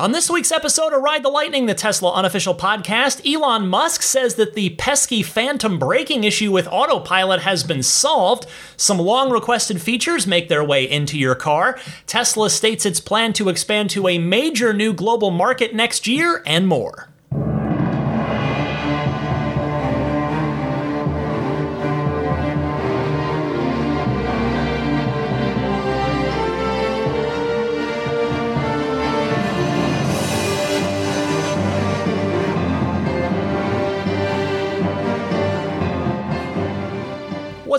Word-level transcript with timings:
On 0.00 0.12
this 0.12 0.30
week's 0.30 0.50
episode 0.50 0.94
of 0.94 1.02
Ride 1.02 1.22
the 1.22 1.28
Lightning, 1.28 1.66
the 1.66 1.74
Tesla 1.74 2.14
unofficial 2.14 2.54
podcast, 2.54 3.20
Elon 3.30 3.68
Musk 3.68 4.00
says 4.00 4.36
that 4.36 4.54
the 4.54 4.70
pesky 4.76 5.22
phantom 5.22 5.78
braking 5.78 6.24
issue 6.24 6.50
with 6.50 6.66
autopilot 6.68 7.42
has 7.42 7.64
been 7.64 7.82
solved. 7.82 8.46
Some 8.78 8.96
long 8.96 9.28
requested 9.30 9.82
features 9.82 10.26
make 10.26 10.48
their 10.48 10.64
way 10.64 10.90
into 10.90 11.18
your 11.18 11.34
car. 11.34 11.78
Tesla 12.06 12.48
states 12.48 12.86
its 12.86 12.98
plan 12.98 13.34
to 13.34 13.50
expand 13.50 13.90
to 13.90 14.08
a 14.08 14.16
major 14.16 14.72
new 14.72 14.94
global 14.94 15.30
market 15.30 15.74
next 15.74 16.06
year, 16.06 16.42
and 16.46 16.66
more. 16.66 17.09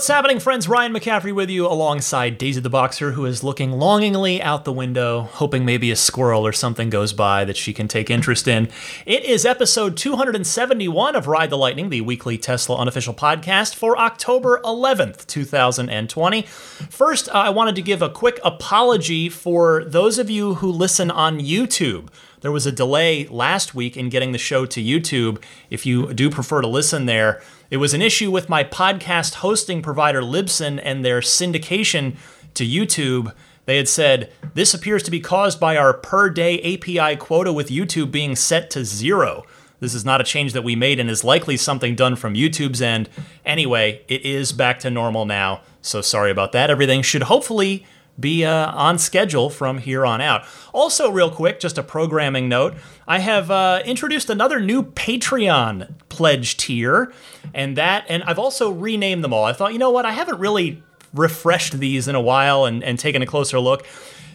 What's 0.02 0.08
happening, 0.08 0.40
friends? 0.40 0.68
Ryan 0.68 0.94
McCaffrey 0.94 1.32
with 1.32 1.52
you 1.52 1.68
alongside 1.68 2.40
Daisy 2.40 2.60
the 2.60 2.72
Boxer, 2.72 3.12
who 3.12 3.28
is 3.28 3.44
looking 3.44 3.74
longingly 3.74 4.42
out 4.42 4.66
the 4.66 4.74
window, 4.74 5.30
hoping 5.34 5.64
maybe 5.64 5.92
a 5.92 5.96
squirrel 5.96 6.44
or 6.44 6.52
something 6.52 6.90
goes 6.90 7.14
by 7.14 7.46
that 7.46 7.56
she 7.56 7.72
can 7.72 7.88
take 7.88 8.10
interest 8.10 8.48
in. 8.48 8.68
It 9.06 9.24
is 9.24 9.46
episode 9.46 9.96
271 9.98 11.16
of 11.16 11.28
Ride 11.28 11.52
the 11.52 11.58
Lightning, 11.58 11.92
the 11.92 12.02
weekly 12.02 12.40
Tesla 12.40 12.78
unofficial 12.78 13.14
podcast 13.14 13.76
for 13.76 13.96
October 13.96 14.60
11th, 14.66 15.28
2020. 15.28 16.42
First, 16.42 17.30
I 17.30 17.52
wanted 17.52 17.76
to 17.76 17.84
give 17.84 18.02
a 18.02 18.10
quick 18.10 18.40
apology 18.44 19.30
for 19.30 19.84
those 19.86 20.18
of 20.18 20.32
you 20.32 20.56
who 20.56 20.72
listen 20.72 21.12
on 21.12 21.40
YouTube. 21.40 22.08
There 22.42 22.52
was 22.52 22.66
a 22.66 22.72
delay 22.72 23.28
last 23.28 23.76
week 23.76 23.96
in 23.96 24.10
getting 24.10 24.32
the 24.32 24.40
show 24.40 24.66
to 24.66 24.84
YouTube. 24.84 25.42
If 25.70 25.86
you 25.86 26.12
do 26.12 26.32
prefer 26.32 26.62
to 26.62 26.68
listen 26.68 27.06
there, 27.06 27.40
it 27.70 27.78
was 27.78 27.94
an 27.94 28.02
issue 28.02 28.32
with 28.32 28.50
my 28.50 28.64
podcast 28.64 29.36
hosting 29.36 29.84
provider 29.84 30.22
Libsyn 30.22 30.82
and 30.84 31.06
their 31.06 31.22
syndication 31.22 32.18
to 32.56 32.66
YouTube. 32.66 33.34
They 33.66 33.78
had 33.78 33.88
said, 33.88 34.34
This 34.56 34.74
appears 34.74 35.04
to 35.04 35.12
be 35.12 35.20
caused 35.20 35.60
by 35.60 35.78
our 35.78 35.94
per 35.94 36.32
day 36.32 36.60
API 36.74 37.16
quota 37.16 37.54
with 37.54 37.70
YouTube 37.70 38.10
being 38.10 38.36
set 38.36 38.72
to 38.72 38.84
zero. 38.84 39.46
This 39.80 39.94
is 39.94 40.04
not 40.04 40.20
a 40.20 40.24
change 40.24 40.54
that 40.54 40.64
we 40.64 40.76
made 40.76 41.00
and 41.00 41.12
is 41.12 41.24
likely 41.24 41.58
something 41.58 41.96
done 41.96 42.16
from 42.16 42.34
YouTube's 42.34 42.82
end. 42.82 43.08
Anyway, 43.46 44.02
it 44.08 44.26
is 44.26 44.52
back 44.52 44.80
to 44.80 44.90
normal 44.90 45.26
now, 45.26 45.62
so 45.82 46.02
sorry 46.02 46.32
about 46.32 46.54
that. 46.54 46.72
Everything 46.72 47.04
should 47.04 47.24
hopefully 47.24 47.86
be 48.20 48.46
uh, 48.46 48.72
on 48.72 48.98
schedule 48.98 49.50
from 49.50 49.80
here 49.80 50.06
on 50.06 50.22
out. 50.22 50.46
Also, 50.74 51.10
real 51.10 51.32
quick, 51.32 51.60
just 51.60 51.78
a 51.78 51.84
programming 51.84 52.48
note 52.48 52.76
I 53.08 53.20
have 53.20 53.50
uh, 53.50 53.82
introduced 53.86 54.30
another 54.30 54.60
new 54.60 54.84
Patreon 54.84 55.94
pledge 56.10 56.58
tier, 56.58 57.12
and 57.54 57.76
that, 57.78 58.06
and 58.08 58.24
I've 58.24 58.40
also 58.40 58.72
renamed 58.72 59.24
them 59.24 59.34
all. 59.34 59.46
I 59.46 59.54
thought, 59.54 59.74
you 59.74 59.80
know 59.80 59.92
what, 59.92 60.06
I 60.06 60.12
haven't 60.12 60.40
really 60.40 60.84
refreshed 61.14 61.80
these 61.80 62.08
in 62.08 62.16
a 62.16 62.22
while 62.22 62.66
and, 62.66 62.84
and 62.84 62.98
taken 62.98 63.22
a 63.22 63.26
closer 63.26 63.60
look. 63.60 63.86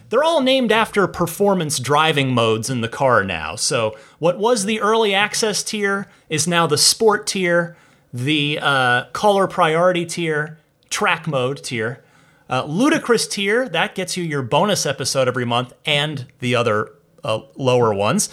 They're 0.08 0.24
all 0.24 0.40
named 0.40 0.70
after 0.70 1.06
performance 1.08 1.78
driving 1.78 2.32
modes 2.32 2.70
in 2.70 2.80
the 2.80 2.88
car 2.88 3.24
now. 3.24 3.56
So, 3.56 3.96
what 4.18 4.38
was 4.38 4.64
the 4.64 4.80
early 4.80 5.14
access 5.14 5.64
tier 5.64 6.06
is 6.28 6.46
now 6.46 6.66
the 6.66 6.78
sport 6.78 7.26
tier, 7.26 7.76
the 8.12 8.58
uh, 8.62 9.04
caller 9.12 9.48
priority 9.48 10.06
tier, 10.06 10.58
track 10.90 11.26
mode 11.26 11.62
tier, 11.64 12.04
uh, 12.48 12.64
Ludicrous 12.64 13.26
tier, 13.26 13.68
that 13.68 13.94
gets 13.94 14.16
you 14.16 14.24
your 14.24 14.42
bonus 14.42 14.86
episode 14.86 15.28
every 15.28 15.44
month 15.44 15.72
and 15.84 16.26
the 16.38 16.54
other 16.54 16.92
uh, 17.24 17.40
lower 17.56 17.92
ones. 17.92 18.28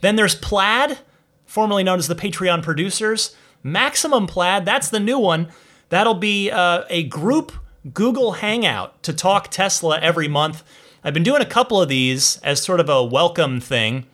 Then 0.00 0.16
there's 0.16 0.34
Plaid, 0.34 0.98
formerly 1.44 1.82
known 1.84 1.98
as 1.98 2.08
the 2.08 2.14
Patreon 2.14 2.62
producers. 2.62 3.36
Maximum 3.62 4.26
Plaid, 4.26 4.64
that's 4.64 4.88
the 4.88 5.00
new 5.00 5.18
one. 5.18 5.48
That'll 5.88 6.14
be 6.14 6.50
uh, 6.50 6.84
a 6.88 7.04
group 7.04 7.52
Google 7.92 8.32
Hangout 8.32 9.02
to 9.02 9.12
talk 9.12 9.48
Tesla 9.50 9.98
every 10.00 10.28
month. 10.28 10.62
I've 11.04 11.14
been 11.14 11.22
doing 11.22 11.42
a 11.42 11.46
couple 11.46 11.80
of 11.80 11.88
these 11.88 12.38
as 12.38 12.62
sort 12.62 12.80
of 12.80 12.88
a 12.88 13.04
welcome 13.04 13.60
thing. 13.60 14.06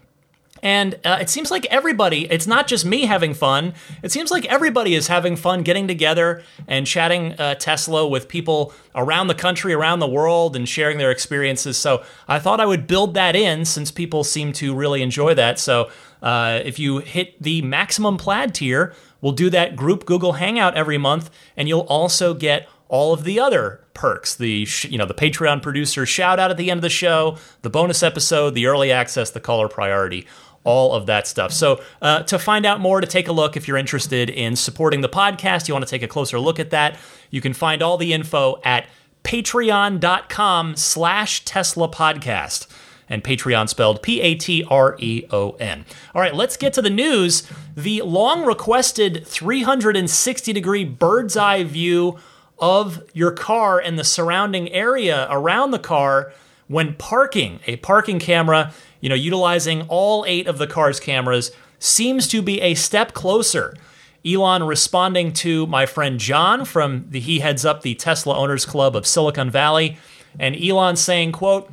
And 0.65 0.99
uh, 1.05 1.19
it 1.21 1.29
seems 1.29 1.51
like 1.51 1.67
everybody, 1.67 2.25
it's 2.31 2.47
not 2.47 2.67
just 2.67 2.87
me 2.87 3.03
having 3.03 3.35
fun, 3.35 3.75
it 4.03 4.11
seems 4.11 4.31
like 4.31 4.47
everybody 4.47 4.95
is 4.95 5.09
having 5.09 5.37
fun 5.37 5.63
getting 5.63 5.87
together 5.87 6.43
and 6.67 6.87
chatting 6.87 7.35
uh, 7.35 7.57
Tesla 7.57 8.09
with 8.09 8.29
people 8.29 8.73
around 8.95 9.27
the 9.27 9.35
country, 9.35 9.75
around 9.75 9.99
the 9.99 10.09
world, 10.09 10.57
and 10.57 10.67
sharing 10.67 10.97
their 10.97 11.11
experiences. 11.11 11.77
So 11.77 12.03
I 12.27 12.39
thought 12.39 12.61
I 12.61 12.67
would 12.67 12.87
build 12.87 13.13
that 13.13 13.37
in 13.37 13.67
since 13.67 13.91
people 13.91 14.25
seem 14.25 14.55
to 14.55 14.75
really 14.75 15.03
enjoy 15.03 15.35
that. 15.35 15.59
So 15.59 15.91
uh, 16.23 16.63
if 16.65 16.79
you 16.79 16.99
hit 16.99 17.41
the 17.43 17.61
maximum 17.61 18.17
plaid 18.17 18.55
tier, 18.55 18.95
we'll 19.21 19.33
do 19.33 19.51
that 19.51 19.77
group 19.77 20.07
Google 20.07 20.33
Hangout 20.33 20.75
every 20.75 20.97
month, 20.97 21.29
and 21.59 21.69
you'll 21.69 21.81
also 21.81 22.33
get 22.33 22.67
all 22.89 23.13
of 23.13 23.25
the 23.25 23.41
other 23.41 23.81
perks 23.95 24.35
the 24.35 24.67
you 24.83 24.99
know 24.99 25.07
the 25.07 25.15
patreon 25.15 25.63
producer 25.63 26.05
shout 26.05 26.39
out 26.39 26.51
at 26.51 26.57
the 26.57 26.71
end 26.71 26.79
of 26.79 26.83
the 26.83 26.91
show 26.91 27.37
the 27.63 27.71
bonus 27.71 28.03
episode 28.03 28.55
the 28.55 28.67
early 28.67 28.93
access 28.93 29.31
the 29.31 29.41
caller 29.41 29.69
priority 29.69 30.27
all 30.65 30.93
of 30.95 31.07
that 31.07 31.27
stuff. 31.27 31.53
So, 31.53 31.83
uh, 32.03 32.23
to 32.25 32.39
find 32.39 32.67
out 32.67 32.81
more, 32.81 33.01
to 33.01 33.07
take 33.07 33.29
a 33.29 33.33
look, 33.33 33.57
if 33.57 33.69
you're 33.69 33.77
interested 33.77 34.29
in 34.29 34.57
supporting 34.57 35.03
the 35.03 35.09
podcast, 35.09 35.69
you 35.69 35.75
want 35.75 35.87
to 35.87 35.91
take 35.91 36.03
a 36.03 36.09
closer 36.09 36.41
look 36.41 36.59
at 36.59 36.71
that, 36.71 36.99
you 37.31 37.41
can 37.41 37.53
find 37.53 37.83
all 37.83 37.97
the 37.97 38.13
info 38.13 38.61
at 38.65 38.87
patreon.com 39.25 40.77
slash 40.77 41.45
Tesla 41.45 41.89
podcast. 41.89 42.67
And 43.09 43.23
Patreon 43.23 43.69
spelled 43.69 44.03
P 44.03 44.21
A 44.23 44.35
T 44.35 44.65
R 44.69 44.97
E 44.99 45.25
O 45.31 45.51
N. 45.53 45.85
All 46.15 46.23
right, 46.23 46.35
let's 46.35 46.57
get 46.57 46.73
to 46.75 46.83
the 46.83 46.91
news. 46.91 47.47
The 47.77 48.01
long 48.01 48.45
requested 48.47 49.27
360 49.27 50.53
degree 50.55 50.85
bird's 50.85 51.37
eye 51.37 51.65
view 51.65 52.19
of 52.59 53.03
your 53.13 53.33
car 53.33 53.79
and 53.79 53.99
the 53.99 54.05
surrounding 54.05 54.71
area 54.73 55.27
around 55.31 55.71
the 55.73 55.79
car 55.79 56.33
when 56.67 56.95
parking. 56.95 57.61
A 57.67 57.77
parking 57.77 58.19
camera 58.19 58.73
you 59.05 59.11
know, 59.11 59.15
utilizing 59.15 59.83
all 59.89 60.25
eight 60.27 60.47
of 60.47 60.57
the 60.57 60.67
car's 60.67 60.99
cameras 60.99 61.51
seems 61.79 62.27
to 62.27 62.41
be 62.41 62.59
a 62.63 62.73
step 62.75 63.13
closer. 63.13 63.77
Elon 64.25 64.63
responding 64.63 65.31
to 65.35 65.67
my 65.67 65.85
friend 65.85 66.19
John 66.19 66.65
from 66.65 67.05
the 67.11 67.21
he 67.21 67.41
heads 67.41 67.67
up 67.67 67.83
the 67.83 67.95
Tesla 67.95 68.35
Owners 68.35 68.65
Club 68.65 68.97
of 68.97 69.07
Silicon 69.07 69.51
Valley, 69.51 69.99
and 70.39 70.57
Elon 70.57 70.97
saying, 70.97 71.33
quote, 71.33 71.71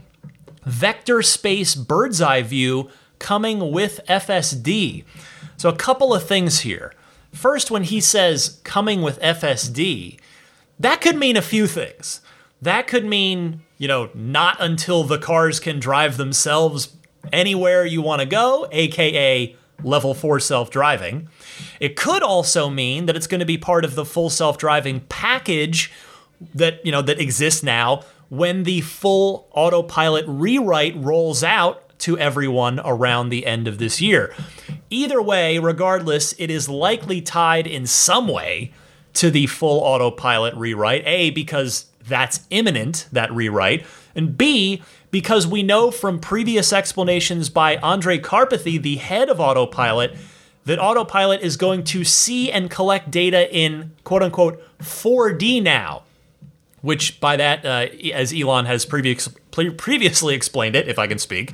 vector 0.65 1.21
space 1.21 1.73
bird's 1.73 2.21
eye 2.21 2.41
view 2.41 2.89
coming 3.17 3.71
with 3.71 4.01
FSD. 4.09 5.05
So 5.55 5.69
a 5.69 5.75
couple 5.75 6.13
of 6.13 6.27
things 6.27 6.59
here. 6.59 6.93
First, 7.31 7.71
when 7.71 7.83
he 7.83 8.01
says 8.01 8.59
coming 8.65 9.01
with 9.01 9.21
FSD, 9.21 10.19
that 10.77 10.99
could 10.99 11.15
mean 11.15 11.37
a 11.37 11.41
few 11.41 11.65
things. 11.65 12.19
That 12.61 12.87
could 12.87 13.05
mean, 13.05 13.61
you 13.77 13.87
know, 13.87 14.09
not 14.13 14.57
until 14.59 15.05
the 15.05 15.17
cars 15.17 15.61
can 15.61 15.79
drive 15.79 16.17
themselves 16.17 16.97
anywhere 17.31 17.85
you 17.85 18.01
want 18.01 18.21
to 18.21 18.25
go, 18.25 18.67
aka 18.71 19.55
level 19.83 20.13
4 20.13 20.39
self-driving. 20.39 21.27
It 21.79 21.95
could 21.95 22.21
also 22.21 22.69
mean 22.69 23.07
that 23.07 23.15
it's 23.15 23.27
going 23.27 23.39
to 23.39 23.45
be 23.45 23.57
part 23.57 23.83
of 23.83 23.95
the 23.95 24.05
full 24.05 24.29
self-driving 24.29 25.01
package 25.09 25.91
that, 26.53 26.85
you 26.85 26.91
know, 26.91 27.01
that 27.01 27.19
exists 27.19 27.63
now 27.63 28.03
when 28.29 28.63
the 28.63 28.81
full 28.81 29.47
autopilot 29.51 30.25
rewrite 30.27 30.95
rolls 30.95 31.43
out 31.43 31.97
to 31.99 32.17
everyone 32.17 32.79
around 32.83 33.29
the 33.29 33.45
end 33.45 33.67
of 33.67 33.77
this 33.77 34.01
year. 34.01 34.33
Either 34.89 35.21
way, 35.21 35.59
regardless, 35.59 36.33
it 36.39 36.49
is 36.49 36.67
likely 36.67 37.21
tied 37.21 37.67
in 37.67 37.85
some 37.85 38.27
way 38.27 38.71
to 39.13 39.29
the 39.29 39.45
full 39.47 39.81
autopilot 39.81 40.53
rewrite. 40.55 41.03
A, 41.05 41.29
because 41.31 41.85
that's 42.07 42.41
imminent, 42.49 43.07
that 43.11 43.31
rewrite, 43.31 43.85
and 44.15 44.37
B, 44.37 44.81
because 45.11 45.45
we 45.45 45.61
know 45.61 45.91
from 45.91 46.19
previous 46.19 46.73
explanations 46.73 47.49
by 47.49 47.77
Andrej 47.77 48.21
Karpathy, 48.21 48.81
the 48.81 48.95
head 48.95 49.29
of 49.29 49.39
Autopilot, 49.39 50.17
that 50.65 50.79
Autopilot 50.79 51.41
is 51.41 51.57
going 51.57 51.83
to 51.83 52.03
see 52.03 52.51
and 52.51 52.69
collect 52.69 53.11
data 53.11 53.53
in 53.53 53.91
quote 54.03 54.23
unquote 54.23 54.63
4D 54.79 55.61
now, 55.61 56.03
which 56.81 57.19
by 57.19 57.35
that, 57.35 57.65
uh, 57.65 57.87
as 58.13 58.33
Elon 58.33 58.65
has 58.65 58.85
previous, 58.85 59.27
previously 59.77 60.33
explained 60.33 60.75
it, 60.75 60.87
if 60.87 60.97
I 60.97 61.07
can 61.07 61.19
speak, 61.19 61.53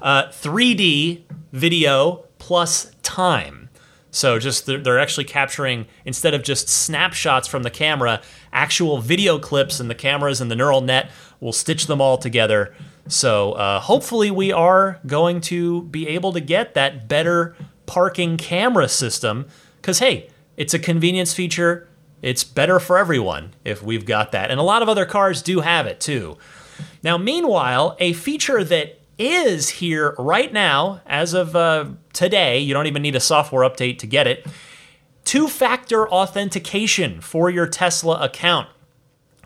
uh, 0.00 0.28
3D 0.28 1.22
video 1.52 2.24
plus 2.38 2.92
time. 3.02 3.68
So 4.14 4.38
just 4.38 4.66
they're 4.66 4.98
actually 4.98 5.24
capturing 5.24 5.86
instead 6.04 6.34
of 6.34 6.42
just 6.42 6.68
snapshots 6.68 7.48
from 7.48 7.62
the 7.62 7.70
camera, 7.70 8.20
actual 8.52 8.98
video 8.98 9.38
clips, 9.38 9.80
and 9.80 9.88
the 9.88 9.94
cameras 9.94 10.38
and 10.42 10.50
the 10.50 10.56
neural 10.56 10.82
net 10.82 11.10
will 11.40 11.54
stitch 11.54 11.86
them 11.86 12.02
all 12.02 12.18
together 12.18 12.74
so 13.08 13.52
uh, 13.52 13.80
hopefully, 13.80 14.30
we 14.30 14.52
are 14.52 15.00
going 15.06 15.40
to 15.42 15.82
be 15.82 16.08
able 16.08 16.32
to 16.32 16.40
get 16.40 16.74
that 16.74 17.08
better 17.08 17.56
parking 17.86 18.36
camera 18.36 18.88
system 18.88 19.46
because, 19.80 19.98
hey, 19.98 20.30
it's 20.56 20.74
a 20.74 20.78
convenience 20.78 21.34
feature. 21.34 21.88
It's 22.20 22.44
better 22.44 22.78
for 22.78 22.98
everyone 22.98 23.54
if 23.64 23.82
we've 23.82 24.06
got 24.06 24.32
that. 24.32 24.50
And 24.50 24.60
a 24.60 24.62
lot 24.62 24.82
of 24.82 24.88
other 24.88 25.04
cars 25.04 25.42
do 25.42 25.60
have 25.60 25.86
it 25.86 26.00
too. 26.00 26.38
Now, 27.02 27.18
meanwhile, 27.18 27.96
a 27.98 28.12
feature 28.12 28.62
that 28.62 29.00
is 29.18 29.68
here 29.68 30.14
right 30.18 30.52
now, 30.52 31.00
as 31.06 31.34
of 31.34 31.54
uh, 31.54 31.86
today. 32.12 32.58
You 32.58 32.74
don't 32.74 32.86
even 32.86 33.02
need 33.02 33.16
a 33.16 33.20
software 33.20 33.68
update 33.68 33.98
to 33.98 34.06
get 34.06 34.26
it. 34.26 34.46
Two 35.24 35.48
factor 35.48 36.08
authentication 36.08 37.20
for 37.20 37.48
your 37.48 37.66
Tesla 37.66 38.20
account. 38.20 38.68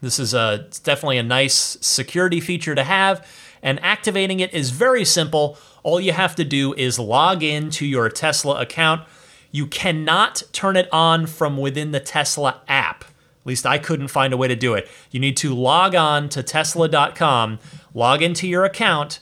This 0.00 0.19
is 0.19 0.35
a, 0.35 0.64
it's 0.67 0.79
definitely 0.79 1.19
a 1.19 1.23
nice 1.23 1.76
security 1.81 2.41
feature 2.41 2.75
to 2.75 2.85
have, 2.85 3.26
and 3.66 3.82
activating 3.82 4.38
it 4.38 4.54
is 4.54 4.70
very 4.70 5.04
simple. 5.04 5.58
All 5.82 5.98
you 6.00 6.12
have 6.12 6.36
to 6.36 6.44
do 6.44 6.72
is 6.74 7.00
log 7.00 7.42
in 7.42 7.68
to 7.70 7.84
your 7.84 8.08
Tesla 8.08 8.60
account. 8.60 9.02
You 9.50 9.66
cannot 9.66 10.44
turn 10.52 10.76
it 10.76 10.88
on 10.92 11.26
from 11.26 11.56
within 11.56 11.90
the 11.90 11.98
Tesla 11.98 12.62
app. 12.68 13.02
At 13.02 13.46
least 13.46 13.66
I 13.66 13.78
couldn't 13.78 14.08
find 14.08 14.32
a 14.32 14.36
way 14.36 14.46
to 14.46 14.54
do 14.54 14.74
it. 14.74 14.88
You 15.10 15.18
need 15.18 15.36
to 15.38 15.52
log 15.52 15.96
on 15.96 16.28
to 16.28 16.44
tesla.com, 16.44 17.58
log 17.92 18.22
into 18.22 18.46
your 18.46 18.64
account, 18.64 19.18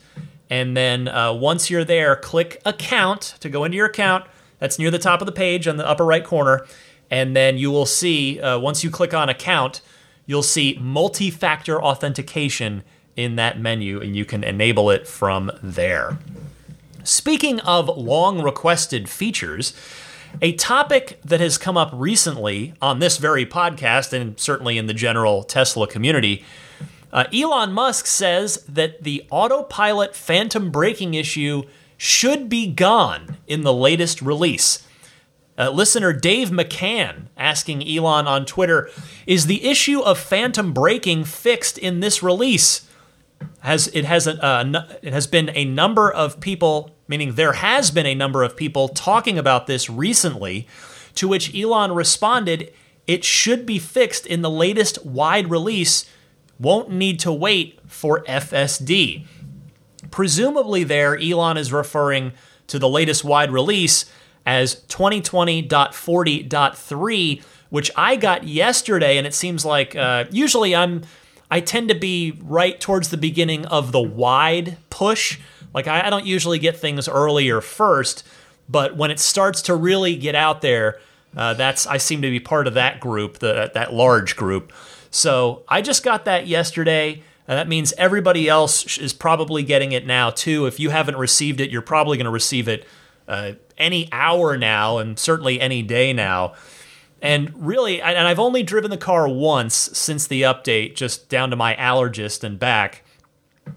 and 0.51 0.77
then 0.77 1.09
uh, 1.09 1.33
once 1.33 1.71
you're 1.71 1.85
there, 1.85 2.15
click 2.15 2.61
account 2.67 3.37
to 3.41 3.49
go 3.49 3.65
into 3.65 3.79
your 3.79 3.87
account. 3.87 4.27
That's 4.59 4.79
near 4.79 4.91
the 4.91 4.99
top 4.99 5.23
of 5.23 5.27
the 5.27 5.33
page 5.33 5.67
on 5.67 5.79
the 5.79 5.89
upper 5.89 6.05
right 6.05 6.25
corner. 6.25 6.67
And 7.11 7.35
then 7.35 7.57
you 7.57 7.71
will 7.71 7.87
see, 7.87 8.41
uh, 8.41 8.59
once 8.59 8.85
you 8.85 8.91
click 8.91 9.15
on 9.15 9.31
account, 9.31 9.81
you'll 10.27 10.43
see 10.43 10.77
multi 10.79 11.31
factor 11.31 11.83
authentication 11.83 12.83
in 13.17 13.37
that 13.37 13.59
menu, 13.59 14.01
and 14.01 14.17
you 14.17 14.25
can 14.25 14.45
enable 14.45 14.91
it 14.91 15.07
from 15.07 15.51
there. 15.63 16.19
Speaking 17.03 17.61
of 17.61 17.89
long 17.89 18.43
requested 18.43 19.09
features, 19.09 19.75
a 20.43 20.53
topic 20.53 21.21
that 21.25 21.41
has 21.41 21.59
come 21.59 21.77
up 21.77 21.91
recently 21.93 22.75
on 22.81 22.99
this 22.99 23.19
very 23.19 23.47
podcast 23.47 24.13
and 24.13 24.39
certainly 24.39 24.79
in 24.79 24.87
the 24.87 24.95
general 24.95 25.45
Tesla 25.45 25.87
community. 25.87 26.45
Uh, 27.13 27.25
Elon 27.33 27.73
Musk 27.73 28.07
says 28.07 28.65
that 28.69 29.03
the 29.05 29.25
autopilot 29.31 30.17
phantom 30.17 30.71
braking 30.71 31.15
issue 31.15 31.63
should 31.97 32.49
be 32.49 32.67
gone 32.67 33.37
in 33.47 33.63
the 33.63 33.73
latest 33.73 34.21
release. 34.21 34.85
Uh, 35.57 35.71
listener 35.71 36.13
Dave 36.13 36.51
McCann 36.51 37.27
asking 37.37 37.87
Elon 37.87 38.27
on 38.27 38.45
Twitter 38.45 38.91
Is 39.27 39.47
the 39.47 39.65
issue 39.65 40.01
of 40.01 40.19
phantom 40.19 40.73
braking 40.73 41.25
fixed 41.25 41.79
in 41.79 42.01
this 42.01 42.23
release? 42.23 42.89
Has 43.65 43.89
it 43.89 44.05
has 44.05 44.27
a, 44.27 44.99
it 45.03 45.13
has 45.13 45.27
been 45.27 45.51
a 45.55 45.65
number 45.65 46.11
of 46.11 46.39
people 46.39 46.95
meaning 47.07 47.35
there 47.35 47.53
has 47.55 47.91
been 47.91 48.07
a 48.07 48.15
number 48.15 48.43
of 48.43 48.57
people 48.57 48.89
talking 48.89 49.39
about 49.39 49.67
this 49.67 49.91
recently, 49.91 50.67
to 51.15 51.29
which 51.29 51.55
Elon 51.55 51.93
responded, 51.93 52.73
it 53.07 53.23
should 53.25 53.67
be 53.67 53.79
fixed 53.79 54.27
in 54.27 54.41
the 54.43 54.51
latest 54.51 55.05
wide 55.05 55.51
release, 55.51 56.11
won't 56.59 56.91
need 56.91 57.21
to 57.21 57.31
wait 57.33 57.79
for 57.87 58.25
FSD. 58.25 59.27
Presumably, 60.11 60.83
there, 60.85 61.19
Elon 61.19 61.59
is 61.59 61.73
referring 61.73 62.33
to 62.67 62.79
the 62.79 62.89
latest 62.89 63.25
wide 63.25 63.51
release 63.51 64.05
as 64.47 64.77
2020.40.3, 64.89 67.43
which 67.71 67.91
I 67.97 68.17
got 68.17 68.45
yesterday, 68.45 69.17
and 69.19 69.27
it 69.27 69.35
seems 69.35 69.65
like 69.65 69.97
uh, 69.97 70.27
usually 70.31 70.77
I'm 70.77 71.03
I 71.55 71.61
tend 71.61 71.89
to 71.91 71.95
be 71.95 72.37
right 72.43 72.81
towards 72.81 73.11
the 73.11 73.17
beginning 73.17 73.65
of 73.67 73.93
the 73.93 74.01
wide 74.01 74.77
push. 74.91 75.39
Like 75.73 75.87
I, 75.87 76.09
I 76.09 76.11
don't 76.11 76.27
usually 76.27 76.59
get 76.59 76.77
things 76.77 77.07
earlier 77.09 77.61
first, 77.61 78.27
but 78.69 78.97
when 78.97 79.13
it 79.13 79.21
starts 79.21 79.63
to 79.63 79.77
really 79.77 80.17
get 80.17 80.35
out 80.35 80.63
there, 80.63 80.99
uh, 81.37 81.55
that's 81.55 81.87
I 81.87 81.99
seem 81.99 82.23
to 82.23 82.29
be 82.29 82.41
part 82.41 82.67
of 82.67 82.75
that 82.75 82.99
group, 82.99 83.39
the, 83.39 83.71
that 83.73 83.95
large 83.95 84.35
group. 84.35 84.73
So 85.13 85.63
I 85.69 85.81
just 85.81 86.03
got 86.03 86.25
that 86.25 86.49
yesterday. 86.49 87.23
That 87.47 87.69
means 87.69 87.93
everybody 87.97 88.49
else 88.49 88.99
is 88.99 89.13
probably 89.13 89.63
getting 89.63 89.93
it 89.93 90.05
now 90.05 90.31
too. 90.31 90.67
If 90.67 90.81
you 90.81 90.91
haven't 90.91 91.17
received 91.17 91.61
it, 91.61 91.71
you're 91.71 91.83
probably 91.83 92.17
going 92.17 92.25
to 92.25 92.33
receive 92.33 92.67
it 92.67 92.85
uh, 93.29 93.53
any 93.79 94.09
hour 94.11 94.57
now, 94.57 94.99
and 94.99 95.17
certainly 95.21 95.61
any 95.61 95.83
day 95.83 96.13
now. 96.13 96.55
And 97.25 97.51
really, 97.57 98.03
and 98.03 98.29
I've 98.29 98.39
only 98.39 98.63
driven 98.63 98.91
the 98.91 98.99
car 98.99 99.27
once 99.27 99.75
since 99.75 100.27
the 100.27 100.43
update, 100.43 100.95
just 100.95 101.31
down 101.31 101.49
to 101.49 101.57
my 101.57 101.75
allergist 101.77 102.45
and 102.45 102.59
back. 102.59 103.03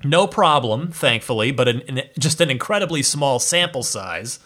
No 0.03 0.27
problem, 0.27 0.91
thankfully, 0.91 1.51
but 1.51 1.69
an, 1.69 1.81
an, 1.87 2.01
just 2.19 2.41
an 2.41 2.49
incredibly 2.49 3.01
small 3.01 3.39
sample 3.39 3.83
size. 3.83 4.39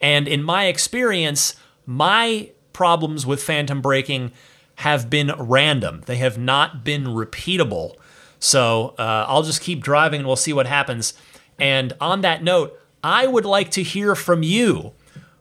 And 0.00 0.26
in 0.26 0.42
my 0.42 0.64
experience, 0.64 1.54
my 1.84 2.50
problems 2.72 3.26
with 3.26 3.42
phantom 3.42 3.82
braking 3.82 4.32
have 4.76 5.10
been 5.10 5.32
random. 5.36 6.00
They 6.06 6.16
have 6.16 6.38
not 6.38 6.82
been 6.82 7.04
repeatable. 7.04 7.96
So 8.38 8.94
uh, 8.98 9.26
I'll 9.28 9.42
just 9.42 9.60
keep 9.60 9.82
driving 9.82 10.20
and 10.20 10.26
we'll 10.26 10.36
see 10.36 10.54
what 10.54 10.66
happens. 10.66 11.12
And 11.58 11.92
on 12.00 12.22
that 12.22 12.42
note, 12.42 12.80
I 13.04 13.26
would 13.26 13.44
like 13.44 13.70
to 13.72 13.82
hear 13.82 14.14
from 14.14 14.42
you. 14.42 14.94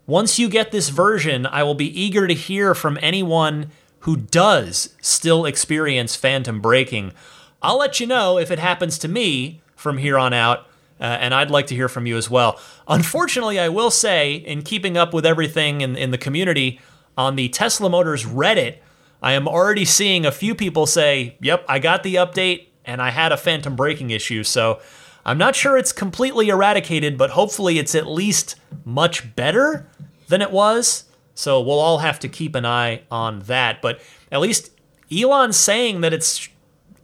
Once 0.09 0.39
you 0.39 0.49
get 0.49 0.71
this 0.71 0.89
version, 0.89 1.45
I 1.45 1.61
will 1.61 1.75
be 1.75 2.01
eager 2.01 2.25
to 2.25 2.33
hear 2.33 2.73
from 2.73 2.97
anyone 2.99 3.69
who 3.99 4.17
does 4.17 4.95
still 5.01 5.45
experience 5.45 6.15
phantom 6.15 6.61
braking. 6.61 7.13
I'll 7.61 7.77
let 7.77 7.99
you 7.99 8.07
know 8.07 8.39
if 8.39 8.49
it 8.49 8.57
happens 8.57 8.97
to 8.97 9.07
me 9.07 9.61
from 9.75 9.99
here 9.99 10.17
on 10.17 10.33
out, 10.33 10.61
uh, 10.99 11.03
and 11.03 11.31
I'd 11.31 11.51
like 11.51 11.67
to 11.67 11.75
hear 11.75 11.87
from 11.87 12.07
you 12.07 12.17
as 12.17 12.27
well. 12.27 12.59
Unfortunately, 12.87 13.59
I 13.59 13.69
will 13.69 13.91
say, 13.91 14.33
in 14.33 14.63
keeping 14.63 14.97
up 14.97 15.13
with 15.13 15.27
everything 15.27 15.81
in, 15.81 15.95
in 15.95 16.09
the 16.09 16.17
community, 16.17 16.81
on 17.15 17.35
the 17.35 17.47
Tesla 17.49 17.87
Motors 17.87 18.25
Reddit, 18.25 18.77
I 19.21 19.33
am 19.33 19.47
already 19.47 19.85
seeing 19.85 20.25
a 20.25 20.31
few 20.31 20.55
people 20.55 20.87
say, 20.87 21.37
Yep, 21.39 21.65
I 21.69 21.77
got 21.77 22.01
the 22.01 22.15
update 22.15 22.69
and 22.83 22.99
I 22.99 23.11
had 23.11 23.31
a 23.31 23.37
phantom 23.37 23.75
braking 23.75 24.09
issue. 24.09 24.43
So 24.43 24.81
I'm 25.23 25.37
not 25.37 25.55
sure 25.55 25.77
it's 25.77 25.91
completely 25.91 26.49
eradicated, 26.49 27.15
but 27.15 27.29
hopefully 27.29 27.77
it's 27.77 27.93
at 27.93 28.07
least 28.07 28.55
much 28.83 29.35
better 29.35 29.87
than 30.29 30.41
it 30.41 30.51
was. 30.51 31.05
So 31.35 31.61
we'll 31.61 31.79
all 31.79 31.99
have 31.99 32.19
to 32.19 32.29
keep 32.29 32.55
an 32.55 32.65
eye 32.65 33.01
on 33.11 33.41
that. 33.41 33.81
But 33.81 34.01
at 34.31 34.39
least 34.39 34.71
Elon 35.11 35.53
saying 35.53 36.01
that 36.01 36.13
it's 36.13 36.47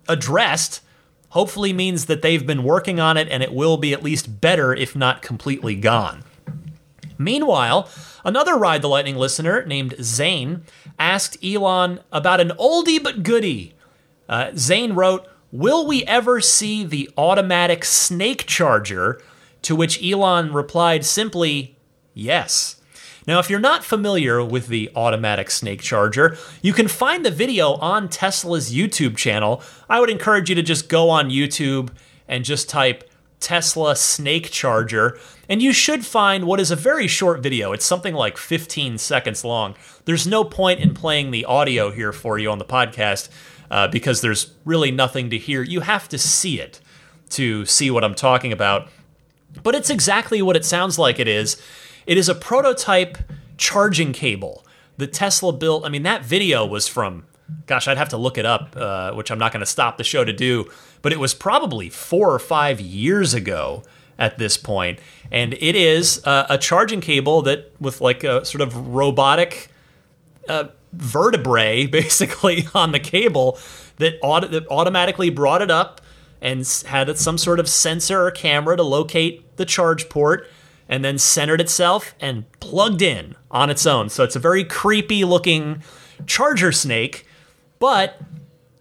addressed 0.07 0.81
hopefully 1.29 1.73
means 1.73 2.05
that 2.05 2.21
they've 2.21 2.45
been 2.45 2.63
working 2.63 2.99
on 2.99 3.17
it 3.17 3.27
and 3.29 3.43
it 3.43 3.53
will 3.53 3.77
be 3.77 3.91
at 3.93 4.03
least 4.03 4.39
better, 4.39 4.73
if 4.73 4.95
not 4.95 5.21
completely 5.21 5.75
gone. 5.75 6.23
Meanwhile, 7.17 7.89
another 8.23 8.55
Ride 8.55 8.81
the 8.81 8.87
Lightning 8.87 9.15
listener 9.15 9.65
named 9.65 9.95
Zane 10.01 10.63
asked 10.97 11.37
Elon 11.43 11.99
about 12.11 12.39
an 12.39 12.49
oldie 12.59 13.03
but 13.03 13.23
goodie. 13.23 13.73
Uh, 14.29 14.51
Zane 14.55 14.93
wrote, 14.93 15.27
Will 15.51 15.85
we 15.85 16.03
ever 16.05 16.41
see 16.41 16.83
the 16.83 17.09
automatic 17.17 17.85
snake 17.85 18.45
charger? 18.45 19.21
To 19.63 19.75
which 19.75 20.03
Elon 20.03 20.53
replied 20.53 21.05
simply, 21.05 21.77
Yes. 22.13 22.81
Now, 23.27 23.39
if 23.39 23.49
you're 23.49 23.59
not 23.59 23.83
familiar 23.83 24.43
with 24.43 24.67
the 24.67 24.91
automatic 24.95 25.49
snake 25.49 25.81
charger, 25.81 26.37
you 26.61 26.73
can 26.73 26.87
find 26.87 27.25
the 27.25 27.31
video 27.31 27.73
on 27.75 28.07
Tesla's 28.07 28.73
YouTube 28.73 29.17
channel. 29.17 29.63
I 29.89 29.99
would 29.99 30.09
encourage 30.09 30.49
you 30.49 30.55
to 30.55 30.61
just 30.61 30.89
go 30.89 31.09
on 31.09 31.29
YouTube 31.29 31.89
and 32.27 32.45
just 32.45 32.69
type 32.69 33.09
Tesla 33.39 33.95
snake 33.95 34.49
charger, 34.49 35.19
and 35.49 35.61
you 35.61 35.73
should 35.73 36.05
find 36.05 36.45
what 36.45 36.59
is 36.59 36.71
a 36.71 36.75
very 36.75 37.07
short 37.07 37.41
video. 37.41 37.73
It's 37.73 37.85
something 37.85 38.15
like 38.15 38.37
15 38.37 38.97
seconds 38.97 39.43
long. 39.43 39.75
There's 40.05 40.25
no 40.25 40.43
point 40.43 40.79
in 40.79 40.93
playing 40.93 41.31
the 41.31 41.45
audio 41.45 41.91
here 41.91 42.11
for 42.11 42.39
you 42.39 42.49
on 42.49 42.57
the 42.57 42.65
podcast 42.65 43.29
uh, 43.69 43.87
because 43.87 44.21
there's 44.21 44.53
really 44.63 44.89
nothing 44.89 45.29
to 45.29 45.37
hear. 45.37 45.61
You 45.61 45.81
have 45.81 46.09
to 46.09 46.17
see 46.17 46.59
it 46.59 46.79
to 47.31 47.65
see 47.65 47.91
what 47.91 48.03
I'm 48.03 48.15
talking 48.15 48.51
about. 48.51 48.89
But 49.63 49.75
it's 49.75 49.89
exactly 49.89 50.41
what 50.41 50.55
it 50.55 50.65
sounds 50.65 50.99
like 50.99 51.19
it 51.19 51.27
is. 51.27 51.61
It 52.05 52.17
is 52.17 52.29
a 52.29 52.35
prototype 52.35 53.17
charging 53.57 54.13
cable 54.13 54.65
that 54.97 55.13
Tesla 55.13 55.51
built. 55.51 55.85
I 55.85 55.89
mean, 55.89 56.03
that 56.03 56.23
video 56.23 56.65
was 56.65 56.87
from, 56.87 57.25
gosh, 57.65 57.87
I'd 57.87 57.97
have 57.97 58.09
to 58.09 58.17
look 58.17 58.37
it 58.37 58.45
up, 58.45 58.75
uh, 58.75 59.13
which 59.13 59.31
I'm 59.31 59.39
not 59.39 59.51
going 59.51 59.61
to 59.61 59.65
stop 59.65 59.97
the 59.97 60.03
show 60.03 60.23
to 60.23 60.33
do, 60.33 60.69
but 61.01 61.11
it 61.11 61.19
was 61.19 61.33
probably 61.33 61.89
four 61.89 62.31
or 62.31 62.39
five 62.39 62.79
years 62.79 63.33
ago 63.33 63.83
at 64.17 64.37
this 64.37 64.55
point. 64.55 64.99
And 65.31 65.53
it 65.55 65.75
is 65.75 66.25
uh, 66.25 66.45
a 66.49 66.57
charging 66.57 67.01
cable 67.01 67.41
that, 67.43 67.71
with 67.79 68.01
like 68.01 68.23
a 68.23 68.45
sort 68.45 68.61
of 68.61 68.89
robotic 68.89 69.69
uh, 70.47 70.65
vertebrae 70.93 71.85
basically 71.87 72.67
on 72.73 72.91
the 72.91 72.99
cable, 72.99 73.57
that, 73.97 74.15
auto- 74.21 74.47
that 74.47 74.67
automatically 74.69 75.29
brought 75.29 75.61
it 75.61 75.71
up 75.71 76.01
and 76.41 76.67
had 76.85 77.17
some 77.17 77.37
sort 77.37 77.59
of 77.59 77.67
sensor 77.67 78.27
or 78.27 78.31
camera 78.31 78.77
to 78.77 78.83
locate 78.83 79.57
the 79.57 79.65
charge 79.65 80.09
port 80.09 80.47
and 80.87 81.03
then 81.03 81.17
centered 81.17 81.61
itself 81.61 82.15
and 82.19 82.49
plugged 82.59 83.01
in 83.01 83.35
on 83.49 83.69
its 83.69 83.85
own. 83.85 84.09
So 84.09 84.23
it's 84.23 84.35
a 84.35 84.39
very 84.39 84.63
creepy 84.63 85.23
looking 85.25 85.81
charger 86.27 86.71
snake, 86.71 87.27
but 87.79 88.21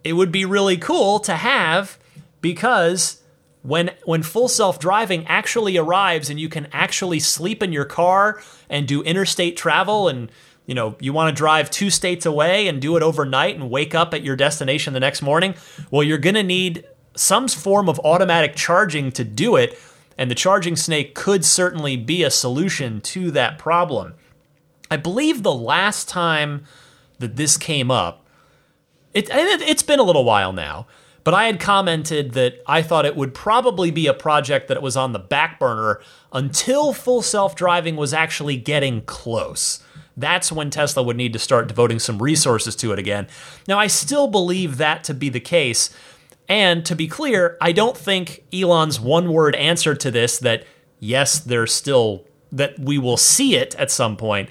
it 0.03 0.13
would 0.13 0.31
be 0.31 0.45
really 0.45 0.77
cool 0.77 1.19
to 1.19 1.35
have 1.35 1.97
because 2.41 3.21
when 3.63 3.89
when 4.03 4.21
full 4.21 4.47
self-driving 4.47 5.25
actually 5.25 5.77
arrives 5.77 6.29
and 6.29 6.39
you 6.39 6.47
can 6.47 6.67
actually 6.71 7.19
sleep 7.19 7.63
in 7.63 7.73
your 7.73 7.85
car 7.85 8.39
and 8.69 8.87
do 8.87 9.01
interstate 9.01 9.57
travel 9.57 10.07
and 10.07 10.31
you 10.67 10.75
know 10.75 10.95
you 10.99 11.11
want 11.11 11.35
to 11.35 11.37
drive 11.37 11.71
two 11.71 11.89
states 11.89 12.27
away 12.27 12.67
and 12.67 12.79
do 12.79 12.95
it 12.95 13.01
overnight 13.01 13.55
and 13.55 13.71
wake 13.71 13.95
up 13.95 14.13
at 14.13 14.23
your 14.23 14.35
destination 14.35 14.93
the 14.93 14.99
next 14.99 15.23
morning 15.23 15.55
well 15.89 16.03
you're 16.03 16.19
going 16.19 16.35
to 16.35 16.43
need 16.43 16.85
some 17.15 17.47
form 17.47 17.89
of 17.89 17.99
automatic 18.01 18.55
charging 18.55 19.11
to 19.11 19.23
do 19.23 19.55
it 19.55 19.79
and 20.17 20.31
the 20.31 20.35
charging 20.35 20.75
snake 20.75 21.15
could 21.15 21.43
certainly 21.43 21.97
be 21.97 22.23
a 22.23 22.31
solution 22.31 23.01
to 23.01 23.31
that 23.31 23.57
problem. 23.57 24.13
I 24.89 24.97
believe 24.97 25.43
the 25.43 25.53
last 25.53 26.07
time 26.07 26.65
that 27.19 27.35
this 27.35 27.57
came 27.57 27.91
up, 27.91 28.25
it, 29.13 29.29
it's 29.31 29.83
been 29.83 29.99
a 29.99 30.03
little 30.03 30.25
while 30.25 30.53
now, 30.53 30.87
but 31.23 31.33
I 31.33 31.45
had 31.45 31.59
commented 31.59 32.31
that 32.33 32.61
I 32.67 32.81
thought 32.81 33.05
it 33.05 33.15
would 33.15 33.33
probably 33.33 33.89
be 33.89 34.07
a 34.07 34.13
project 34.13 34.67
that 34.67 34.81
was 34.81 34.95
on 34.95 35.11
the 35.11 35.19
back 35.19 35.59
burner 35.59 36.01
until 36.31 36.93
full 36.93 37.21
self 37.21 37.55
driving 37.55 37.95
was 37.95 38.13
actually 38.13 38.57
getting 38.57 39.01
close. 39.01 39.81
That's 40.17 40.51
when 40.51 40.69
Tesla 40.69 41.03
would 41.03 41.17
need 41.17 41.33
to 41.33 41.39
start 41.39 41.67
devoting 41.67 41.99
some 41.99 42.21
resources 42.21 42.75
to 42.77 42.93
it 42.93 42.99
again. 42.99 43.27
Now, 43.67 43.79
I 43.79 43.87
still 43.87 44.27
believe 44.27 44.77
that 44.77 45.03
to 45.05 45.13
be 45.13 45.29
the 45.29 45.39
case. 45.39 45.89
And 46.47 46.85
to 46.85 46.95
be 46.95 47.07
clear, 47.07 47.57
I 47.59 47.71
don't 47.71 47.97
think 47.97 48.43
Elon's 48.53 48.99
one 48.99 49.31
word 49.31 49.55
answer 49.55 49.95
to 49.95 50.11
this 50.11 50.37
that 50.39 50.65
yes, 50.99 51.39
there's 51.39 51.73
still, 51.73 52.25
that 52.51 52.79
we 52.79 52.97
will 52.97 53.17
see 53.17 53.55
it 53.55 53.75
at 53.75 53.91
some 53.91 54.17
point, 54.17 54.49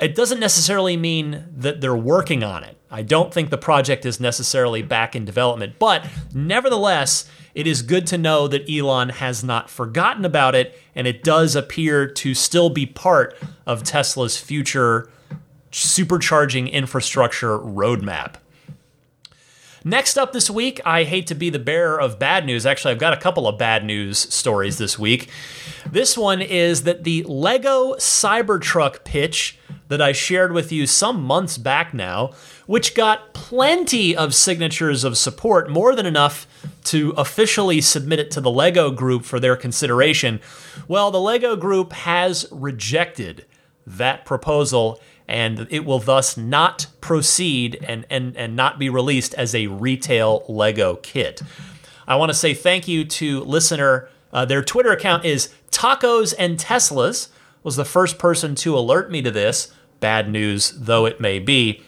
it 0.00 0.14
doesn't 0.14 0.40
necessarily 0.40 0.96
mean 0.96 1.44
that 1.56 1.80
they're 1.80 1.94
working 1.96 2.42
on 2.42 2.64
it. 2.64 2.76
I 2.90 3.02
don't 3.02 3.32
think 3.32 3.50
the 3.50 3.58
project 3.58 4.04
is 4.04 4.20
necessarily 4.20 4.82
back 4.82 5.16
in 5.16 5.24
development, 5.24 5.74
but 5.78 6.06
nevertheless, 6.34 7.26
it 7.54 7.66
is 7.66 7.82
good 7.82 8.06
to 8.08 8.18
know 8.18 8.48
that 8.48 8.68
Elon 8.68 9.10
has 9.10 9.44
not 9.44 9.70
forgotten 9.70 10.24
about 10.24 10.54
it, 10.54 10.78
and 10.94 11.06
it 11.06 11.22
does 11.22 11.54
appear 11.54 12.06
to 12.06 12.34
still 12.34 12.70
be 12.70 12.86
part 12.86 13.36
of 13.66 13.82
Tesla's 13.82 14.36
future 14.36 15.10
supercharging 15.70 16.70
infrastructure 16.70 17.58
roadmap. 17.58 18.34
Next 19.84 20.16
up 20.16 20.32
this 20.32 20.48
week, 20.48 20.80
I 20.84 21.02
hate 21.02 21.26
to 21.26 21.34
be 21.34 21.50
the 21.50 21.58
bearer 21.58 22.00
of 22.00 22.18
bad 22.18 22.46
news. 22.46 22.64
Actually, 22.66 22.92
I've 22.92 23.00
got 23.00 23.12
a 23.12 23.20
couple 23.20 23.48
of 23.48 23.58
bad 23.58 23.84
news 23.84 24.18
stories 24.18 24.78
this 24.78 24.96
week. 24.98 25.28
This 25.90 26.16
one 26.16 26.40
is 26.40 26.84
that 26.84 27.02
the 27.02 27.24
Lego 27.24 27.94
Cybertruck 27.94 29.02
pitch 29.02 29.58
that 29.88 30.00
I 30.00 30.12
shared 30.12 30.52
with 30.52 30.70
you 30.70 30.86
some 30.86 31.22
months 31.22 31.58
back 31.58 31.92
now, 31.92 32.30
which 32.66 32.94
got 32.94 33.34
plenty 33.34 34.16
of 34.16 34.34
signatures 34.34 35.02
of 35.02 35.18
support, 35.18 35.68
more 35.68 35.96
than 35.96 36.06
enough 36.06 36.46
to 36.84 37.10
officially 37.16 37.80
submit 37.80 38.20
it 38.20 38.30
to 38.30 38.40
the 38.40 38.50
Lego 38.50 38.90
group 38.90 39.24
for 39.24 39.40
their 39.40 39.56
consideration. 39.56 40.40
Well, 40.86 41.10
the 41.10 41.20
Lego 41.20 41.56
group 41.56 41.92
has 41.92 42.46
rejected 42.52 43.46
that 43.86 44.24
proposal 44.24 45.00
and 45.32 45.66
it 45.70 45.86
will 45.86 45.98
thus 45.98 46.36
not 46.36 46.86
proceed 47.00 47.82
and, 47.88 48.04
and, 48.10 48.36
and 48.36 48.54
not 48.54 48.78
be 48.78 48.90
released 48.90 49.32
as 49.32 49.54
a 49.54 49.66
retail 49.66 50.44
Lego 50.46 50.96
kit. 50.96 51.40
I 52.06 52.16
want 52.16 52.28
to 52.28 52.36
say 52.36 52.52
thank 52.52 52.86
you 52.86 53.06
to 53.06 53.40
listener. 53.40 54.10
Uh, 54.30 54.44
their 54.44 54.62
Twitter 54.62 54.92
account 54.92 55.24
is 55.24 55.48
Tacos 55.70 56.34
and 56.38 56.58
Teslas, 56.58 57.30
was 57.62 57.76
the 57.76 57.84
first 57.86 58.18
person 58.18 58.54
to 58.56 58.76
alert 58.76 59.10
me 59.10 59.22
to 59.22 59.30
this, 59.30 59.72
bad 60.00 60.28
news 60.28 60.74
though 60.76 61.06
it 61.06 61.18
may 61.18 61.38
be. 61.38 61.82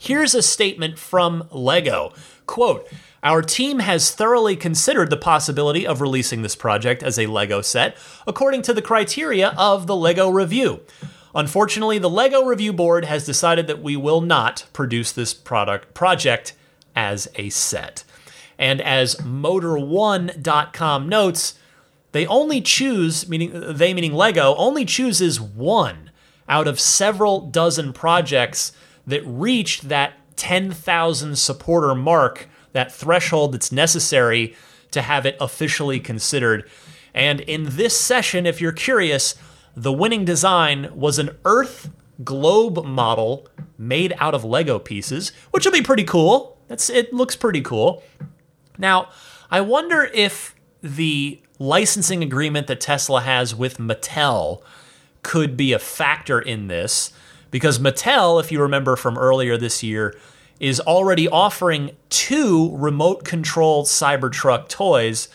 Here's 0.00 0.34
a 0.34 0.40
statement 0.40 0.98
from 0.98 1.46
Lego. 1.50 2.14
Quote, 2.46 2.88
our 3.22 3.42
team 3.42 3.80
has 3.80 4.10
thoroughly 4.12 4.56
considered 4.56 5.10
the 5.10 5.18
possibility 5.18 5.86
of 5.86 6.00
releasing 6.00 6.40
this 6.40 6.56
project 6.56 7.02
as 7.02 7.18
a 7.18 7.26
LEGO 7.26 7.60
set 7.60 7.98
according 8.26 8.62
to 8.62 8.72
the 8.72 8.82
criteria 8.82 9.50
of 9.58 9.86
the 9.86 9.94
LEGO 9.94 10.30
Review. 10.30 10.80
Unfortunately, 11.34 11.98
the 11.98 12.10
LEGO 12.10 12.44
Review 12.44 12.72
Board 12.72 13.04
has 13.06 13.24
decided 13.24 13.66
that 13.66 13.82
we 13.82 13.96
will 13.96 14.20
not 14.20 14.66
produce 14.72 15.12
this 15.12 15.32
product 15.32 15.94
project 15.94 16.54
as 16.94 17.28
a 17.36 17.48
set. 17.50 18.04
And 18.58 18.80
as 18.80 19.16
Motor1.com 19.16 21.08
notes, 21.08 21.54
they 22.12 22.26
only 22.26 22.60
choose, 22.60 23.28
meaning 23.28 23.52
they 23.54 23.94
meaning 23.94 24.12
Lego, 24.12 24.54
only 24.56 24.84
chooses 24.84 25.40
one 25.40 26.10
out 26.48 26.68
of 26.68 26.78
several 26.78 27.40
dozen 27.40 27.92
projects 27.92 28.72
that 29.06 29.22
reached 29.24 29.88
that 29.88 30.14
10,000 30.36 31.36
supporter 31.36 31.94
mark, 31.94 32.48
that 32.72 32.92
threshold 32.92 33.52
that's 33.52 33.72
necessary 33.72 34.54
to 34.90 35.02
have 35.02 35.24
it 35.24 35.36
officially 35.40 35.98
considered. 35.98 36.68
And 37.14 37.40
in 37.40 37.76
this 37.76 37.98
session, 37.98 38.46
if 38.46 38.60
you're 38.60 38.72
curious, 38.72 39.34
the 39.76 39.92
winning 39.92 40.24
design 40.24 40.90
was 40.94 41.18
an 41.18 41.30
Earth 41.44 41.90
globe 42.24 42.84
model 42.84 43.48
made 43.78 44.14
out 44.18 44.34
of 44.34 44.44
Lego 44.44 44.78
pieces, 44.78 45.32
which 45.50 45.64
will 45.64 45.72
be 45.72 45.82
pretty 45.82 46.04
cool. 46.04 46.58
That's 46.68 46.88
it 46.90 47.12
looks 47.12 47.36
pretty 47.36 47.60
cool. 47.60 48.02
Now, 48.78 49.08
I 49.50 49.60
wonder 49.60 50.04
if 50.14 50.54
the 50.82 51.40
licensing 51.58 52.22
agreement 52.22 52.66
that 52.66 52.80
Tesla 52.80 53.20
has 53.20 53.54
with 53.54 53.78
Mattel 53.78 54.62
could 55.22 55.56
be 55.56 55.72
a 55.72 55.78
factor 55.78 56.40
in 56.40 56.66
this 56.66 57.12
because 57.50 57.78
Mattel, 57.78 58.40
if 58.40 58.50
you 58.50 58.60
remember 58.60 58.96
from 58.96 59.16
earlier 59.16 59.56
this 59.56 59.82
year, 59.82 60.16
is 60.58 60.80
already 60.80 61.28
offering 61.28 61.90
two 62.08 62.74
remote 62.76 63.24
controlled 63.24 63.86
Cybertruck 63.86 64.68
toys. 64.68 65.28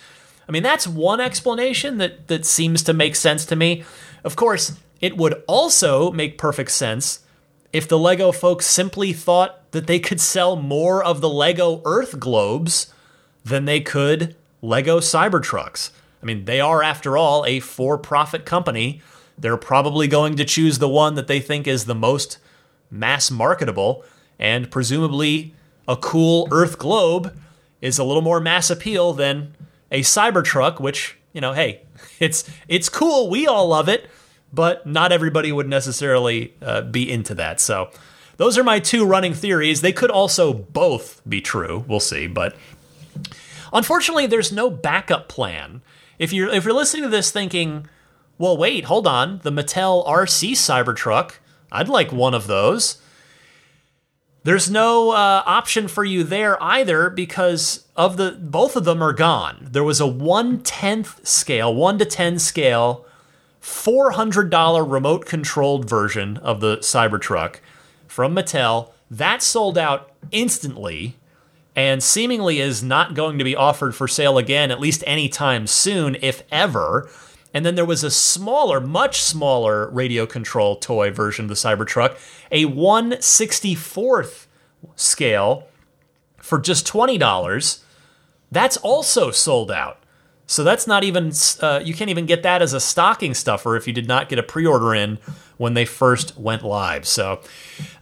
I 0.47 0.51
mean, 0.51 0.63
that's 0.63 0.87
one 0.87 1.19
explanation 1.19 1.97
that, 1.97 2.27
that 2.27 2.45
seems 2.45 2.81
to 2.83 2.93
make 2.93 3.15
sense 3.15 3.45
to 3.45 3.55
me. 3.55 3.83
Of 4.23 4.35
course, 4.35 4.77
it 5.01 5.17
would 5.17 5.43
also 5.47 6.11
make 6.11 6.37
perfect 6.37 6.71
sense 6.71 7.19
if 7.73 7.87
the 7.87 7.99
Lego 7.99 8.31
folks 8.31 8.65
simply 8.65 9.13
thought 9.13 9.71
that 9.71 9.87
they 9.87 9.99
could 9.99 10.21
sell 10.21 10.55
more 10.55 11.03
of 11.03 11.21
the 11.21 11.29
Lego 11.29 11.81
Earth 11.85 12.19
globes 12.19 12.93
than 13.43 13.65
they 13.65 13.79
could 13.79 14.35
Lego 14.61 14.99
Cybertrucks. 14.99 15.91
I 16.21 16.25
mean, 16.25 16.45
they 16.45 16.59
are, 16.59 16.81
after 16.81 17.17
all, 17.17 17.45
a 17.45 17.59
for 17.59 17.97
profit 17.97 18.45
company. 18.45 19.01
They're 19.37 19.57
probably 19.57 20.07
going 20.07 20.35
to 20.37 20.45
choose 20.45 20.79
the 20.79 20.89
one 20.89 21.15
that 21.15 21.27
they 21.27 21.39
think 21.39 21.67
is 21.67 21.85
the 21.85 21.95
most 21.95 22.39
mass 22.89 23.29
marketable, 23.29 24.03
and 24.39 24.71
presumably 24.71 25.53
a 25.87 25.95
cool 25.95 26.47
Earth 26.51 26.77
globe 26.79 27.37
is 27.81 27.99
a 27.99 28.03
little 28.03 28.23
more 28.23 28.39
mass 28.39 28.69
appeal 28.69 29.13
than 29.13 29.53
a 29.91 30.01
Cybertruck, 30.01 30.79
which, 30.79 31.17
you 31.33 31.41
know, 31.41 31.53
hey, 31.53 31.83
it's 32.19 32.49
it's 32.67 32.89
cool. 32.89 33.29
We 33.29 33.47
all 33.47 33.67
love 33.67 33.89
it, 33.89 34.09
but 34.53 34.85
not 34.85 35.11
everybody 35.11 35.51
would 35.51 35.67
necessarily 35.67 36.53
uh, 36.61 36.81
be 36.81 37.11
into 37.11 37.35
that. 37.35 37.59
So 37.59 37.89
those 38.37 38.57
are 38.57 38.63
my 38.63 38.79
two 38.79 39.05
running 39.05 39.33
theories. 39.33 39.81
They 39.81 39.93
could 39.93 40.11
also 40.11 40.53
both 40.53 41.21
be 41.27 41.41
true. 41.41 41.83
We'll 41.87 41.99
see, 41.99 42.27
but 42.27 42.55
unfortunately, 43.73 44.27
there's 44.27 44.51
no 44.51 44.69
backup 44.69 45.27
plan. 45.27 45.81
If 46.19 46.33
you're 46.33 46.49
if 46.49 46.63
you're 46.63 46.73
listening 46.73 47.03
to 47.03 47.09
this 47.09 47.31
thinking, 47.31 47.87
well, 48.37 48.57
wait, 48.57 48.85
hold 48.85 49.07
on, 49.07 49.39
the 49.43 49.51
Mattel 49.51 50.07
RC 50.07 50.51
Cybertruck, 50.51 51.33
I'd 51.71 51.89
like 51.89 52.11
one 52.11 52.33
of 52.33 52.47
those. 52.47 53.01
There's 54.43 54.69
no 54.69 55.11
uh, 55.11 55.43
option 55.45 55.87
for 55.87 56.05
you 56.05 56.23
there 56.23 56.61
either 56.63 57.09
because 57.09 57.85
of 57.95 58.17
the 58.17 58.31
both 58.39 58.75
of 58.75 58.85
them 58.85 59.01
are 59.01 59.13
gone. 59.13 59.67
There 59.71 59.83
was 59.83 59.99
a 59.99 60.07
one 60.07 60.61
tenth 60.61 61.27
scale, 61.27 61.73
one 61.75 61.97
to 61.99 62.05
ten 62.05 62.39
scale, 62.39 63.05
four 63.59 64.11
hundred 64.11 64.49
dollar 64.49 64.85
remote 64.85 65.25
controlled 65.25 65.89
version 65.89 66.37
of 66.37 66.61
the 66.61 66.77
Cybertruck 66.77 67.57
from 68.07 68.35
Mattel 68.35 68.91
that 69.11 69.41
sold 69.41 69.77
out 69.77 70.11
instantly 70.31 71.15
and 71.75 72.01
seemingly 72.01 72.59
is 72.59 72.81
not 72.81 73.13
going 73.13 73.37
to 73.37 73.43
be 73.43 73.55
offered 73.55 73.93
for 73.93 74.07
sale 74.07 74.37
again, 74.37 74.71
at 74.71 74.79
least 74.79 75.03
anytime 75.05 75.67
soon, 75.67 76.17
if 76.21 76.41
ever. 76.51 77.09
And 77.57 77.65
then 77.65 77.73
there 77.73 77.85
was 77.85 78.03
a 78.03 78.11
smaller, 78.11 78.79
much 78.79 79.19
smaller 79.19 79.89
radio 79.89 80.27
control 80.27 80.75
toy 80.75 81.09
version 81.09 81.45
of 81.45 81.49
the 81.49 81.55
Cybertruck, 81.55 82.15
a 82.51 82.65
164th 82.65 84.45
scale 84.95 85.67
for 86.37 86.59
just 86.59 86.85
$20. 86.85 87.79
That's 88.51 88.77
also 88.77 89.31
sold 89.31 89.71
out. 89.71 90.03
So 90.45 90.63
that's 90.63 90.85
not 90.85 91.03
even, 91.03 91.31
uh, 91.59 91.81
you 91.83 91.95
can't 91.95 92.11
even 92.11 92.27
get 92.27 92.43
that 92.43 92.61
as 92.61 92.73
a 92.73 92.79
stocking 92.79 93.33
stuffer 93.33 93.75
if 93.75 93.87
you 93.87 93.93
did 93.93 94.07
not 94.07 94.29
get 94.29 94.37
a 94.37 94.43
pre 94.43 94.67
order 94.67 94.93
in 94.93 95.17
when 95.57 95.73
they 95.73 95.85
first 95.85 96.37
went 96.37 96.63
live. 96.63 97.07
So, 97.07 97.41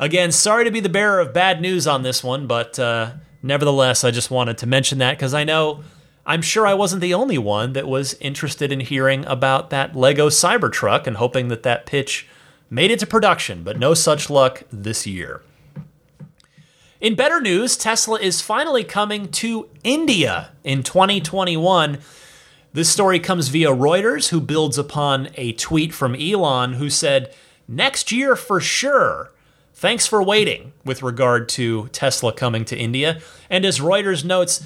again, 0.02 0.34
sorry 0.34 0.66
to 0.66 0.72
be 0.72 0.82
the 0.82 0.90
bearer 0.90 1.22
of 1.22 1.34
bad 1.34 1.62
news 1.62 1.88
on 1.88 2.04
this 2.04 2.22
one, 2.22 2.46
but 2.46 2.78
uh, 2.78 3.14
nevertheless, 3.42 4.04
I 4.04 4.12
just 4.12 4.30
wanted 4.30 4.58
to 4.58 4.68
mention 4.68 4.98
that 4.98 5.16
because 5.16 5.34
I 5.34 5.46
know 5.46 5.82
I'm 6.26 6.42
sure 6.42 6.66
I 6.66 6.74
wasn't 6.74 7.02
the 7.02 7.14
only 7.14 7.38
one 7.38 7.74
that 7.74 7.88
was 7.88 8.16
interested 8.16 8.72
in 8.72 8.80
hearing 8.80 9.26
about 9.26 9.70
that 9.70 9.96
Lego 9.96 10.30
Cybertruck 10.30 11.06
and 11.06 11.18
hoping 11.18 11.50
that 11.50 11.64
that 11.64 11.86
pitch 11.86 12.28
made 12.70 12.90
it 12.92 13.00
to 13.00 13.06
production, 13.08 13.64
but 13.64 13.78
no 13.78 13.94
such 13.94 14.30
luck 14.30 14.64
this 14.72 15.06
year. 15.06 15.42
In 17.00 17.14
better 17.14 17.40
news, 17.40 17.78
Tesla 17.78 18.20
is 18.20 18.42
finally 18.42 18.84
coming 18.84 19.30
to 19.34 19.70
India 19.84 20.50
in 20.64 20.82
2021. 20.82 22.00
This 22.74 22.90
story 22.90 23.20
comes 23.20 23.50
via 23.50 23.70
Reuters, 23.70 24.30
who 24.30 24.42
builds 24.42 24.78
upon 24.78 25.30
a 25.36 25.54
tweet 25.54 25.94
from 25.94 26.16
Elon, 26.16 26.74
who 26.74 26.90
said, 26.90 27.34
Next 27.68 28.12
year 28.12 28.36
for 28.36 28.60
sure. 28.60 29.32
Thanks 29.74 30.08
for 30.08 30.24
waiting 30.24 30.72
with 30.84 31.04
regard 31.04 31.50
to 31.50 31.90
Tesla 31.90 32.32
coming 32.32 32.64
to 32.66 32.78
India. 32.78 33.20
And 33.50 33.66
as 33.66 33.80
Reuters 33.80 34.24
notes, 34.24 34.66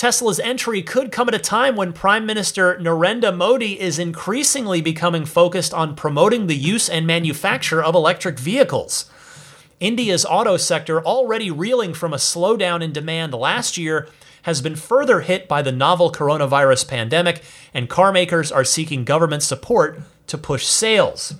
Tesla's 0.00 0.40
entry 0.40 0.80
could 0.80 1.12
come 1.12 1.28
at 1.28 1.34
a 1.34 1.38
time 1.38 1.76
when 1.76 1.92
Prime 1.92 2.24
Minister 2.24 2.74
Narendra 2.76 3.36
Modi 3.36 3.78
is 3.78 3.98
increasingly 3.98 4.80
becoming 4.80 5.26
focused 5.26 5.74
on 5.74 5.94
promoting 5.94 6.46
the 6.46 6.56
use 6.56 6.88
and 6.88 7.06
manufacture 7.06 7.84
of 7.84 7.94
electric 7.94 8.38
vehicles. 8.38 9.10
India's 9.78 10.24
auto 10.24 10.56
sector, 10.56 11.04
already 11.04 11.50
reeling 11.50 11.92
from 11.92 12.14
a 12.14 12.16
slowdown 12.16 12.80
in 12.80 12.94
demand 12.94 13.34
last 13.34 13.76
year, 13.76 14.08
has 14.44 14.62
been 14.62 14.74
further 14.74 15.20
hit 15.20 15.46
by 15.46 15.60
the 15.60 15.70
novel 15.70 16.10
coronavirus 16.10 16.88
pandemic, 16.88 17.42
and 17.74 17.90
carmakers 17.90 18.50
are 18.50 18.64
seeking 18.64 19.04
government 19.04 19.42
support 19.42 20.00
to 20.28 20.38
push 20.38 20.64
sales. 20.64 21.34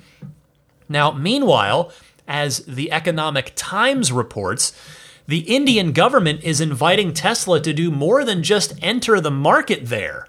Now, 0.87 1.13
meanwhile, 1.13 1.95
as 2.29 2.59
the 2.67 2.93
Economic 2.93 3.53
Times 3.57 4.13
reports, 4.13 4.75
the 5.31 5.55
Indian 5.55 5.93
government 5.93 6.43
is 6.43 6.61
inviting 6.61 7.15
Tesla 7.15 7.61
to 7.61 7.73
do 7.73 7.93
more 7.93 8.25
than 8.25 8.43
just 8.43 8.75
enter 8.83 9.21
the 9.21 9.31
market 9.31 9.87
there. 9.87 10.27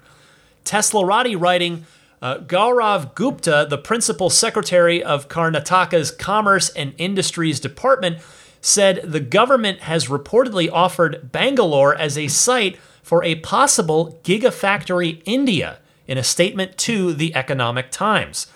Teslarati 0.64 1.34
writing, 1.38 1.86
uh, 2.22 2.38
Gaurav 2.38 3.12
Gupta, 3.16 3.66
the 3.68 3.78
principal 3.78 4.30
secretary 4.30 5.02
of 5.02 5.28
Karnataka's 5.28 6.12
Commerce 6.12 6.68
and 6.68 6.94
Industries 6.98 7.58
Department, 7.58 8.18
said 8.60 9.00
the 9.02 9.18
government 9.18 9.80
has 9.80 10.06
reportedly 10.06 10.70
offered 10.72 11.32
Bangalore 11.32 11.96
as 11.96 12.16
a 12.16 12.28
site 12.28 12.78
for 13.02 13.24
a 13.24 13.34
possible 13.40 14.20
Gigafactory 14.22 15.20
India 15.24 15.80
in 16.06 16.16
a 16.16 16.22
statement 16.22 16.78
to 16.78 17.12
the 17.12 17.34
Economic 17.34 17.90
Times. 17.90 18.46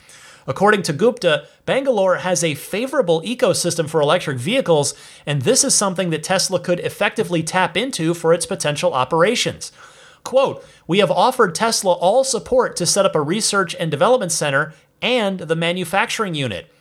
According 0.47 0.83
to 0.83 0.93
Gupta, 0.93 1.47
Bangalore 1.65 2.17
has 2.17 2.45
a 2.45 2.55
favorable 2.55 3.21
ecosystem 3.23 3.88
for 3.88 4.00
electric 4.00 4.38
vehicles, 4.38 4.95
and 5.26 5.43
this 5.43 5.65
is 5.65 5.75
something 5.75 6.11
that 6.11 6.23
Tesla 6.23 6.61
could 6.61 6.81
effectively 6.81 7.43
tap 7.43 7.76
into 7.76 8.15
for 8.15 8.33
its 8.33 8.47
potential 8.47 8.95
operations. 8.95 9.73
Quote, 10.23 10.65
we 10.87 10.99
have 10.99 11.11
offered 11.11 11.55
Tesla 11.55 11.93
all 11.93 12.25
support 12.25 12.76
to 12.76 12.87
set 12.87 13.07
up 13.07 13.15
a 13.15 13.21
research 13.21 13.75
and 13.79 13.91
development 13.91 14.33
center 14.33 14.75
and 15.03 15.41
the 15.41 15.57
manufacturing 15.57 16.35
unit. 16.35 16.73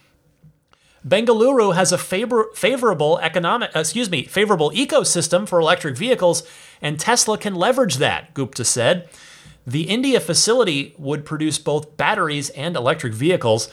Bengaluru 1.07 1.75
has 1.75 1.91
a 1.91 1.97
favor- 1.99 2.49
favorable 2.55 3.19
economic, 3.19 3.69
excuse 3.75 4.09
me, 4.09 4.23
favorable 4.23 4.71
ecosystem 4.71 5.47
for 5.47 5.59
electric 5.59 5.95
vehicles, 5.95 6.41
and 6.81 6.99
Tesla 6.99 7.37
can 7.37 7.53
leverage 7.53 7.97
that, 7.97 8.33
Gupta 8.33 8.65
said. 8.65 9.07
The 9.67 9.83
India 9.83 10.19
facility 10.19 10.93
would 10.97 11.25
produce 11.25 11.57
both 11.57 11.97
batteries 11.97 12.49
and 12.51 12.75
electric 12.75 13.13
vehicles. 13.13 13.69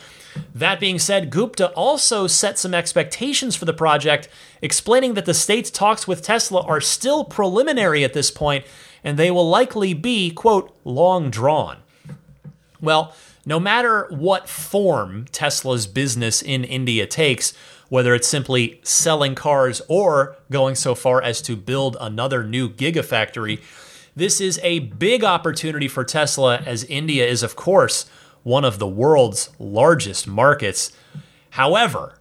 That 0.54 0.80
being 0.80 0.98
said, 0.98 1.30
Gupta 1.30 1.68
also 1.72 2.26
set 2.26 2.58
some 2.58 2.72
expectations 2.72 3.54
for 3.54 3.66
the 3.66 3.74
project, 3.74 4.28
explaining 4.62 5.14
that 5.14 5.26
the 5.26 5.34
state's 5.34 5.70
talks 5.70 6.08
with 6.08 6.22
Tesla 6.22 6.62
are 6.62 6.80
still 6.80 7.24
preliminary 7.24 8.04
at 8.04 8.14
this 8.14 8.30
point, 8.30 8.64
and 9.04 9.18
they 9.18 9.30
will 9.30 9.48
likely 9.48 9.92
be, 9.92 10.30
quote, 10.30 10.74
long 10.84 11.28
drawn. 11.28 11.78
Well, 12.80 13.14
no 13.44 13.60
matter 13.60 14.06
what 14.10 14.48
form 14.48 15.26
Tesla's 15.32 15.86
business 15.86 16.40
in 16.40 16.64
India 16.64 17.06
takes, 17.06 17.52
whether 17.88 18.14
it's 18.14 18.28
simply 18.28 18.80
selling 18.82 19.34
cars 19.34 19.82
or 19.86 20.36
going 20.50 20.74
so 20.74 20.94
far 20.94 21.20
as 21.20 21.42
to 21.42 21.56
build 21.56 21.96
another 22.00 22.42
new 22.42 22.70
gigafactory, 22.70 23.60
this 24.14 24.40
is 24.40 24.60
a 24.62 24.80
big 24.80 25.24
opportunity 25.24 25.88
for 25.88 26.04
Tesla, 26.04 26.58
as 26.58 26.84
India 26.84 27.26
is, 27.26 27.42
of 27.42 27.56
course, 27.56 28.06
one 28.42 28.64
of 28.64 28.78
the 28.78 28.86
world's 28.86 29.50
largest 29.58 30.26
markets. 30.26 30.92
However, 31.50 32.18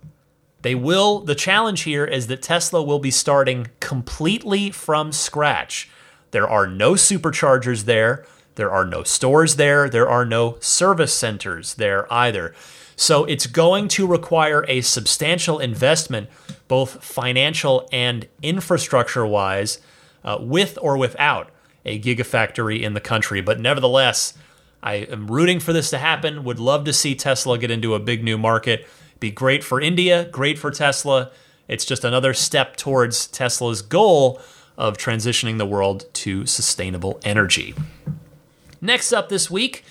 they 0.62 0.76
will, 0.76 1.20
the 1.20 1.36
challenge 1.36 1.82
here 1.82 2.06
is 2.06 2.28
that 2.28 2.42
Tesla 2.42 2.82
will 2.84 3.00
be 3.00 3.12
starting 3.12 3.68
completely 3.80 4.72
from 4.72 5.12
scratch. 5.12 5.90
There 6.32 6.48
are 6.48 6.68
no 6.68 6.94
superchargers 6.94 7.86
there, 7.86 8.26
there 8.56 8.72
are 8.72 8.86
no 8.86 9.04
stores 9.04 9.56
there, 9.56 9.90
there 9.90 10.08
are 10.08 10.26
no 10.26 10.58
service 10.60 11.14
centers 11.14 11.74
there 11.76 12.12
either. 12.14 12.54
So 12.96 13.26
it's 13.26 13.48
going 13.48 13.88
to 13.90 14.06
require 14.06 14.64
a 14.68 14.82
substantial 14.82 15.60
investment, 15.60 16.30
both 16.68 17.04
financial 17.04 17.90
and 17.92 18.28
infrastructure 18.44 19.26
wise, 19.26 19.80
uh, 20.24 20.38
with 20.40 20.78
or 20.82 20.98
without 20.98 21.50
a 21.86 22.00
gigafactory 22.00 22.82
in 22.82 22.94
the 22.94 23.00
country. 23.00 23.42
But 23.42 23.60
nevertheless, 23.60 24.34
I 24.84 24.96
am 24.96 25.28
rooting 25.28 25.60
for 25.60 25.74
this 25.74 25.90
to 25.92 25.98
happen. 25.98 26.44
Would 26.44 26.60
love 26.60 26.86
to 26.86 26.94
see 26.94 27.16
Tesla 27.16 27.58
get 27.58 27.72
into 27.72 27.94
a 27.94 28.00
big 28.00 28.24
new 28.24 28.38
market. 28.38 28.88
Be 29.20 29.32
great 29.32 29.64
for 29.64 29.80
India, 29.80 30.26
great 30.26 30.58
for 30.58 30.72
Tesla. 30.72 31.32
It's 31.68 31.86
just 31.86 32.04
another 32.04 32.34
step 32.34 32.76
towards 32.76 33.28
Tesla's 33.28 33.82
goal 33.82 34.42
of 34.78 34.98
transitioning 34.98 35.58
the 35.58 35.66
world 35.66 36.06
to 36.14 36.46
sustainable 36.46 37.20
energy. 37.24 37.76
Next 38.82 39.14
up 39.14 39.30
this 39.30 39.52
week, 39.52 39.84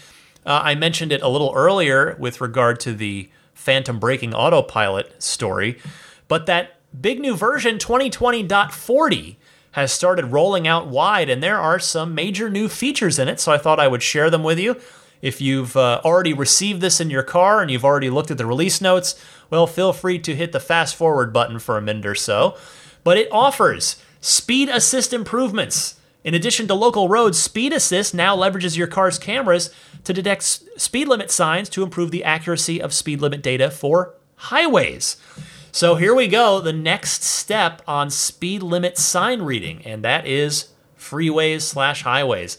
uh, 0.44 0.60
I 0.64 0.74
mentioned 0.74 1.12
it 1.12 1.22
a 1.22 1.28
little 1.28 1.52
earlier 1.54 2.16
with 2.18 2.40
regard 2.40 2.80
to 2.80 2.92
the 2.92 3.30
phantom 3.54 4.00
braking 4.00 4.34
autopilot 4.34 5.22
story, 5.22 5.78
but 6.26 6.46
that 6.46 6.80
big 7.00 7.20
new 7.20 7.36
version 7.36 7.78
2020.40 7.78 9.36
has 9.72 9.92
started 9.92 10.26
rolling 10.26 10.66
out 10.66 10.88
wide, 10.88 11.30
and 11.30 11.42
there 11.42 11.60
are 11.60 11.78
some 11.78 12.14
major 12.14 12.50
new 12.50 12.68
features 12.68 13.18
in 13.18 13.28
it. 13.28 13.40
So 13.40 13.52
I 13.52 13.58
thought 13.58 13.80
I 13.80 13.88
would 13.88 14.02
share 14.02 14.30
them 14.30 14.42
with 14.42 14.58
you. 14.58 14.76
If 15.22 15.40
you've 15.40 15.76
uh, 15.76 16.00
already 16.04 16.32
received 16.32 16.80
this 16.80 17.00
in 17.00 17.10
your 17.10 17.22
car 17.22 17.60
and 17.60 17.70
you've 17.70 17.84
already 17.84 18.10
looked 18.10 18.30
at 18.30 18.38
the 18.38 18.46
release 18.46 18.80
notes, 18.80 19.22
well, 19.50 19.66
feel 19.66 19.92
free 19.92 20.18
to 20.20 20.34
hit 20.34 20.52
the 20.52 20.60
fast 20.60 20.96
forward 20.96 21.32
button 21.32 21.58
for 21.58 21.76
a 21.76 21.82
minute 21.82 22.06
or 22.06 22.14
so. 22.14 22.56
But 23.04 23.18
it 23.18 23.28
offers 23.30 24.02
speed 24.20 24.68
assist 24.68 25.12
improvements. 25.12 25.96
In 26.22 26.34
addition 26.34 26.66
to 26.68 26.74
local 26.74 27.08
roads, 27.08 27.38
Speed 27.38 27.72
Assist 27.72 28.14
now 28.14 28.36
leverages 28.36 28.76
your 28.76 28.86
car's 28.86 29.18
cameras 29.18 29.70
to 30.04 30.12
detect 30.12 30.42
speed 30.42 31.08
limit 31.08 31.30
signs 31.30 31.70
to 31.70 31.82
improve 31.82 32.10
the 32.10 32.24
accuracy 32.24 32.80
of 32.80 32.92
speed 32.92 33.22
limit 33.22 33.42
data 33.42 33.70
for 33.70 34.14
highways. 34.36 35.16
So 35.72 35.94
here 35.94 36.14
we 36.14 36.26
go, 36.26 36.60
the 36.60 36.72
next 36.72 37.22
step 37.22 37.80
on 37.86 38.10
speed 38.10 38.62
limit 38.62 38.98
sign 38.98 39.42
reading, 39.42 39.82
and 39.84 40.02
that 40.04 40.26
is 40.26 40.70
freeways 40.98 41.62
slash 41.62 42.02
highways. 42.02 42.58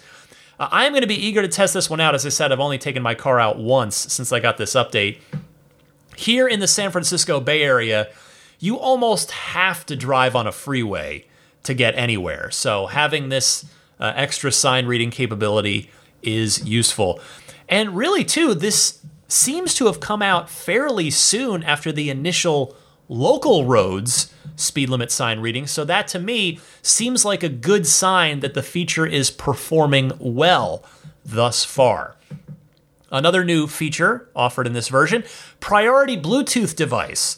Uh, 0.57 0.69
I'm 0.71 0.93
going 0.93 1.01
to 1.01 1.07
be 1.07 1.15
eager 1.15 1.41
to 1.41 1.47
test 1.49 1.73
this 1.73 1.89
one 1.89 1.99
out. 1.99 2.15
As 2.15 2.25
I 2.25 2.29
said, 2.29 2.51
I've 2.51 2.61
only 2.61 2.77
taken 2.77 3.03
my 3.03 3.13
car 3.13 3.39
out 3.39 3.59
once 3.59 3.95
since 3.95 4.31
I 4.31 4.39
got 4.39 4.57
this 4.57 4.75
update. 4.75 5.19
Here 6.15 6.47
in 6.47 6.61
the 6.61 6.67
San 6.67 6.89
Francisco 6.91 7.41
Bay 7.41 7.63
Area, 7.63 8.09
you 8.59 8.77
almost 8.79 9.31
have 9.31 9.85
to 9.87 9.95
drive 9.95 10.35
on 10.35 10.47
a 10.47 10.51
freeway 10.51 11.25
to 11.63 11.73
get 11.73 11.95
anywhere. 11.95 12.49
So 12.51 12.87
having 12.87 13.27
this 13.27 13.65
uh, 13.99 14.13
extra 14.15 14.51
sign 14.51 14.85
reading 14.85 15.11
capability 15.11 15.89
is 16.21 16.65
useful. 16.65 17.19
And 17.67 17.95
really, 17.97 18.23
too, 18.23 18.53
this 18.53 18.99
seems 19.27 19.73
to 19.75 19.87
have 19.87 19.99
come 19.99 20.21
out 20.21 20.49
fairly 20.49 21.09
soon 21.09 21.63
after 21.63 21.91
the 21.91 22.09
initial 22.09 22.75
local 23.11 23.65
roads 23.65 24.33
speed 24.55 24.89
limit 24.89 25.11
sign 25.11 25.39
reading. 25.39 25.67
So 25.67 25.83
that 25.85 26.07
to 26.09 26.19
me 26.19 26.59
seems 26.81 27.25
like 27.25 27.43
a 27.43 27.49
good 27.49 27.85
sign 27.85 28.39
that 28.39 28.53
the 28.53 28.63
feature 28.63 29.05
is 29.05 29.29
performing 29.29 30.13
well 30.19 30.83
thus 31.25 31.65
far. 31.65 32.15
Another 33.11 33.43
new 33.43 33.67
feature 33.67 34.29
offered 34.35 34.65
in 34.65 34.73
this 34.73 34.87
version 34.87 35.23
priority 35.59 36.17
Bluetooth 36.17 36.75
device. 36.75 37.37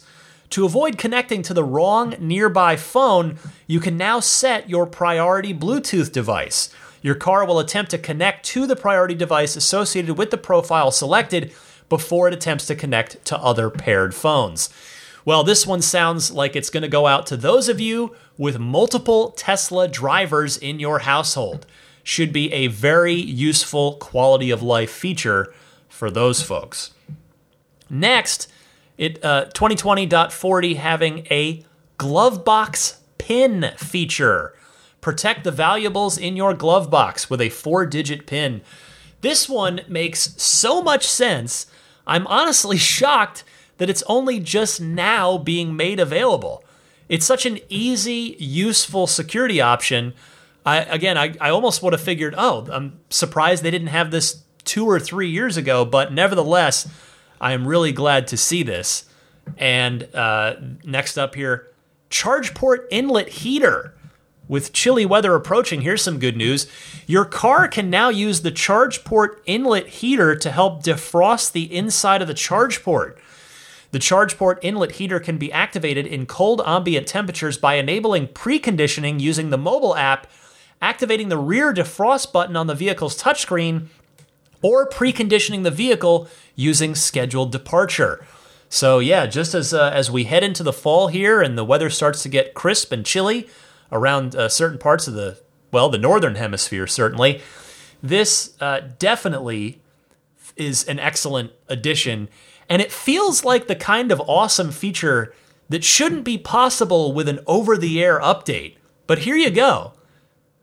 To 0.50 0.64
avoid 0.64 0.98
connecting 0.98 1.42
to 1.42 1.54
the 1.54 1.64
wrong 1.64 2.14
nearby 2.20 2.76
phone, 2.76 3.38
you 3.66 3.80
can 3.80 3.96
now 3.96 4.20
set 4.20 4.70
your 4.70 4.86
priority 4.86 5.52
Bluetooth 5.52 6.12
device. 6.12 6.70
Your 7.02 7.16
car 7.16 7.44
will 7.44 7.58
attempt 7.58 7.90
to 7.90 7.98
connect 7.98 8.46
to 8.46 8.66
the 8.66 8.76
priority 8.76 9.14
device 9.14 9.56
associated 9.56 10.16
with 10.16 10.30
the 10.30 10.38
profile 10.38 10.92
selected 10.92 11.52
before 11.88 12.28
it 12.28 12.34
attempts 12.34 12.66
to 12.66 12.76
connect 12.76 13.24
to 13.24 13.38
other 13.38 13.68
paired 13.68 14.14
phones. 14.14 14.68
Well, 15.24 15.42
this 15.42 15.66
one 15.66 15.80
sounds 15.80 16.30
like 16.30 16.54
it's 16.54 16.70
going 16.70 16.82
to 16.82 16.88
go 16.88 17.06
out 17.06 17.26
to 17.28 17.36
those 17.36 17.68
of 17.68 17.80
you 17.80 18.14
with 18.36 18.58
multiple 18.58 19.30
Tesla 19.30 19.88
drivers 19.88 20.56
in 20.56 20.78
your 20.78 21.00
household. 21.00 21.66
Should 22.02 22.32
be 22.32 22.52
a 22.52 22.66
very 22.66 23.14
useful 23.14 23.94
quality 23.94 24.50
of 24.50 24.62
life 24.62 24.90
feature 24.90 25.54
for 25.88 26.10
those 26.10 26.42
folks. 26.42 26.92
Next, 27.88 28.50
it 28.98 29.24
uh, 29.24 29.46
2020.40 29.54 30.76
having 30.76 31.26
a 31.30 31.64
glove 31.96 32.44
box 32.44 33.00
pin 33.16 33.72
feature. 33.78 34.54
Protect 35.00 35.44
the 35.44 35.50
valuables 35.50 36.18
in 36.18 36.36
your 36.36 36.52
glove 36.52 36.90
box 36.90 37.30
with 37.30 37.40
a 37.40 37.48
four 37.48 37.86
digit 37.86 38.26
pin. 38.26 38.60
This 39.22 39.48
one 39.48 39.80
makes 39.88 40.40
so 40.42 40.82
much 40.82 41.06
sense. 41.06 41.66
I'm 42.06 42.26
honestly 42.26 42.76
shocked 42.96 43.44
that 43.78 43.90
it's 43.90 44.02
only 44.06 44.40
just 44.40 44.80
now 44.80 45.38
being 45.38 45.76
made 45.76 46.00
available. 46.00 46.64
It's 47.08 47.26
such 47.26 47.44
an 47.44 47.58
easy, 47.68 48.36
useful 48.38 49.06
security 49.06 49.60
option. 49.60 50.14
I, 50.64 50.78
again, 50.78 51.18
I, 51.18 51.34
I 51.40 51.50
almost 51.50 51.82
would 51.82 51.92
have 51.92 52.00
figured, 52.00 52.34
oh, 52.38 52.66
I'm 52.72 53.00
surprised 53.10 53.62
they 53.62 53.70
didn't 53.70 53.88
have 53.88 54.10
this 54.10 54.42
two 54.64 54.86
or 54.86 54.98
three 54.98 55.28
years 55.28 55.56
ago, 55.58 55.84
but 55.84 56.12
nevertheless, 56.12 56.88
I 57.40 57.52
am 57.52 57.68
really 57.68 57.92
glad 57.92 58.26
to 58.28 58.36
see 58.36 58.62
this. 58.62 59.04
And 59.58 60.08
uh, 60.14 60.54
next 60.84 61.18
up 61.18 61.34
here, 61.34 61.68
charge 62.08 62.54
port 62.54 62.88
inlet 62.90 63.28
heater. 63.28 63.94
with 64.48 64.72
chilly 64.72 65.06
weather 65.06 65.34
approaching, 65.34 65.82
here's 65.82 66.02
some 66.02 66.18
good 66.18 66.36
news. 66.36 66.66
Your 67.06 67.24
car 67.24 67.68
can 67.68 67.90
now 67.90 68.08
use 68.08 68.42
the 68.42 68.50
charge 68.50 69.04
port 69.04 69.42
inlet 69.46 69.86
heater 69.88 70.36
to 70.36 70.50
help 70.50 70.82
defrost 70.82 71.52
the 71.52 71.74
inside 71.74 72.22
of 72.22 72.28
the 72.28 72.34
charge 72.34 72.82
port. 72.82 73.18
The 73.94 74.00
charge 74.00 74.36
port 74.36 74.58
inlet 74.60 74.96
heater 74.96 75.20
can 75.20 75.38
be 75.38 75.52
activated 75.52 76.04
in 76.04 76.26
cold 76.26 76.60
ambient 76.66 77.06
temperatures 77.06 77.56
by 77.56 77.74
enabling 77.74 78.26
preconditioning 78.26 79.20
using 79.20 79.50
the 79.50 79.56
mobile 79.56 79.94
app, 79.94 80.26
activating 80.82 81.28
the 81.28 81.38
rear 81.38 81.72
defrost 81.72 82.32
button 82.32 82.56
on 82.56 82.66
the 82.66 82.74
vehicle's 82.74 83.16
touchscreen, 83.16 83.86
or 84.62 84.88
preconditioning 84.88 85.62
the 85.62 85.70
vehicle 85.70 86.26
using 86.56 86.96
scheduled 86.96 87.52
departure. 87.52 88.26
So 88.68 88.98
yeah, 88.98 89.26
just 89.26 89.54
as 89.54 89.72
uh, 89.72 89.90
as 89.94 90.10
we 90.10 90.24
head 90.24 90.42
into 90.42 90.64
the 90.64 90.72
fall 90.72 91.06
here 91.06 91.40
and 91.40 91.56
the 91.56 91.64
weather 91.64 91.88
starts 91.88 92.20
to 92.24 92.28
get 92.28 92.52
crisp 92.52 92.90
and 92.90 93.06
chilly 93.06 93.48
around 93.92 94.34
uh, 94.34 94.48
certain 94.48 94.78
parts 94.78 95.06
of 95.06 95.14
the 95.14 95.38
well, 95.70 95.88
the 95.88 95.98
northern 95.98 96.34
hemisphere 96.34 96.88
certainly, 96.88 97.42
this 98.02 98.60
uh, 98.60 98.80
definitely 98.98 99.80
is 100.56 100.82
an 100.88 100.98
excellent 100.98 101.52
addition 101.68 102.28
and 102.68 102.80
it 102.80 102.92
feels 102.92 103.44
like 103.44 103.66
the 103.66 103.76
kind 103.76 104.10
of 104.10 104.20
awesome 104.26 104.70
feature 104.70 105.34
that 105.68 105.84
shouldn't 105.84 106.24
be 106.24 106.38
possible 106.38 107.12
with 107.12 107.28
an 107.28 107.40
over 107.46 107.76
the 107.76 108.02
air 108.02 108.20
update. 108.20 108.76
But 109.06 109.20
here 109.20 109.36
you 109.36 109.50
go 109.50 109.92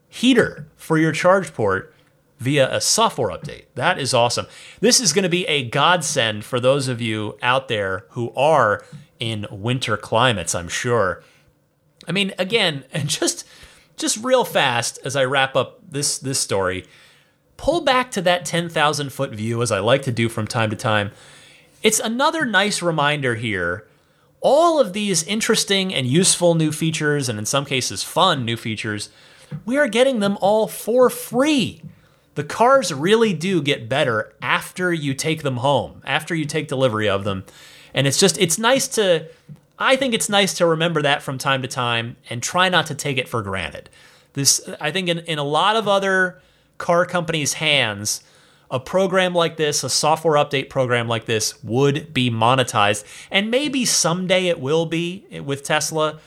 heater 0.08 0.68
for 0.76 0.98
your 0.98 1.12
charge 1.12 1.54
port 1.54 1.94
via 2.38 2.70
a 2.74 2.80
software 2.80 3.30
update. 3.30 3.64
That 3.76 3.98
is 3.98 4.12
awesome. 4.12 4.46
This 4.80 5.00
is 5.00 5.12
going 5.12 5.22
to 5.22 5.28
be 5.28 5.46
a 5.46 5.66
godsend 5.66 6.44
for 6.44 6.60
those 6.60 6.86
of 6.88 7.00
you 7.00 7.38
out 7.40 7.68
there 7.68 8.04
who 8.10 8.30
are 8.34 8.84
in 9.18 9.46
winter 9.50 9.96
climates, 9.96 10.54
I'm 10.54 10.68
sure. 10.68 11.22
I 12.06 12.12
mean, 12.12 12.34
again, 12.38 12.84
and 12.92 13.08
just 13.08 13.46
just 13.96 14.22
real 14.24 14.44
fast 14.44 14.98
as 15.04 15.16
I 15.16 15.24
wrap 15.24 15.54
up 15.56 15.78
this 15.88 16.18
this 16.18 16.40
story, 16.40 16.86
pull 17.56 17.80
back 17.80 18.10
to 18.12 18.22
that 18.22 18.44
10,000 18.44 19.12
foot 19.12 19.30
view 19.30 19.62
as 19.62 19.70
I 19.70 19.78
like 19.78 20.02
to 20.02 20.12
do 20.12 20.28
from 20.28 20.46
time 20.46 20.70
to 20.70 20.76
time 20.76 21.12
it's 21.82 22.00
another 22.00 22.44
nice 22.44 22.82
reminder 22.82 23.34
here. 23.34 23.86
All 24.40 24.80
of 24.80 24.92
these 24.92 25.22
interesting 25.24 25.94
and 25.94 26.06
useful 26.06 26.54
new 26.54 26.72
features, 26.72 27.28
and 27.28 27.38
in 27.38 27.46
some 27.46 27.64
cases 27.64 28.02
fun 28.02 28.44
new 28.44 28.56
features, 28.56 29.08
we 29.64 29.76
are 29.76 29.88
getting 29.88 30.20
them 30.20 30.38
all 30.40 30.66
for 30.66 31.10
free. 31.10 31.82
The 32.34 32.44
cars 32.44 32.92
really 32.92 33.34
do 33.34 33.62
get 33.62 33.88
better 33.88 34.32
after 34.40 34.92
you 34.92 35.14
take 35.14 35.42
them 35.42 35.58
home, 35.58 36.02
after 36.04 36.34
you 36.34 36.44
take 36.44 36.66
delivery 36.66 37.08
of 37.08 37.24
them. 37.24 37.44
And 37.92 38.06
it's 38.06 38.18
just, 38.18 38.38
it's 38.38 38.58
nice 38.58 38.88
to, 38.88 39.28
I 39.78 39.96
think 39.96 40.14
it's 40.14 40.28
nice 40.28 40.54
to 40.54 40.66
remember 40.66 41.02
that 41.02 41.22
from 41.22 41.36
time 41.36 41.60
to 41.62 41.68
time 41.68 42.16
and 42.30 42.42
try 42.42 42.68
not 42.68 42.86
to 42.86 42.94
take 42.94 43.18
it 43.18 43.28
for 43.28 43.42
granted. 43.42 43.90
This, 44.32 44.66
I 44.80 44.90
think, 44.90 45.08
in, 45.08 45.18
in 45.20 45.38
a 45.38 45.44
lot 45.44 45.76
of 45.76 45.86
other 45.86 46.40
car 46.78 47.04
companies' 47.04 47.54
hands, 47.54 48.24
a 48.72 48.80
program 48.80 49.34
like 49.34 49.58
this, 49.58 49.84
a 49.84 49.90
software 49.90 50.42
update 50.42 50.70
program 50.70 51.06
like 51.06 51.26
this, 51.26 51.62
would 51.62 52.12
be 52.12 52.30
monetized. 52.30 53.04
And 53.30 53.50
maybe 53.50 53.84
someday 53.84 54.48
it 54.48 54.58
will 54.58 54.86
be 54.86 55.26
with 55.44 55.62
Tesla. 55.62 56.18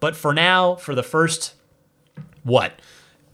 But 0.00 0.16
for 0.16 0.34
now, 0.34 0.74
for 0.74 0.96
the 0.96 1.04
first, 1.04 1.54
what, 2.42 2.72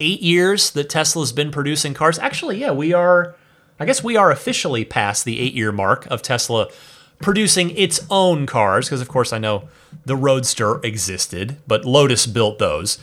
eight 0.00 0.20
years 0.20 0.70
that 0.72 0.90
Tesla's 0.90 1.32
been 1.32 1.50
producing 1.50 1.94
cars, 1.94 2.18
actually, 2.18 2.58
yeah, 2.58 2.70
we 2.70 2.92
are, 2.92 3.34
I 3.80 3.86
guess 3.86 4.04
we 4.04 4.16
are 4.16 4.30
officially 4.30 4.84
past 4.84 5.24
the 5.24 5.40
eight 5.40 5.54
year 5.54 5.72
mark 5.72 6.06
of 6.06 6.20
Tesla 6.20 6.68
producing 7.20 7.70
its 7.70 8.06
own 8.10 8.46
cars, 8.46 8.86
because 8.86 9.00
of 9.00 9.08
course 9.08 9.32
I 9.32 9.38
know 9.38 9.68
the 10.04 10.14
Roadster 10.14 10.78
existed, 10.84 11.56
but 11.66 11.84
Lotus 11.84 12.26
built 12.26 12.58
those. 12.58 12.98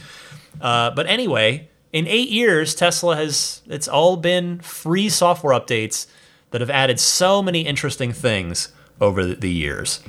Uh, 0.62 0.92
but 0.92 1.08
anyway, 1.08 1.68
in 1.96 2.10
eight 2.10 2.28
years, 2.28 2.76
Tesla 2.76 3.16
has 3.16 3.62
it's 3.68 3.88
all 3.88 4.18
been 4.18 4.60
free 4.60 5.08
software 5.08 5.58
updates 5.58 6.08
that 6.52 6.60
have 6.60 6.70
added 6.70 7.00
so 7.00 7.42
many 7.42 7.62
interesting 7.62 8.12
things 8.12 8.68
over 9.00 9.24
the 9.24 9.50
years. 9.50 10.04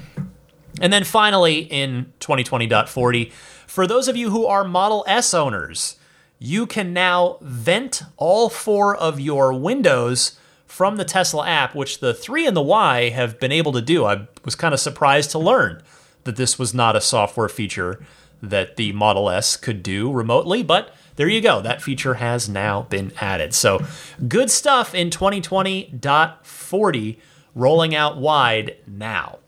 And 0.80 0.92
then 0.92 1.04
finally, 1.04 1.60
in 1.60 2.12
2020.40, 2.18 3.30
for 3.68 3.86
those 3.86 4.08
of 4.08 4.16
you 4.16 4.30
who 4.30 4.46
are 4.46 4.64
Model 4.64 5.04
S 5.06 5.32
owners, 5.32 5.94
you 6.40 6.66
can 6.66 6.92
now 6.92 7.38
vent 7.40 8.02
all 8.16 8.48
four 8.48 8.96
of 8.96 9.20
your 9.20 9.52
windows 9.52 10.36
from 10.66 10.96
the 10.96 11.04
Tesla 11.04 11.46
app, 11.46 11.76
which 11.76 12.00
the 12.00 12.12
3 12.12 12.48
and 12.48 12.56
the 12.56 12.62
Y 12.62 13.10
have 13.10 13.38
been 13.38 13.52
able 13.52 13.70
to 13.70 13.80
do. 13.80 14.04
I 14.04 14.26
was 14.44 14.56
kind 14.56 14.74
of 14.74 14.80
surprised 14.80 15.30
to 15.30 15.38
learn 15.38 15.84
that 16.24 16.34
this 16.34 16.58
was 16.58 16.74
not 16.74 16.96
a 16.96 17.00
software 17.00 17.48
feature 17.48 18.04
that 18.50 18.76
the 18.76 18.92
Model 18.92 19.30
S 19.30 19.56
could 19.56 19.82
do 19.82 20.12
remotely, 20.12 20.62
but 20.62 20.94
there 21.16 21.28
you 21.28 21.40
go. 21.40 21.60
That 21.60 21.82
feature 21.82 22.14
has 22.14 22.48
now 22.48 22.82
been 22.82 23.12
added. 23.20 23.52
So 23.54 23.84
good 24.28 24.50
stuff 24.50 24.94
in 24.94 25.10
2020.40 25.10 27.16
rolling 27.54 27.94
out 27.94 28.18
wide 28.18 28.76
now. 28.86 29.38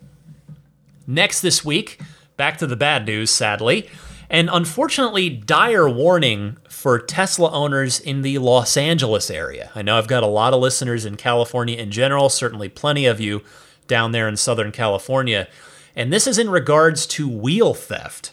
Next 1.06 1.40
this 1.40 1.64
week, 1.64 2.00
back 2.36 2.58
to 2.58 2.66
the 2.66 2.76
bad 2.76 3.06
news, 3.06 3.30
sadly. 3.30 3.88
And 4.30 4.50
unfortunately, 4.52 5.30
dire 5.30 5.88
warning 5.88 6.58
for 6.68 6.98
Tesla 6.98 7.50
owners 7.50 7.98
in 7.98 8.22
the 8.22 8.38
Los 8.38 8.76
Angeles 8.76 9.30
area. 9.30 9.70
I 9.74 9.82
know 9.82 9.96
I've 9.96 10.08
got 10.08 10.22
a 10.22 10.26
lot 10.26 10.52
of 10.52 10.60
listeners 10.60 11.04
in 11.04 11.16
California 11.16 11.76
in 11.76 11.90
general, 11.90 12.28
certainly 12.28 12.68
plenty 12.68 13.06
of 13.06 13.20
you 13.20 13.42
down 13.86 14.12
there 14.12 14.28
in 14.28 14.36
Southern 14.36 14.70
California. 14.70 15.48
And 15.96 16.12
this 16.12 16.26
is 16.26 16.38
in 16.38 16.50
regards 16.50 17.06
to 17.08 17.28
wheel 17.28 17.74
theft 17.74 18.32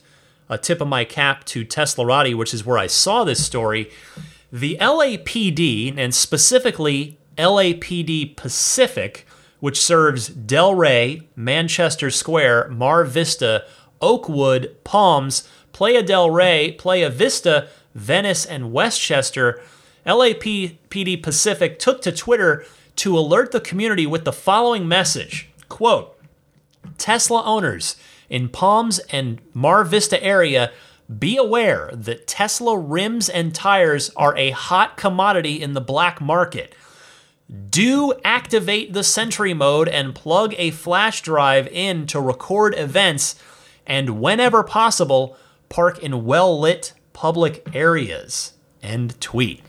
a 0.49 0.57
tip 0.57 0.81
of 0.81 0.87
my 0.87 1.05
cap 1.05 1.43
to 1.45 1.63
Tesla 1.63 2.05
Teslarati, 2.05 2.35
which 2.35 2.53
is 2.53 2.65
where 2.65 2.77
I 2.77 2.87
saw 2.87 3.23
this 3.23 3.45
story. 3.45 3.89
The 4.51 4.77
LAPD, 4.79 5.97
and 5.97 6.13
specifically 6.13 7.17
LAPD 7.37 8.35
Pacific, 8.35 9.25
which 9.59 9.81
serves 9.81 10.29
Delray, 10.29 11.23
Manchester 11.35 12.11
Square, 12.11 12.69
Mar 12.69 13.03
Vista, 13.03 13.65
Oakwood, 14.01 14.75
Palms, 14.83 15.47
Playa 15.73 16.03
del 16.03 16.29
Rey, 16.29 16.71
Playa 16.71 17.09
Vista, 17.09 17.67
Venice, 17.93 18.45
and 18.45 18.71
Westchester, 18.71 19.61
LAPD 20.05 21.23
Pacific 21.23 21.79
took 21.79 22.01
to 22.01 22.11
Twitter 22.11 22.65
to 22.97 23.17
alert 23.17 23.51
the 23.51 23.59
community 23.59 24.05
with 24.05 24.23
the 24.23 24.33
following 24.33 24.87
message 24.87 25.49
quote 25.69 26.17
tesla 26.97 27.43
owners 27.43 27.95
in 28.29 28.49
Palms 28.49 28.99
and 29.11 29.39
Mar 29.53 29.83
Vista 29.83 30.21
area, 30.23 30.71
be 31.19 31.37
aware 31.37 31.91
that 31.93 32.27
Tesla 32.27 32.77
rims 32.77 33.29
and 33.29 33.53
tires 33.53 34.09
are 34.15 34.35
a 34.37 34.49
hot 34.51 34.97
commodity 34.97 35.61
in 35.61 35.73
the 35.73 35.81
black 35.81 36.19
market. 36.19 36.75
Do 37.69 38.13
activate 38.23 38.93
the 38.93 39.03
Sentry 39.03 39.53
mode 39.53 39.87
and 39.87 40.15
plug 40.15 40.55
a 40.57 40.71
flash 40.71 41.21
drive 41.21 41.67
in 41.67 42.07
to 42.07 42.19
record 42.19 42.73
events, 42.75 43.35
and 43.85 44.19
whenever 44.19 44.63
possible, 44.63 45.37
park 45.69 45.99
in 45.99 46.25
well 46.25 46.59
lit 46.59 46.93
public 47.13 47.67
areas. 47.75 48.53
End 48.81 49.19
tweet. 49.21 49.61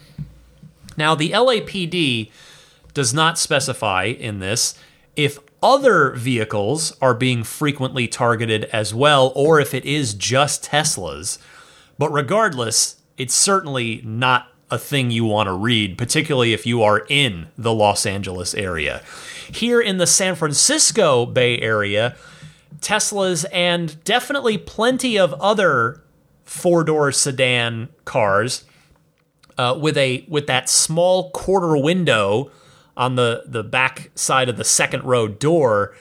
Now, 0.96 1.14
the 1.14 1.32
LAPD 1.32 2.30
does 2.94 3.12
not 3.12 3.38
specify 3.38 4.04
in 4.04 4.38
this 4.38 4.78
if 5.16 5.38
other 5.66 6.12
vehicles 6.12 6.96
are 7.02 7.12
being 7.12 7.42
frequently 7.42 8.06
targeted 8.06 8.66
as 8.66 8.94
well, 8.94 9.32
or 9.34 9.58
if 9.58 9.74
it 9.74 9.84
is 9.84 10.14
just 10.14 10.62
Teslas. 10.62 11.38
But 11.98 12.12
regardless, 12.12 13.02
it's 13.18 13.34
certainly 13.34 14.00
not 14.04 14.46
a 14.70 14.78
thing 14.78 15.10
you 15.10 15.24
want 15.24 15.48
to 15.48 15.52
read, 15.52 15.98
particularly 15.98 16.52
if 16.52 16.66
you 16.66 16.84
are 16.84 17.04
in 17.08 17.48
the 17.58 17.74
Los 17.74 18.06
Angeles 18.06 18.54
area. 18.54 19.02
Here 19.50 19.80
in 19.80 19.98
the 19.98 20.06
San 20.06 20.36
Francisco 20.36 21.26
Bay 21.26 21.58
Area, 21.58 22.14
Teslas 22.78 23.44
and 23.52 24.02
definitely 24.04 24.58
plenty 24.58 25.18
of 25.18 25.32
other 25.34 26.00
four 26.44 26.84
door 26.84 27.10
sedan 27.10 27.88
cars 28.04 28.62
uh, 29.58 29.76
with 29.80 29.96
a 29.96 30.24
with 30.28 30.46
that 30.46 30.68
small 30.68 31.30
quarter 31.30 31.76
window 31.76 32.52
on 32.96 33.16
the, 33.16 33.42
the 33.46 33.62
back 33.62 34.10
side 34.14 34.48
of 34.48 34.56
the 34.56 34.64
second 34.64 35.04
row 35.04 35.28
door 35.28 35.94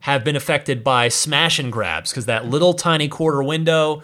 have 0.00 0.24
been 0.24 0.36
affected 0.36 0.82
by 0.82 1.08
smash 1.08 1.58
and 1.58 1.70
grabs 1.72 2.10
because 2.10 2.26
that 2.26 2.46
little 2.46 2.72
tiny 2.72 3.08
quarter 3.08 3.42
window 3.42 4.02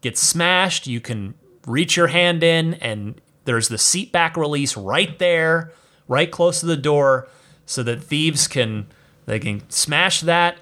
gets 0.00 0.20
smashed. 0.20 0.86
You 0.86 1.00
can 1.00 1.34
reach 1.66 1.96
your 1.96 2.08
hand 2.08 2.42
in, 2.42 2.74
and 2.74 3.20
there's 3.44 3.68
the 3.68 3.78
seat 3.78 4.10
back 4.10 4.36
release 4.36 4.76
right 4.76 5.18
there, 5.18 5.72
right 6.08 6.30
close 6.30 6.60
to 6.60 6.66
the 6.66 6.76
door, 6.76 7.28
so 7.66 7.82
that 7.82 8.02
thieves 8.02 8.48
can 8.48 8.86
they 9.26 9.38
can 9.38 9.68
smash 9.68 10.22
that, 10.22 10.56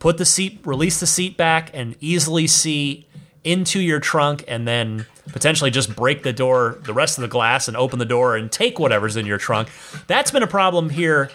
put 0.00 0.18
the 0.18 0.24
seat, 0.24 0.60
release 0.64 0.98
the 0.98 1.06
seat 1.06 1.36
back, 1.36 1.70
and 1.72 1.94
easily 2.00 2.48
see 2.48 3.06
into 3.44 3.80
your 3.80 4.00
trunk, 4.00 4.44
and 4.48 4.66
then 4.66 5.06
potentially 5.28 5.70
just 5.70 5.94
break 5.94 6.22
the 6.22 6.32
door, 6.32 6.78
the 6.82 6.92
rest 6.92 7.18
of 7.18 7.22
the 7.22 7.28
glass, 7.28 7.68
and 7.68 7.76
open 7.76 7.98
the 7.98 8.04
door 8.04 8.36
and 8.36 8.50
take 8.50 8.78
whatever's 8.78 9.16
in 9.16 9.26
your 9.26 9.38
trunk. 9.38 9.68
That's 10.06 10.30
been 10.30 10.42
a 10.42 10.48
problem 10.48 10.90
here 10.90 11.30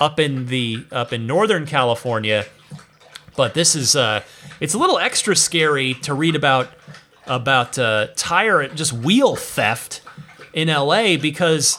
up 0.00 0.18
in 0.18 0.46
the 0.46 0.84
up 0.90 1.12
in 1.12 1.26
Northern 1.26 1.66
California. 1.66 2.46
But 3.36 3.54
this 3.54 3.74
is 3.74 3.94
uh, 3.94 4.22
it's 4.60 4.74
a 4.74 4.78
little 4.78 4.98
extra 4.98 5.36
scary 5.36 5.94
to 5.94 6.14
read 6.14 6.34
about 6.34 6.70
about 7.26 7.78
uh, 7.78 8.08
tire, 8.16 8.66
just 8.68 8.92
wheel 8.92 9.36
theft 9.36 10.00
in 10.52 10.68
LA 10.68 11.16
because 11.16 11.78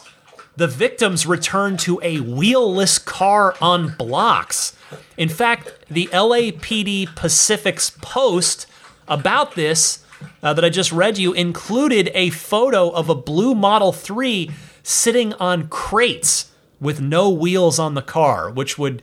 the 0.55 0.67
victims 0.67 1.25
returned 1.25 1.79
to 1.79 1.99
a 2.03 2.17
wheelless 2.17 3.03
car 3.03 3.55
on 3.61 3.95
blocks. 3.97 4.75
In 5.17 5.29
fact, 5.29 5.73
the 5.89 6.07
LAPD 6.07 7.15
Pacific's 7.15 7.91
post 8.01 8.67
about 9.07 9.55
this 9.55 10.05
uh, 10.41 10.53
that 10.53 10.65
I 10.65 10.69
just 10.69 10.91
read 10.91 11.17
you 11.17 11.33
included 11.33 12.11
a 12.13 12.29
photo 12.29 12.89
of 12.89 13.09
a 13.09 13.15
blue 13.15 13.55
Model 13.55 13.91
3 13.91 14.51
sitting 14.83 15.33
on 15.33 15.67
crates 15.67 16.51
with 16.79 17.01
no 17.01 17.29
wheels 17.29 17.79
on 17.79 17.93
the 17.93 18.01
car, 18.01 18.49
which 18.49 18.77
would 18.77 19.01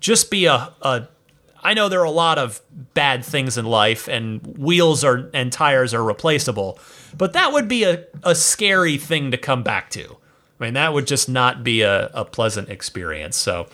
just 0.00 0.30
be 0.30 0.44
a, 0.46 0.72
a 0.82 1.08
I 1.64 1.72
know 1.72 1.88
there 1.88 2.00
are 2.00 2.04
a 2.04 2.10
lot 2.10 2.38
of 2.38 2.60
bad 2.92 3.24
things 3.24 3.56
in 3.56 3.64
life, 3.64 4.06
and 4.06 4.58
wheels 4.58 5.02
are 5.02 5.30
and 5.32 5.50
tires 5.50 5.94
are 5.94 6.04
replaceable, 6.04 6.78
but 7.16 7.32
that 7.32 7.54
would 7.54 7.68
be 7.68 7.84
a, 7.84 8.04
a 8.22 8.34
scary 8.34 8.98
thing 8.98 9.30
to 9.30 9.38
come 9.38 9.62
back 9.62 9.88
to. 9.90 10.18
I 10.60 10.64
mean, 10.64 10.74
that 10.74 10.92
would 10.92 11.06
just 11.06 11.28
not 11.28 11.64
be 11.64 11.80
a, 11.80 12.08
a 12.08 12.24
pleasant 12.24 12.68
experience. 12.68 13.36
So, 13.36 13.68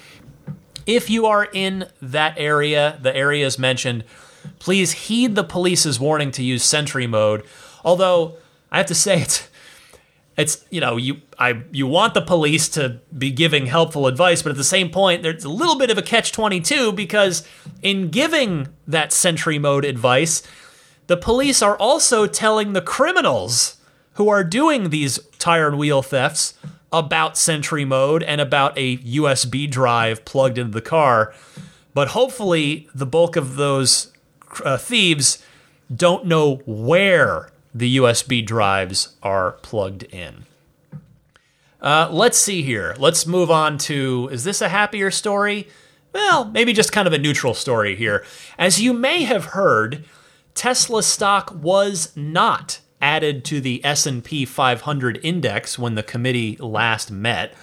if 0.86 1.10
you 1.10 1.26
are 1.26 1.48
in 1.52 1.88
that 2.00 2.34
area, 2.38 2.98
the 3.02 3.14
areas 3.14 3.58
mentioned, 3.58 4.04
please 4.58 4.92
heed 4.92 5.34
the 5.34 5.44
police's 5.44 6.00
warning 6.00 6.30
to 6.32 6.42
use 6.42 6.64
Sentry 6.64 7.06
mode. 7.06 7.44
Although 7.84 8.36
I 8.70 8.78
have 8.78 8.86
to 8.86 8.94
say 8.94 9.20
it's 9.22 9.48
it's 10.36 10.64
you 10.70 10.80
know 10.80 10.96
you 10.96 11.20
I 11.38 11.62
you 11.70 11.86
want 11.86 12.14
the 12.14 12.22
police 12.22 12.68
to 12.70 13.00
be 13.16 13.30
giving 13.30 13.66
helpful 13.66 14.06
advice, 14.06 14.42
but 14.42 14.50
at 14.50 14.56
the 14.56 14.64
same 14.64 14.90
point, 14.90 15.22
there's 15.22 15.44
a 15.44 15.50
little 15.50 15.78
bit 15.78 15.90
of 15.90 15.98
a 15.98 16.02
catch 16.02 16.32
twenty 16.32 16.60
two 16.60 16.92
because 16.92 17.46
in 17.82 18.08
giving 18.08 18.68
that 18.86 19.12
Sentry 19.12 19.58
mode 19.58 19.84
advice, 19.84 20.42
the 21.06 21.16
police 21.16 21.62
are 21.62 21.76
also 21.76 22.26
telling 22.26 22.72
the 22.72 22.80
criminals 22.80 23.76
who 24.14 24.28
are 24.28 24.44
doing 24.44 24.90
these 24.90 25.18
tire 25.38 25.68
and 25.68 25.78
wheel 25.78 26.02
thefts 26.02 26.54
about 26.92 27.36
Sentry 27.36 27.84
mode 27.84 28.22
and 28.22 28.40
about 28.40 28.76
a 28.76 28.98
USB 28.98 29.70
drive 29.70 30.24
plugged 30.24 30.58
into 30.58 30.72
the 30.72 30.80
car. 30.80 31.34
But 31.94 32.08
hopefully, 32.08 32.88
the 32.94 33.06
bulk 33.06 33.36
of 33.36 33.56
those 33.56 34.09
uh, 34.64 34.76
thieves 34.76 35.44
don't 35.94 36.26
know 36.26 36.56
where 36.66 37.50
the 37.74 37.96
USB 37.96 38.44
drives 38.44 39.16
are 39.22 39.52
plugged 39.62 40.04
in. 40.04 40.44
Uh, 41.80 42.08
let's 42.10 42.38
see 42.38 42.62
here. 42.62 42.94
Let's 42.98 43.26
move 43.26 43.50
on 43.50 43.78
to 43.78 44.28
is 44.32 44.44
this 44.44 44.60
a 44.60 44.68
happier 44.68 45.10
story? 45.10 45.68
Well, 46.12 46.44
maybe 46.46 46.72
just 46.72 46.92
kind 46.92 47.06
of 47.06 47.14
a 47.14 47.18
neutral 47.18 47.54
story 47.54 47.94
here. 47.94 48.24
As 48.58 48.80
you 48.80 48.92
may 48.92 49.22
have 49.22 49.46
heard, 49.46 50.04
Tesla 50.54 51.02
stock 51.02 51.54
was 51.54 52.14
not 52.16 52.80
added 53.00 53.44
to 53.46 53.60
the 53.60 53.82
S&P 53.84 54.44
500 54.44 55.20
index 55.22 55.78
when 55.78 55.94
the 55.94 56.02
committee 56.02 56.56
last 56.58 57.10
met. 57.10 57.54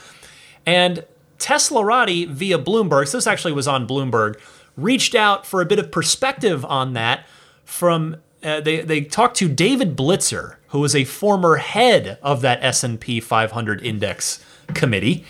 And 0.65 1.05
Teslarati 1.37 2.27
via 2.27 2.57
Bloomberg, 2.57 3.07
so 3.07 3.17
this 3.17 3.27
actually 3.27 3.53
was 3.53 3.67
on 3.67 3.87
Bloomberg, 3.87 4.39
reached 4.77 5.15
out 5.15 5.45
for 5.45 5.61
a 5.61 5.65
bit 5.65 5.79
of 5.79 5.91
perspective 5.91 6.63
on 6.63 6.93
that 6.93 7.25
from 7.65 8.17
uh, 8.43 8.61
they 8.61 8.81
they 8.81 9.01
talked 9.01 9.35
to 9.37 9.49
David 9.49 9.97
Blitzer, 9.97 10.55
who 10.67 10.79
was 10.79 10.95
a 10.95 11.03
former 11.03 11.57
head 11.57 12.19
of 12.21 12.41
that 12.41 12.63
S&P 12.63 13.19
500 13.19 13.83
index 13.83 14.43
committee. 14.73 15.25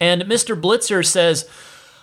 And 0.00 0.22
Mr. 0.22 0.60
Blitzer 0.60 1.06
says, 1.06 1.48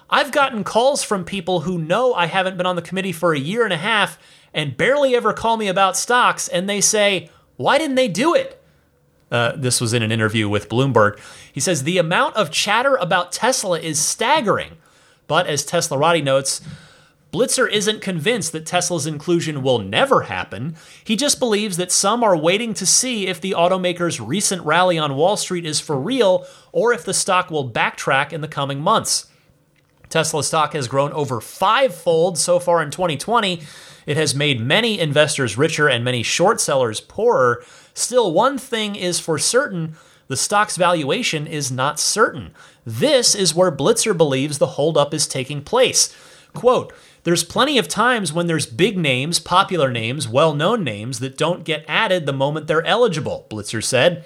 "I've 0.10 0.32
gotten 0.32 0.64
calls 0.64 1.04
from 1.04 1.26
people 1.26 1.62
who 1.62 1.78
know 1.78 2.14
I 2.14 2.28
haven't 2.28 2.58
been 2.58 2.66
on 2.66 2.78
the 2.78 2.82
committee 2.82 3.12
for 3.12 3.34
a 3.34 3.40
year 3.40 3.64
and 3.64 3.74
a 3.74 3.78
half 3.78 4.18
and 4.54 4.78
barely 4.78 5.16
ever 5.16 5.34
call 5.34 5.58
me 5.58 5.68
about 5.68 5.98
stocks 5.98 6.48
and 6.48 6.70
they 6.70 6.82
say, 6.82 7.30
"Why 7.58 7.78
didn't 7.78 7.96
they 7.96 8.08
do 8.08 8.34
it?" 8.34 8.62
Uh, 9.30 9.52
this 9.58 9.82
was 9.82 9.94
in 9.94 10.02
an 10.02 10.12
interview 10.12 10.48
with 10.48 10.70
Bloomberg. 10.70 11.20
He 11.52 11.60
says 11.60 11.84
the 11.84 11.98
amount 11.98 12.38
of 12.38 12.50
chatter 12.50 12.96
about 12.96 13.34
Tesla 13.34 13.78
is 13.78 14.00
staggering. 14.00 14.78
But 15.28 15.48
as 15.48 15.66
Teslarati 15.66 16.24
notes, 16.24 16.62
Blitzer 17.32 17.70
isn't 17.70 18.02
convinced 18.02 18.54
that 18.54 18.66
Tesla's 18.66 19.06
inclusion 19.06 19.62
will 19.62 19.80
never 19.80 20.24
happen. 20.24 20.76
He 21.04 21.16
just 21.16 21.40
believes 21.40 21.76
that 21.78 21.92
some 21.92 22.24
are 22.24 22.38
waiting 22.38 22.74
to 22.76 22.86
see 22.86 23.28
if 23.28 23.42
the 23.42 23.52
automaker's 23.52 24.22
recent 24.22 24.64
rally 24.64 24.98
on 24.98 25.16
Wall 25.16 25.36
Street 25.36 25.66
is 25.66 25.82
for 25.82 26.00
real 26.00 26.46
or 26.72 26.94
if 26.94 27.04
the 27.04 27.14
stock 27.14 27.52
will 27.52 27.70
backtrack 27.70 28.32
in 28.32 28.42
the 28.42 28.48
coming 28.48 28.80
months. 28.80 29.28
Tesla 30.10 30.42
stock 30.42 30.72
has 30.72 30.88
grown 30.88 31.12
over 31.12 31.42
fivefold 31.42 32.38
so 32.38 32.60
far 32.60 32.82
in 32.82 32.92
2020. 32.92 33.62
It 34.06 34.16
has 34.16 34.34
made 34.34 34.62
many 34.62 34.98
investors 34.98 35.58
richer 35.58 35.90
and 35.90 36.06
many 36.06 36.24
short 36.24 36.62
sellers 36.62 37.02
poorer. 37.02 37.62
Still, 37.94 38.32
one 38.32 38.58
thing 38.58 38.96
is 38.96 39.20
for 39.20 39.38
certain 39.38 39.98
the 40.28 40.38
stock's 40.38 40.76
valuation 40.76 41.48
is 41.48 41.72
not 41.72 42.00
certain. 42.00 42.54
This 42.88 43.36
is 43.36 43.54
where 43.54 43.70
Blitzer 43.70 44.16
believes 44.16 44.60
the 44.60 44.66
holdup 44.66 45.14
is 45.14 45.28
taking 45.28 45.62
place. 45.62 46.16
Quote, 46.54 46.94
there's 47.26 47.44
plenty 47.44 47.78
of 47.78 47.90
times 47.90 48.32
when 48.32 48.48
there's 48.48 48.66
big 48.66 48.98
names, 48.98 49.40
popular 49.40 49.92
names, 49.92 50.26
well 50.26 50.54
known 50.54 50.86
names 50.86 51.20
that 51.20 51.38
don't 51.38 51.66
get 51.66 51.84
added 51.90 52.26
the 52.26 52.32
moment 52.32 52.68
they're 52.68 52.86
eligible, 52.86 53.46
Blitzer 53.50 53.84
said. 53.84 54.24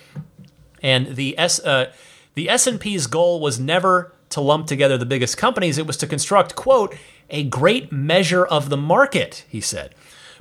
And 0.79 1.15
the, 1.15 1.35
S, 1.39 1.59
uh, 1.61 1.91
the 2.35 2.51
S&P's 2.51 3.07
goal 3.07 3.39
was 3.39 3.59
never 3.59 4.13
to 4.29 4.41
lump 4.41 4.67
together 4.67 4.95
the 4.95 5.07
biggest 5.07 5.39
companies, 5.39 5.79
it 5.79 5.87
was 5.87 5.97
to 5.97 6.05
construct, 6.05 6.55
quote, 6.55 6.95
a 7.31 7.43
great 7.43 7.91
measure 7.91 8.45
of 8.45 8.69
the 8.69 8.77
market, 8.77 9.43
he 9.49 9.59
said. 9.59 9.95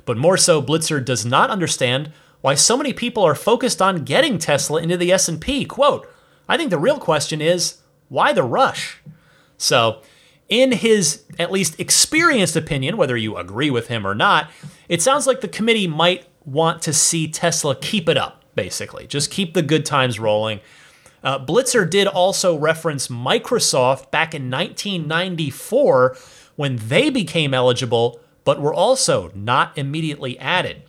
But 0.05 0.19
more 0.19 0.37
so, 0.37 0.61
Blitzer 0.61 1.03
does 1.03 1.25
not 1.25 1.49
understand 1.49 2.11
why 2.41 2.53
so 2.53 2.77
many 2.77 2.93
people 2.93 3.23
are 3.23 3.33
focused 3.33 3.81
on 3.81 4.03
getting 4.03 4.37
Tesla 4.37 4.79
into 4.79 4.95
the 4.95 5.11
S&P. 5.11 5.65
Quote, 5.65 6.07
I 6.47 6.55
think 6.55 6.69
the 6.69 6.77
real 6.77 6.99
question 6.99 7.41
is, 7.41 7.80
why 8.11 8.33
the 8.33 8.43
rush? 8.43 8.97
So 9.57 10.01
in 10.49 10.73
his 10.73 11.23
at 11.39 11.49
least 11.49 11.79
experienced 11.79 12.57
opinion, 12.57 12.97
whether 12.97 13.15
you 13.15 13.37
agree 13.37 13.69
with 13.69 13.87
him 13.87 14.05
or 14.05 14.13
not, 14.13 14.51
it 14.89 15.01
sounds 15.01 15.25
like 15.25 15.39
the 15.39 15.47
committee 15.47 15.87
might 15.87 16.27
want 16.43 16.81
to 16.81 16.91
see 16.91 17.29
Tesla 17.29 17.73
keep 17.73 18.09
it 18.09 18.17
up, 18.17 18.43
basically. 18.53 19.07
Just 19.07 19.31
keep 19.31 19.53
the 19.53 19.61
good 19.61 19.85
times 19.85 20.19
rolling. 20.19 20.59
Uh, 21.23 21.39
Blitzer 21.39 21.89
did 21.89 22.05
also 22.05 22.57
reference 22.57 23.07
Microsoft 23.07 24.11
back 24.11 24.35
in 24.35 24.51
1994 24.51 26.17
when 26.57 26.75
they 26.75 27.09
became 27.09 27.53
eligible, 27.53 28.19
but 28.43 28.59
were 28.59 28.73
also 28.73 29.31
not 29.33 29.77
immediately 29.77 30.37
added. 30.37 30.83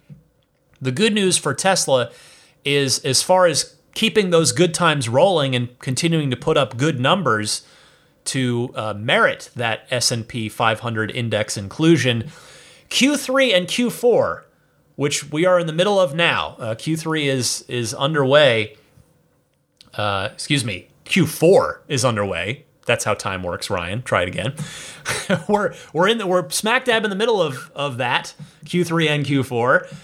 The 0.81 0.91
good 0.91 1.15
news 1.15 1.39
for 1.39 1.55
Tesla 1.55 2.11
is 2.65 2.99
as 3.05 3.23
far 3.23 3.47
as 3.47 3.77
keeping 3.95 4.31
those 4.31 4.53
good 4.53 4.75
times 4.75 5.09
rolling 5.09 5.55
and 5.55 5.79
continuing 5.79 6.31
to 6.31 6.37
put 6.37 6.57
up 6.57 6.77
good 6.77 6.99
numbers, 6.99 7.63
to 8.25 8.73
uh, 8.75 8.95
merit 8.95 9.51
that 9.57 9.87
S&P 9.91 10.49
500 10.49 11.11
index 11.11 11.57
inclusion. 11.57 12.31
Q3 12.89 13.55
and 13.55 13.67
Q4, 13.67 14.43
which 14.97 15.31
we 15.31 15.47
are 15.47 15.59
in 15.59 15.67
the 15.67 15.73
middle 15.73 15.99
of 15.99 16.15
now. 16.15 16.57
Uh, 16.59 16.75
Q3 16.75 17.25
is 17.25 17.65
is 17.69 17.95
underway. 17.95 18.77
Uh, 19.95 20.29
excuse 20.33 20.65
me, 20.65 20.89
Q4 21.05 21.79
is 21.89 22.05
underway. 22.05 22.65
That's 22.85 23.05
how 23.05 23.15
time 23.15 23.43
works, 23.43 23.71
Ryan. 23.71 24.03
Try 24.03 24.23
it 24.23 24.29
again. 24.29 24.55
we're 25.49 25.75
we're 25.93 26.09
in 26.09 26.19
the, 26.19 26.27
we're 26.27 26.49
smack 26.51 26.85
dab 26.85 27.05
in 27.05 27.11
the 27.11 27.17
middle 27.17 27.41
of 27.41 27.71
of 27.75 27.97
that 27.99 28.35
Q3 28.65 29.09
and 29.09 29.27
Q4, 29.27 29.95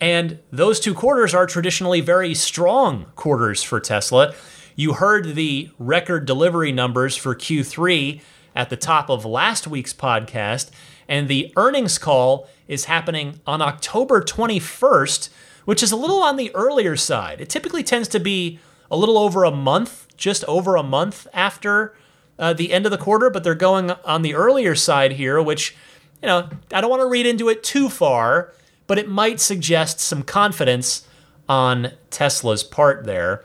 and 0.00 0.38
those 0.50 0.80
two 0.80 0.94
quarters 0.94 1.34
are 1.34 1.46
traditionally 1.46 2.00
very 2.00 2.34
strong 2.34 3.06
quarters 3.16 3.62
for 3.62 3.80
Tesla. 3.80 4.34
You 4.76 4.94
heard 4.94 5.34
the 5.34 5.70
record 5.78 6.24
delivery 6.24 6.70
numbers 6.72 7.16
for 7.16 7.34
Q3 7.34 8.20
at 8.54 8.70
the 8.70 8.76
top 8.76 9.10
of 9.10 9.24
last 9.24 9.66
week's 9.66 9.92
podcast, 9.92 10.70
and 11.08 11.28
the 11.28 11.52
earnings 11.56 11.98
call 11.98 12.48
is 12.68 12.84
happening 12.84 13.40
on 13.46 13.62
October 13.62 14.20
21st, 14.20 15.30
which 15.64 15.82
is 15.82 15.90
a 15.90 15.96
little 15.96 16.22
on 16.22 16.36
the 16.36 16.54
earlier 16.54 16.96
side. 16.96 17.40
It 17.40 17.48
typically 17.48 17.82
tends 17.82 18.08
to 18.08 18.20
be 18.20 18.58
a 18.90 18.96
little 18.96 19.18
over 19.18 19.44
a 19.44 19.50
month, 19.50 20.06
just 20.16 20.44
over 20.44 20.76
a 20.76 20.82
month 20.82 21.26
after 21.32 21.96
uh, 22.38 22.52
the 22.52 22.72
end 22.72 22.84
of 22.86 22.92
the 22.92 22.98
quarter, 22.98 23.30
but 23.30 23.44
they're 23.44 23.54
going 23.54 23.90
on 24.04 24.22
the 24.22 24.34
earlier 24.34 24.74
side 24.74 25.12
here, 25.12 25.42
which, 25.42 25.76
you 26.22 26.28
know, 26.28 26.48
I 26.72 26.80
don't 26.80 26.90
want 26.90 27.02
to 27.02 27.08
read 27.08 27.26
into 27.26 27.48
it 27.48 27.62
too 27.62 27.88
far, 27.88 28.52
but 28.88 28.98
it 28.98 29.08
might 29.08 29.38
suggest 29.38 30.00
some 30.00 30.24
confidence 30.24 31.06
on 31.48 31.92
Tesla's 32.10 32.64
part 32.64 33.04
there. 33.04 33.44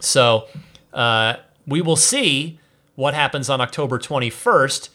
So 0.00 0.46
uh, 0.94 1.34
we 1.66 1.82
will 1.82 1.96
see 1.96 2.58
what 2.94 3.12
happens 3.12 3.50
on 3.50 3.60
October 3.60 3.98
21st 3.98 4.88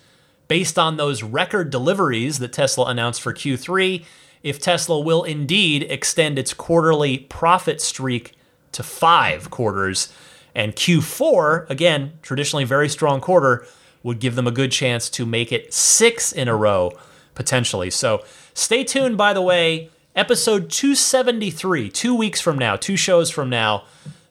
based 0.47 0.79
on 0.79 0.97
those 0.97 1.21
record 1.21 1.69
deliveries 1.69 2.39
that 2.39 2.53
Tesla 2.53 2.85
announced 2.85 3.21
for 3.21 3.33
Q3. 3.33 4.03
If 4.41 4.59
Tesla 4.59 4.99
will 4.99 5.23
indeed 5.23 5.83
extend 5.83 6.39
its 6.39 6.53
quarterly 6.53 7.19
profit 7.19 7.81
streak 7.81 8.33
to 8.71 8.83
five 8.83 9.49
quarters, 9.49 10.11
and 10.53 10.75
Q4, 10.75 11.69
again, 11.69 12.13
traditionally 12.21 12.63
very 12.63 12.87
strong 12.87 13.19
quarter, 13.19 13.65
would 14.03 14.19
give 14.19 14.35
them 14.35 14.47
a 14.47 14.51
good 14.51 14.71
chance 14.71 15.09
to 15.09 15.25
make 15.25 15.51
it 15.51 15.73
six 15.73 16.31
in 16.31 16.47
a 16.47 16.55
row 16.55 16.97
potentially. 17.33 17.89
So 17.89 18.23
stay 18.55 18.83
tuned, 18.83 19.17
by 19.17 19.33
the 19.33 19.41
way, 19.43 19.91
episode 20.15 20.71
273, 20.71 21.89
two 21.91 22.15
weeks 22.15 22.41
from 22.41 22.57
now, 22.57 22.75
two 22.75 22.97
shows 22.97 23.29
from 23.29 23.49
now, 23.49 23.83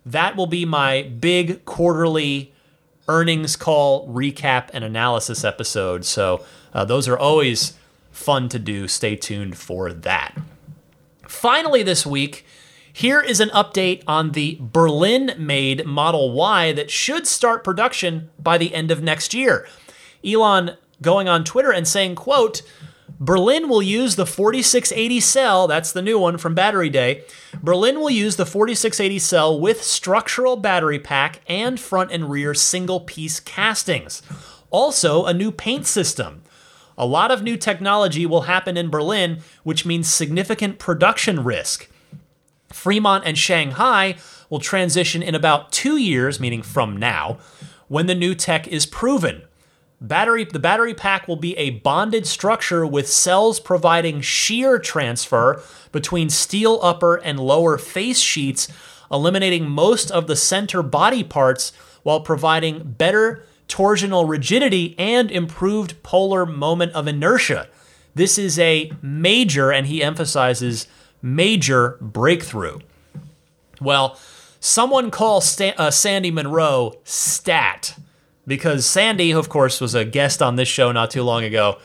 that 0.05 0.35
will 0.35 0.49
be 0.49 0.65
my 0.65 1.03
big 1.03 1.65
quarterly 1.65 2.53
earnings 3.07 3.55
call 3.55 4.09
recap 4.09 4.71
and 4.73 4.83
analysis 4.83 5.45
episode. 5.45 6.05
So 6.05 6.45
uh, 6.73 6.85
those 6.85 7.07
are 7.07 7.19
always 7.19 7.75
fun 8.11 8.49
to 8.49 8.59
do. 8.59 8.89
Stay 8.89 9.15
tuned 9.15 9.57
for 9.57 9.93
that. 9.93 10.37
Finally, 11.29 11.83
this 11.83 12.07
week, 12.07 12.45
here 12.93 13.21
is 13.21 13.41
an 13.41 13.49
update 13.51 14.03
on 14.07 14.33
the 14.33 14.57
Berlin 14.61 15.35
made 15.37 15.85
Model 15.85 16.33
Y 16.33 16.73
that 16.73 16.91
should 16.91 17.27
start 17.27 17.65
production 17.65 18.31
by 18.39 18.57
the 18.57 18.75
end 18.75 18.91
of 18.91 19.03
next 19.03 19.35
year. 19.35 19.67
Elon 20.25 20.77
going 21.03 21.29
on 21.29 21.45
Twitter 21.45 21.73
and 21.73 21.89
saying, 21.89 22.15
quote, 22.15 22.63
Berlin 23.21 23.69
will 23.69 23.83
use 23.83 24.17
the 24.17 24.27
4680 24.27 25.21
cell, 25.21 25.67
that's 25.69 25.93
the 25.93 26.03
new 26.03 26.19
one 26.19 26.37
from 26.37 26.55
Battery 26.55 26.91
Day. 26.91 27.25
Berlin 27.63 28.01
will 28.01 28.11
use 28.11 28.37
the 28.37 28.47
4680 28.47 29.19
cell 29.19 29.61
with 29.61 29.83
structural 29.83 30.57
battery 30.57 30.99
pack 30.99 31.41
and 31.47 31.79
front 31.79 32.11
and 32.11 32.29
rear 32.31 32.55
single 32.55 33.01
piece 33.01 33.39
castings. 33.41 34.23
Also, 34.71 35.25
a 35.25 35.33
new 35.33 35.53
paint 35.53 35.87
system. 35.87 36.43
A 36.99 37.07
lot 37.07 37.31
of 37.31 37.43
new 37.43 37.57
technology 37.57 38.27
will 38.27 38.43
happen 38.43 38.77
in 38.77 38.91
Berlin, 38.91 39.41
which 39.63 39.87
means 39.87 40.13
significant 40.13 40.79
production 40.79 41.45
risk. 41.45 41.89
Fremont 42.73 43.25
and 43.25 43.39
Shanghai 43.39 44.17
will 44.51 44.61
transition 44.61 45.23
in 45.23 45.35
about 45.35 45.71
two 45.73 45.97
years, 45.97 46.41
meaning 46.41 46.63
from 46.63 46.97
now, 46.97 47.39
when 47.89 48.07
the 48.07 48.15
new 48.15 48.35
tech 48.35 48.67
is 48.69 48.87
proven. 48.87 49.43
Battery, 50.05 50.45
the 50.45 50.59
battery 50.59 50.93
pack 50.93 51.27
will 51.27 51.37
be 51.37 51.57
a 51.57 51.71
bonded 51.71 52.27
structure 52.27 52.87
with 52.87 53.09
cells 53.09 53.59
providing 53.59 54.21
shear 54.21 54.79
transfer 54.79 55.63
between 55.93 56.29
steel 56.29 56.79
upper 56.83 57.17
and 57.17 57.41
lower 57.41 57.79
face 57.79 58.21
sheets, 58.21 58.69
eliminating 59.11 59.67
most 59.67 60.11
of 60.11 60.27
the 60.27 60.37
center 60.37 60.83
body 60.83 61.25
parts 61.25 61.73
while 62.03 62.21
providing 62.21 62.93
better 62.99 63.47
torsional 63.67 64.29
rigidity 64.29 64.95
and 64.99 65.31
improved 65.31 66.03
polar 66.03 66.45
moment 66.45 66.93
of 66.93 67.09
inertia. 67.09 67.67
This 68.15 68.37
is 68.37 68.59
a 68.59 68.93
major, 69.01 69.73
and 69.73 69.87
he 69.87 70.03
emphasizes 70.03 70.87
major 71.23 71.97
breakthrough. 72.03 72.81
Well, 73.81 74.19
someone 74.61 75.11
call 75.11 75.39
uh, 75.39 75.91
Sandy 75.91 76.31
Munro 76.31 76.93
stat 77.05 77.97
because 78.47 78.87
Sandy, 78.87 79.33
of 79.33 79.49
course, 79.49 79.81
was 79.81 79.95
a 79.95 80.05
guest 80.05 80.43
on 80.43 80.57
this 80.57 80.69
show 80.69 80.93
not 80.93 81.11
too 81.11 81.23
long 81.23 81.45
ago. 81.45 81.79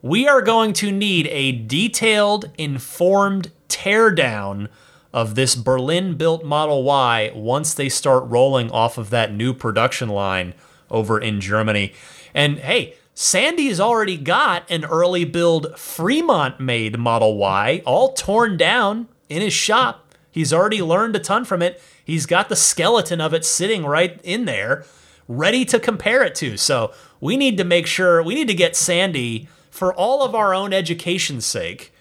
We 0.00 0.28
are 0.28 0.42
going 0.42 0.72
to 0.74 0.92
need 0.92 1.26
a 1.28 1.52
detailed, 1.52 2.50
informed 2.56 3.50
teardown 3.68 4.68
of 5.12 5.34
this 5.34 5.54
Berlin 5.56 6.16
built 6.16 6.44
Model 6.44 6.84
Y 6.84 7.32
once 7.34 7.74
they 7.74 7.88
start 7.88 8.24
rolling 8.26 8.70
off 8.70 8.98
of 8.98 9.10
that 9.10 9.32
new 9.32 9.52
production 9.52 10.08
line 10.08 10.54
over 10.90 11.18
in 11.18 11.40
Germany. 11.40 11.92
And 12.34 12.58
hey, 12.58 12.94
Sandy's 13.14 13.80
already 13.80 14.16
got 14.16 14.70
an 14.70 14.84
early 14.84 15.24
build 15.24 15.76
Fremont 15.78 16.60
made 16.60 16.98
Model 16.98 17.36
Y 17.36 17.82
all 17.84 18.12
torn 18.12 18.56
down 18.56 19.08
in 19.28 19.42
his 19.42 19.52
shop. 19.52 20.14
He's 20.30 20.52
already 20.52 20.82
learned 20.82 21.16
a 21.16 21.18
ton 21.18 21.44
from 21.44 21.62
it. 21.62 21.82
He's 22.04 22.26
got 22.26 22.48
the 22.48 22.56
skeleton 22.56 23.20
of 23.20 23.34
it 23.34 23.44
sitting 23.44 23.84
right 23.84 24.20
in 24.22 24.44
there 24.44 24.84
ready 25.28 25.64
to 25.66 25.78
compare 25.78 26.22
it 26.22 26.34
to. 26.36 26.56
So 26.56 26.92
we 27.20 27.36
need 27.36 27.56
to 27.58 27.64
make 27.64 27.86
sure, 27.86 28.22
we 28.22 28.34
need 28.34 28.48
to 28.48 28.54
get 28.54 28.74
Sandy, 28.74 29.48
for 29.70 29.94
all 29.94 30.24
of 30.24 30.34
our 30.34 30.54
own 30.54 30.72
education's 30.72 31.46
sake, 31.46 31.92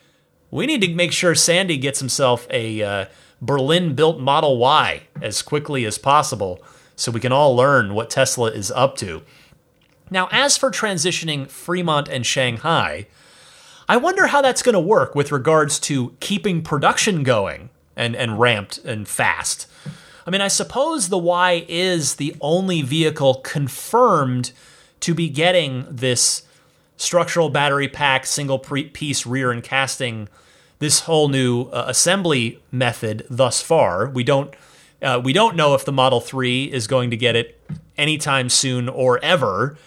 we 0.50 0.66
need 0.66 0.82
to 0.82 0.94
make 0.94 1.12
sure 1.12 1.36
Sandy 1.36 1.78
gets 1.78 2.00
himself 2.00 2.48
a 2.50 2.82
uh, 2.82 3.06
Berlin 3.42 3.94
built 3.94 4.20
Model 4.20 4.58
Y 4.58 5.04
as 5.22 5.42
quickly 5.42 5.86
as 5.86 5.98
possible 5.98 6.64
so 6.96 7.12
we 7.12 7.20
can 7.20 7.32
all 7.32 7.56
learn 7.56 7.94
what 7.94 8.10
Tesla 8.10 8.50
is 8.50 8.72
up 8.72 8.96
to. 8.98 9.22
Now, 10.10 10.30
as 10.32 10.58
for 10.58 10.72
transitioning 10.72 11.50
Fremont 11.50 12.08
and 12.08 12.26
Shanghai, 12.26 13.08
I 13.90 13.98
wonder 13.98 14.28
how 14.28 14.42
that's 14.42 14.64
going 14.64 14.74
to 14.74 14.80
work 14.80 15.16
with 15.16 15.32
regards 15.32 15.80
to 15.82 16.16
keeping 16.20 16.62
production 16.62 17.24
going 17.24 17.70
and, 17.96 18.16
and 18.16 18.40
ramped 18.40 18.80
and 18.80 19.08
fast. 19.08 19.68
I 20.28 20.30
mean, 20.30 20.42
I 20.42 20.50
suppose 20.50 21.08
the 21.08 21.18
Y 21.18 21.66
is 21.70 22.16
the 22.16 22.36
only 22.42 22.82
vehicle 22.82 23.36
confirmed 23.36 24.52
to 25.00 25.14
be 25.14 25.30
getting 25.30 25.88
this 25.90 26.44
structural 26.98 27.50
battery 27.50 27.88
pack, 27.88 28.26
single 28.26 28.60
piece 28.60 29.26
rear 29.26 29.52
and 29.52 29.64
casting, 29.64 30.28
this 30.80 31.02
whole 31.02 31.30
new 31.30 31.70
uh, 31.70 31.86
assembly 31.88 32.62
method 32.74 33.26
thus 33.30 33.62
far. 33.62 34.10
We 34.10 34.26
don't 34.26 34.54
uh, 35.02 35.22
we 35.24 35.32
don't 35.32 35.56
know 35.56 35.76
if 35.76 35.86
the 35.86 35.92
Model 35.92 36.20
3 36.20 36.66
is 36.74 36.88
going 36.88 37.12
to 37.12 37.18
get 37.18 37.36
it 37.36 37.62
anytime 37.98 38.50
soon 38.50 38.90
or 38.90 39.24
ever. 39.24 39.78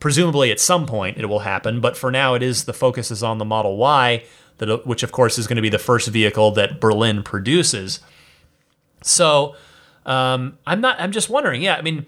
Presumably 0.00 0.50
at 0.50 0.58
some 0.58 0.86
point 0.86 1.18
it 1.18 1.26
will 1.26 1.40
happen, 1.40 1.80
but 1.80 1.96
for 1.96 2.10
now 2.10 2.34
it 2.34 2.42
is 2.42 2.64
the 2.64 2.72
focus 2.72 3.12
is 3.12 3.22
on 3.22 3.38
the 3.38 3.44
Model 3.44 3.76
Y, 3.76 4.24
that, 4.56 4.86
which 4.86 5.04
of 5.04 5.12
course 5.12 5.38
is 5.38 5.46
going 5.46 5.56
to 5.56 5.62
be 5.62 5.68
the 5.68 5.78
first 5.78 6.08
vehicle 6.08 6.50
that 6.52 6.80
Berlin 6.80 7.22
produces. 7.22 8.00
So 9.02 9.54
um, 10.08 10.58
I'm 10.66 10.80
not. 10.80 10.98
I'm 10.98 11.12
just 11.12 11.28
wondering. 11.28 11.62
Yeah, 11.62 11.76
I 11.76 11.82
mean, 11.82 12.06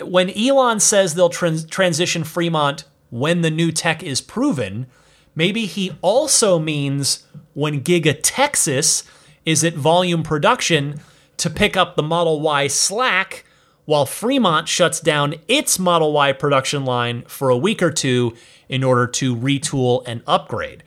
when 0.00 0.30
Elon 0.30 0.78
says 0.78 1.14
they'll 1.14 1.28
trans- 1.28 1.66
transition 1.66 2.22
Fremont 2.22 2.84
when 3.10 3.42
the 3.42 3.50
new 3.50 3.72
tech 3.72 4.02
is 4.02 4.20
proven, 4.20 4.86
maybe 5.34 5.66
he 5.66 5.92
also 6.00 6.60
means 6.60 7.26
when 7.54 7.82
Giga 7.82 8.18
Texas 8.22 9.02
is 9.44 9.64
at 9.64 9.74
volume 9.74 10.22
production 10.22 11.00
to 11.38 11.50
pick 11.50 11.76
up 11.76 11.96
the 11.96 12.04
Model 12.04 12.40
Y 12.40 12.68
slack 12.68 13.44
while 13.84 14.06
Fremont 14.06 14.68
shuts 14.68 15.00
down 15.00 15.34
its 15.48 15.80
Model 15.80 16.12
Y 16.12 16.32
production 16.32 16.84
line 16.84 17.22
for 17.22 17.50
a 17.50 17.56
week 17.56 17.82
or 17.82 17.90
two 17.90 18.36
in 18.68 18.84
order 18.84 19.08
to 19.08 19.34
retool 19.34 20.04
and 20.06 20.22
upgrade. 20.28 20.84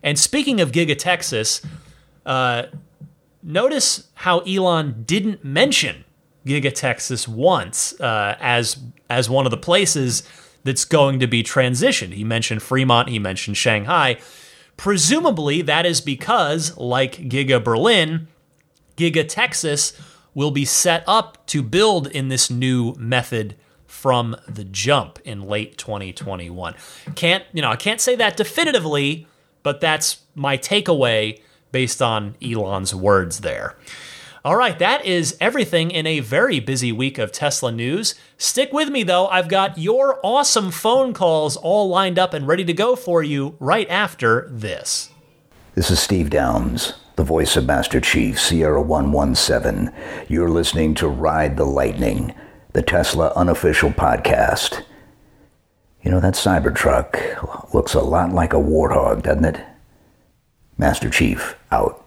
And 0.00 0.16
speaking 0.16 0.60
of 0.60 0.70
Giga 0.70 0.96
Texas, 0.96 1.60
uh, 2.24 2.66
Notice 3.48 4.08
how 4.14 4.40
Elon 4.40 5.04
didn't 5.06 5.44
mention 5.44 6.04
Giga 6.44 6.74
Texas 6.74 7.28
once 7.28 7.98
uh, 8.00 8.36
as 8.40 8.76
as 9.08 9.30
one 9.30 9.46
of 9.46 9.52
the 9.52 9.56
places 9.56 10.24
that's 10.64 10.84
going 10.84 11.20
to 11.20 11.28
be 11.28 11.44
transitioned. 11.44 12.14
He 12.14 12.24
mentioned 12.24 12.60
Fremont, 12.60 13.08
he 13.08 13.20
mentioned 13.20 13.56
Shanghai. 13.56 14.18
Presumably, 14.76 15.62
that 15.62 15.86
is 15.86 16.00
because, 16.00 16.76
like 16.76 17.28
Giga 17.28 17.62
Berlin, 17.62 18.26
Giga 18.96 19.24
Texas 19.28 19.92
will 20.34 20.50
be 20.50 20.64
set 20.64 21.04
up 21.06 21.46
to 21.46 21.62
build 21.62 22.08
in 22.08 22.26
this 22.26 22.50
new 22.50 22.94
method 22.98 23.54
from 23.86 24.34
the 24.48 24.64
jump 24.64 25.20
in 25.24 25.42
late 25.42 25.78
2021. 25.78 26.74
Can't, 27.14 27.44
you 27.52 27.62
know, 27.62 27.70
I 27.70 27.76
can't 27.76 28.00
say 28.00 28.16
that 28.16 28.36
definitively, 28.36 29.28
but 29.62 29.80
that's 29.80 30.22
my 30.34 30.58
takeaway 30.58 31.40
based 31.76 32.00
on 32.00 32.34
Elon's 32.42 32.94
words 32.94 33.40
there. 33.40 33.76
All 34.42 34.56
right, 34.56 34.78
that 34.78 35.04
is 35.04 35.36
everything 35.42 35.90
in 35.90 36.06
a 36.06 36.20
very 36.20 36.58
busy 36.58 36.90
week 36.90 37.18
of 37.18 37.32
Tesla 37.32 37.70
news. 37.70 38.14
Stick 38.38 38.72
with 38.72 38.88
me 38.88 39.02
though, 39.02 39.26
I've 39.26 39.50
got 39.50 39.76
your 39.76 40.18
awesome 40.22 40.70
phone 40.70 41.12
calls 41.12 41.54
all 41.54 41.90
lined 41.90 42.18
up 42.18 42.32
and 42.32 42.48
ready 42.48 42.64
to 42.64 42.72
go 42.72 42.96
for 42.96 43.22
you 43.22 43.56
right 43.60 43.86
after 43.90 44.48
this. 44.50 45.10
This 45.74 45.90
is 45.90 46.00
Steve 46.00 46.30
Downes, 46.30 46.94
the 47.16 47.22
voice 47.22 47.58
of 47.58 47.66
Master 47.66 48.00
Chief, 48.00 48.40
Sierra 48.40 48.80
117. 48.80 49.92
You're 50.28 50.48
listening 50.48 50.94
to 50.94 51.08
Ride 51.08 51.58
the 51.58 51.66
Lightning, 51.66 52.34
the 52.72 52.80
Tesla 52.80 53.34
unofficial 53.36 53.90
podcast. 53.90 54.82
You 56.00 56.10
know, 56.10 56.20
that 56.20 56.36
Cybertruck 56.36 57.74
looks 57.74 57.92
a 57.92 58.00
lot 58.00 58.32
like 58.32 58.54
a 58.54 58.56
warthog, 58.56 59.24
doesn't 59.24 59.44
it? 59.44 59.62
Master 60.78 61.10
Chief 61.10 61.56
out. 61.70 62.06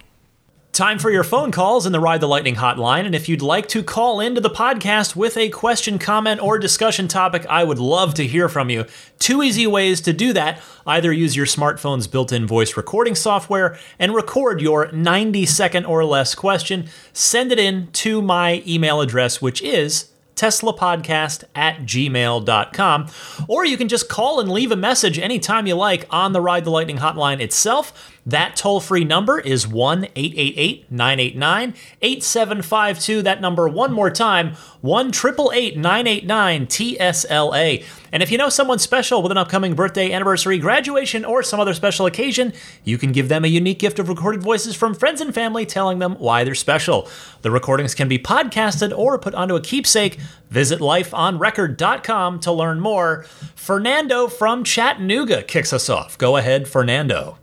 Time 0.71 0.99
for 0.99 1.09
your 1.09 1.25
phone 1.25 1.51
calls 1.51 1.85
in 1.85 1.91
the 1.91 1.99
Ride 1.99 2.21
the 2.21 2.27
Lightning 2.27 2.55
hotline. 2.55 3.05
And 3.05 3.13
if 3.13 3.27
you'd 3.27 3.41
like 3.41 3.67
to 3.69 3.83
call 3.83 4.21
into 4.21 4.39
the 4.39 4.51
podcast 4.51 5.13
with 5.13 5.35
a 5.35 5.49
question, 5.49 5.99
comment, 5.99 6.41
or 6.41 6.57
discussion 6.57 7.07
topic, 7.07 7.45
I 7.47 7.65
would 7.65 7.79
love 7.79 8.13
to 8.13 8.25
hear 8.25 8.47
from 8.47 8.69
you. 8.69 8.85
Two 9.17 9.43
easy 9.43 9.67
ways 9.67 9.99
to 10.01 10.13
do 10.13 10.31
that 10.33 10.61
either 10.85 11.11
use 11.11 11.35
your 11.35 11.47
smartphone's 11.47 12.07
built 12.07 12.31
in 12.31 12.47
voice 12.47 12.77
recording 12.77 13.15
software 13.15 13.77
and 13.97 14.15
record 14.15 14.61
your 14.61 14.89
90 14.91 15.45
second 15.47 15.85
or 15.85 16.05
less 16.05 16.33
question, 16.33 16.87
send 17.11 17.51
it 17.51 17.59
in 17.59 17.91
to 17.91 18.21
my 18.21 18.63
email 18.65 19.01
address, 19.01 19.41
which 19.41 19.61
is 19.61 20.11
teslapodcast 20.39 21.43
at 21.53 21.79
gmail.com. 21.79 23.07
Or 23.47 23.65
you 23.65 23.75
can 23.75 23.89
just 23.89 24.07
call 24.07 24.39
and 24.39 24.49
leave 24.49 24.71
a 24.71 24.77
message 24.77 25.19
anytime 25.19 25.67
you 25.67 25.75
like 25.75 26.05
on 26.09 26.31
the 26.31 26.41
Ride 26.41 26.63
the 26.63 26.71
Lightning 26.71 26.97
hotline 26.97 27.41
itself. 27.41 28.17
That 28.29 28.55
toll 28.55 28.79
free 28.79 29.05
number 29.05 29.39
is 29.39 29.67
1 29.67 30.05
888 30.15 30.91
989 30.91 31.73
8752. 31.99 33.23
That 33.23 33.41
number, 33.41 33.67
one 33.67 33.91
more 33.91 34.11
time, 34.11 34.53
1 34.81 35.07
888 35.07 35.75
989 35.75 36.67
TSLA. 36.67 37.83
And 38.11 38.21
if 38.21 38.31
you 38.31 38.37
know 38.37 38.49
someone 38.49 38.77
special 38.77 39.23
with 39.23 39.31
an 39.31 39.39
upcoming 39.39 39.73
birthday, 39.73 40.11
anniversary, 40.11 40.59
graduation, 40.59 41.25
or 41.25 41.41
some 41.41 41.59
other 41.59 41.73
special 41.73 42.05
occasion, 42.05 42.53
you 42.83 42.99
can 42.99 43.11
give 43.11 43.29
them 43.29 43.43
a 43.43 43.47
unique 43.47 43.79
gift 43.79 43.97
of 43.97 44.09
recorded 44.09 44.43
voices 44.43 44.75
from 44.75 44.93
friends 44.93 45.21
and 45.21 45.33
family 45.33 45.65
telling 45.65 45.97
them 45.97 46.13
why 46.19 46.43
they're 46.43 46.53
special. 46.53 47.09
The 47.41 47.49
recordings 47.49 47.95
can 47.95 48.07
be 48.07 48.19
podcasted 48.19 48.95
or 48.95 49.17
put 49.17 49.33
onto 49.33 49.55
a 49.55 49.61
keepsake. 49.61 50.19
Visit 50.51 50.79
lifeonrecord.com 50.81 52.39
to 52.41 52.51
learn 52.51 52.79
more. 52.79 53.23
Fernando 53.55 54.27
from 54.27 54.63
Chattanooga 54.63 55.41
kicks 55.41 55.73
us 55.73 55.89
off. 55.89 56.15
Go 56.19 56.37
ahead, 56.37 56.67
Fernando. 56.67 57.39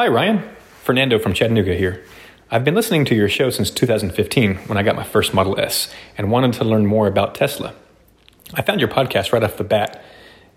Hi, 0.00 0.06
Ryan. 0.06 0.48
Fernando 0.84 1.18
from 1.18 1.34
Chattanooga 1.34 1.74
here. 1.74 2.04
I've 2.52 2.62
been 2.62 2.76
listening 2.76 3.04
to 3.06 3.16
your 3.16 3.28
show 3.28 3.50
since 3.50 3.68
2015 3.68 4.54
when 4.68 4.78
I 4.78 4.84
got 4.84 4.94
my 4.94 5.02
first 5.02 5.34
Model 5.34 5.58
S 5.58 5.92
and 6.16 6.30
wanted 6.30 6.52
to 6.52 6.64
learn 6.64 6.86
more 6.86 7.08
about 7.08 7.34
Tesla. 7.34 7.74
I 8.54 8.62
found 8.62 8.78
your 8.78 8.88
podcast 8.88 9.32
right 9.32 9.42
off 9.42 9.56
the 9.56 9.64
bat, 9.64 10.00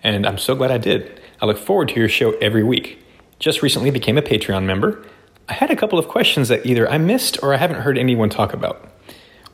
and 0.04 0.28
I'm 0.28 0.38
so 0.38 0.54
glad 0.54 0.70
I 0.70 0.78
did. 0.78 1.20
I 1.42 1.48
look 1.48 1.58
forward 1.58 1.90
to 1.90 1.96
your 1.96 2.08
show 2.08 2.34
every 2.34 2.64
week. 2.64 3.04
Just 3.40 3.64
recently 3.64 3.90
became 3.90 4.16
a 4.16 4.22
Patreon 4.22 4.66
member. 4.66 5.04
I 5.50 5.54
had 5.54 5.72
a 5.72 5.76
couple 5.76 5.98
of 5.98 6.08
questions 6.08 6.48
that 6.50 6.64
either 6.64 6.88
I 6.88 7.00
missed 7.00 7.42
or 7.42 7.52
I 7.52 7.58
haven't 7.58 7.82
heard 7.82 7.98
anyone 7.98 8.30
talk 8.30 8.54
about. 8.54 8.92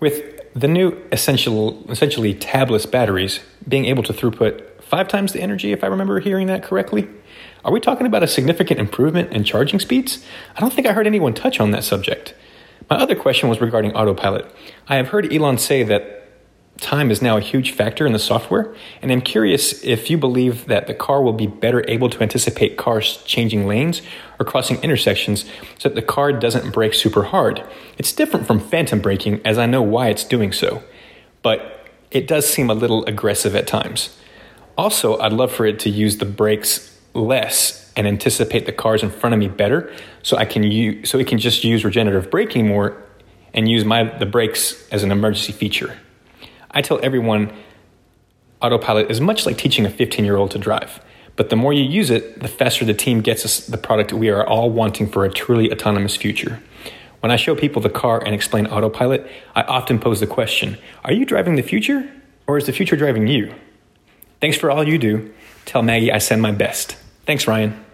With 0.02 0.52
the 0.54 0.68
new 0.68 1.02
essential, 1.14 1.90
essentially 1.90 2.34
tabless 2.34 2.86
batteries 2.86 3.40
being 3.66 3.86
able 3.86 4.04
to 4.04 4.12
throughput 4.12 4.84
five 4.84 5.08
times 5.08 5.32
the 5.32 5.42
energy, 5.42 5.72
if 5.72 5.82
I 5.82 5.88
remember 5.88 6.20
hearing 6.20 6.48
that 6.48 6.62
correctly, 6.62 7.08
are 7.68 7.74
we 7.74 7.82
talking 7.82 8.08
about 8.08 8.24
a 8.24 8.28
significant 8.28 8.80
improvement 8.80 9.34
in 9.34 9.44
charging 9.44 9.78
speeds? 9.82 10.26
I 10.56 10.62
don't 10.62 10.72
think 10.72 10.88
I 10.88 10.94
heard 10.94 11.06
anyone 11.06 11.34
touch 11.34 11.60
on 11.60 11.72
that 11.72 11.84
subject. 11.84 12.34
My 12.90 12.96
other 12.96 13.14
question 13.14 13.50
was 13.50 13.60
regarding 13.60 13.92
autopilot. 13.92 14.50
I 14.88 14.96
have 14.96 15.10
heard 15.10 15.34
Elon 15.34 15.58
say 15.58 15.84
that 15.84 16.30
time 16.78 17.12
is 17.12 17.22
now 17.22 17.36
a 17.36 17.42
huge 17.42 17.72
factor 17.72 18.06
in 18.06 18.14
the 18.14 18.20
software, 18.20 18.74
and 19.02 19.12
I'm 19.12 19.20
curious 19.20 19.84
if 19.84 20.10
you 20.10 20.18
believe 20.18 20.68
that 20.68 20.88
the 20.88 20.94
car 20.94 21.22
will 21.22 21.34
be 21.34 21.46
better 21.46 21.84
able 21.90 22.10
to 22.12 22.22
anticipate 22.22 22.78
cars 22.78 23.22
changing 23.26 23.68
lanes 23.68 24.02
or 24.40 24.46
crossing 24.46 24.82
intersections 24.82 25.44
so 25.78 25.90
that 25.90 25.96
the 25.96 26.02
car 26.02 26.32
doesn't 26.32 26.72
brake 26.72 26.94
super 26.94 27.24
hard. 27.24 27.68
It's 27.98 28.14
different 28.14 28.48
from 28.48 28.62
phantom 28.62 29.02
braking, 29.02 29.42
as 29.44 29.58
I 29.58 29.66
know 29.66 29.82
why 29.82 30.08
it's 30.08 30.24
doing 30.24 30.54
so, 30.54 30.84
but 31.42 31.86
it 32.12 32.28
does 32.28 32.48
seem 32.48 32.70
a 32.70 32.74
little 32.74 33.04
aggressive 33.06 33.58
at 33.58 33.68
times. 33.68 34.18
Also, 34.78 35.18
I'd 35.20 35.34
love 35.34 35.52
for 35.52 35.66
it 35.66 35.80
to 35.80 35.90
use 35.90 36.20
the 36.20 36.26
brakes 36.26 36.97
less 37.18 37.92
and 37.96 38.08
anticipate 38.08 38.66
the 38.66 38.72
cars 38.72 39.04
in 39.04 39.10
front 39.10 39.34
of 39.34 39.40
me 39.40 39.48
better 39.48 39.94
so 40.24 40.38
I 40.38 40.46
can 40.46 40.64
use 40.64 41.10
so 41.10 41.18
it 41.18 41.28
can 41.28 41.40
just 41.40 41.64
use 41.64 41.84
regenerative 41.84 42.30
braking 42.30 42.68
more 42.68 43.04
and 43.54 43.68
use 43.70 43.84
my 43.84 44.04
the 44.04 44.26
brakes 44.26 44.88
as 44.90 45.04
an 45.04 45.12
emergency 45.12 45.52
feature. 45.52 45.98
I 46.72 46.82
tell 46.82 47.00
everyone 47.04 47.52
autopilot 48.62 49.10
is 49.10 49.20
much 49.20 49.46
like 49.46 49.58
teaching 49.58 49.86
a 49.86 49.90
15-year-old 49.90 50.52
to 50.52 50.58
drive. 50.58 51.00
But 51.36 51.50
the 51.50 51.56
more 51.56 51.72
you 51.72 51.84
use 51.84 52.10
it, 52.10 52.40
the 52.40 52.48
faster 52.48 52.84
the 52.84 52.96
team 52.96 53.22
gets 53.22 53.46
us 53.46 53.68
the 53.68 53.78
product 53.78 54.12
we 54.12 54.30
are 54.30 54.46
all 54.46 54.72
wanting 54.72 55.08
for 55.08 55.24
a 55.24 55.32
truly 55.32 55.72
autonomous 55.72 56.16
future. 56.16 56.62
When 57.20 57.32
I 57.32 57.36
show 57.36 57.56
people 57.56 57.82
the 57.82 57.90
car 57.90 58.24
and 58.24 58.34
explain 58.34 58.66
autopilot, 58.68 59.30
I 59.56 59.62
often 59.64 60.00
pose 60.00 60.20
the 60.20 60.28
question 60.28 60.78
Are 61.04 61.14
you 61.14 61.26
driving 61.26 61.56
the 61.56 61.62
future, 61.62 62.10
or 62.48 62.58
is 62.58 62.66
the 62.66 62.74
future 62.74 62.96
driving 62.96 63.28
you? 63.28 63.54
Thanks 64.42 64.58
for 64.58 64.70
all 64.72 64.88
you 64.88 64.98
do. 64.98 65.34
Tell 65.66 65.82
Maggie 65.82 66.12
I 66.12 66.20
send 66.20 66.42
my 66.42 66.52
best. 66.52 66.96
Thanks, 67.28 67.46
Ryan. 67.46 67.86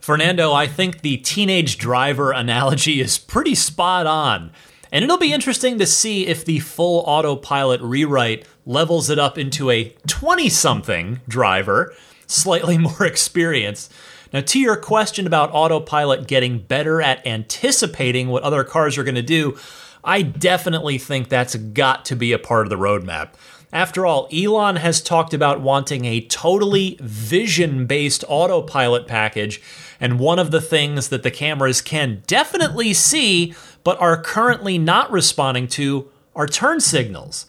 Fernando, 0.00 0.52
I 0.52 0.68
think 0.68 1.00
the 1.00 1.16
teenage 1.16 1.76
driver 1.76 2.30
analogy 2.30 3.00
is 3.00 3.18
pretty 3.18 3.56
spot 3.56 4.06
on. 4.06 4.52
And 4.92 5.02
it'll 5.02 5.18
be 5.18 5.32
interesting 5.32 5.78
to 5.78 5.86
see 5.86 6.28
if 6.28 6.44
the 6.44 6.60
full 6.60 7.02
autopilot 7.04 7.80
rewrite 7.80 8.46
levels 8.64 9.10
it 9.10 9.18
up 9.18 9.36
into 9.36 9.70
a 9.70 9.92
20 10.06 10.48
something 10.48 11.20
driver, 11.26 11.92
slightly 12.28 12.78
more 12.78 13.04
experienced. 13.04 13.92
Now, 14.32 14.40
to 14.42 14.60
your 14.60 14.76
question 14.76 15.26
about 15.26 15.50
autopilot 15.52 16.28
getting 16.28 16.60
better 16.60 17.02
at 17.02 17.26
anticipating 17.26 18.28
what 18.28 18.44
other 18.44 18.62
cars 18.62 18.96
are 18.96 19.04
going 19.04 19.16
to 19.16 19.22
do, 19.22 19.58
I 20.04 20.22
definitely 20.22 20.98
think 20.98 21.28
that's 21.28 21.56
got 21.56 22.04
to 22.04 22.14
be 22.14 22.30
a 22.30 22.38
part 22.38 22.66
of 22.66 22.70
the 22.70 22.76
roadmap. 22.76 23.30
After 23.72 24.06
all, 24.06 24.28
Elon 24.32 24.76
has 24.76 25.00
talked 25.00 25.34
about 25.34 25.60
wanting 25.60 26.04
a 26.04 26.20
totally 26.20 26.98
vision 27.00 27.86
based 27.86 28.24
autopilot 28.28 29.06
package, 29.06 29.60
and 30.00 30.20
one 30.20 30.38
of 30.38 30.50
the 30.50 30.60
things 30.60 31.08
that 31.08 31.22
the 31.22 31.30
cameras 31.30 31.80
can 31.80 32.22
definitely 32.26 32.94
see 32.94 33.54
but 33.82 34.00
are 34.00 34.20
currently 34.20 34.78
not 34.78 35.10
responding 35.10 35.66
to 35.68 36.08
are 36.34 36.46
turn 36.46 36.80
signals. 36.80 37.46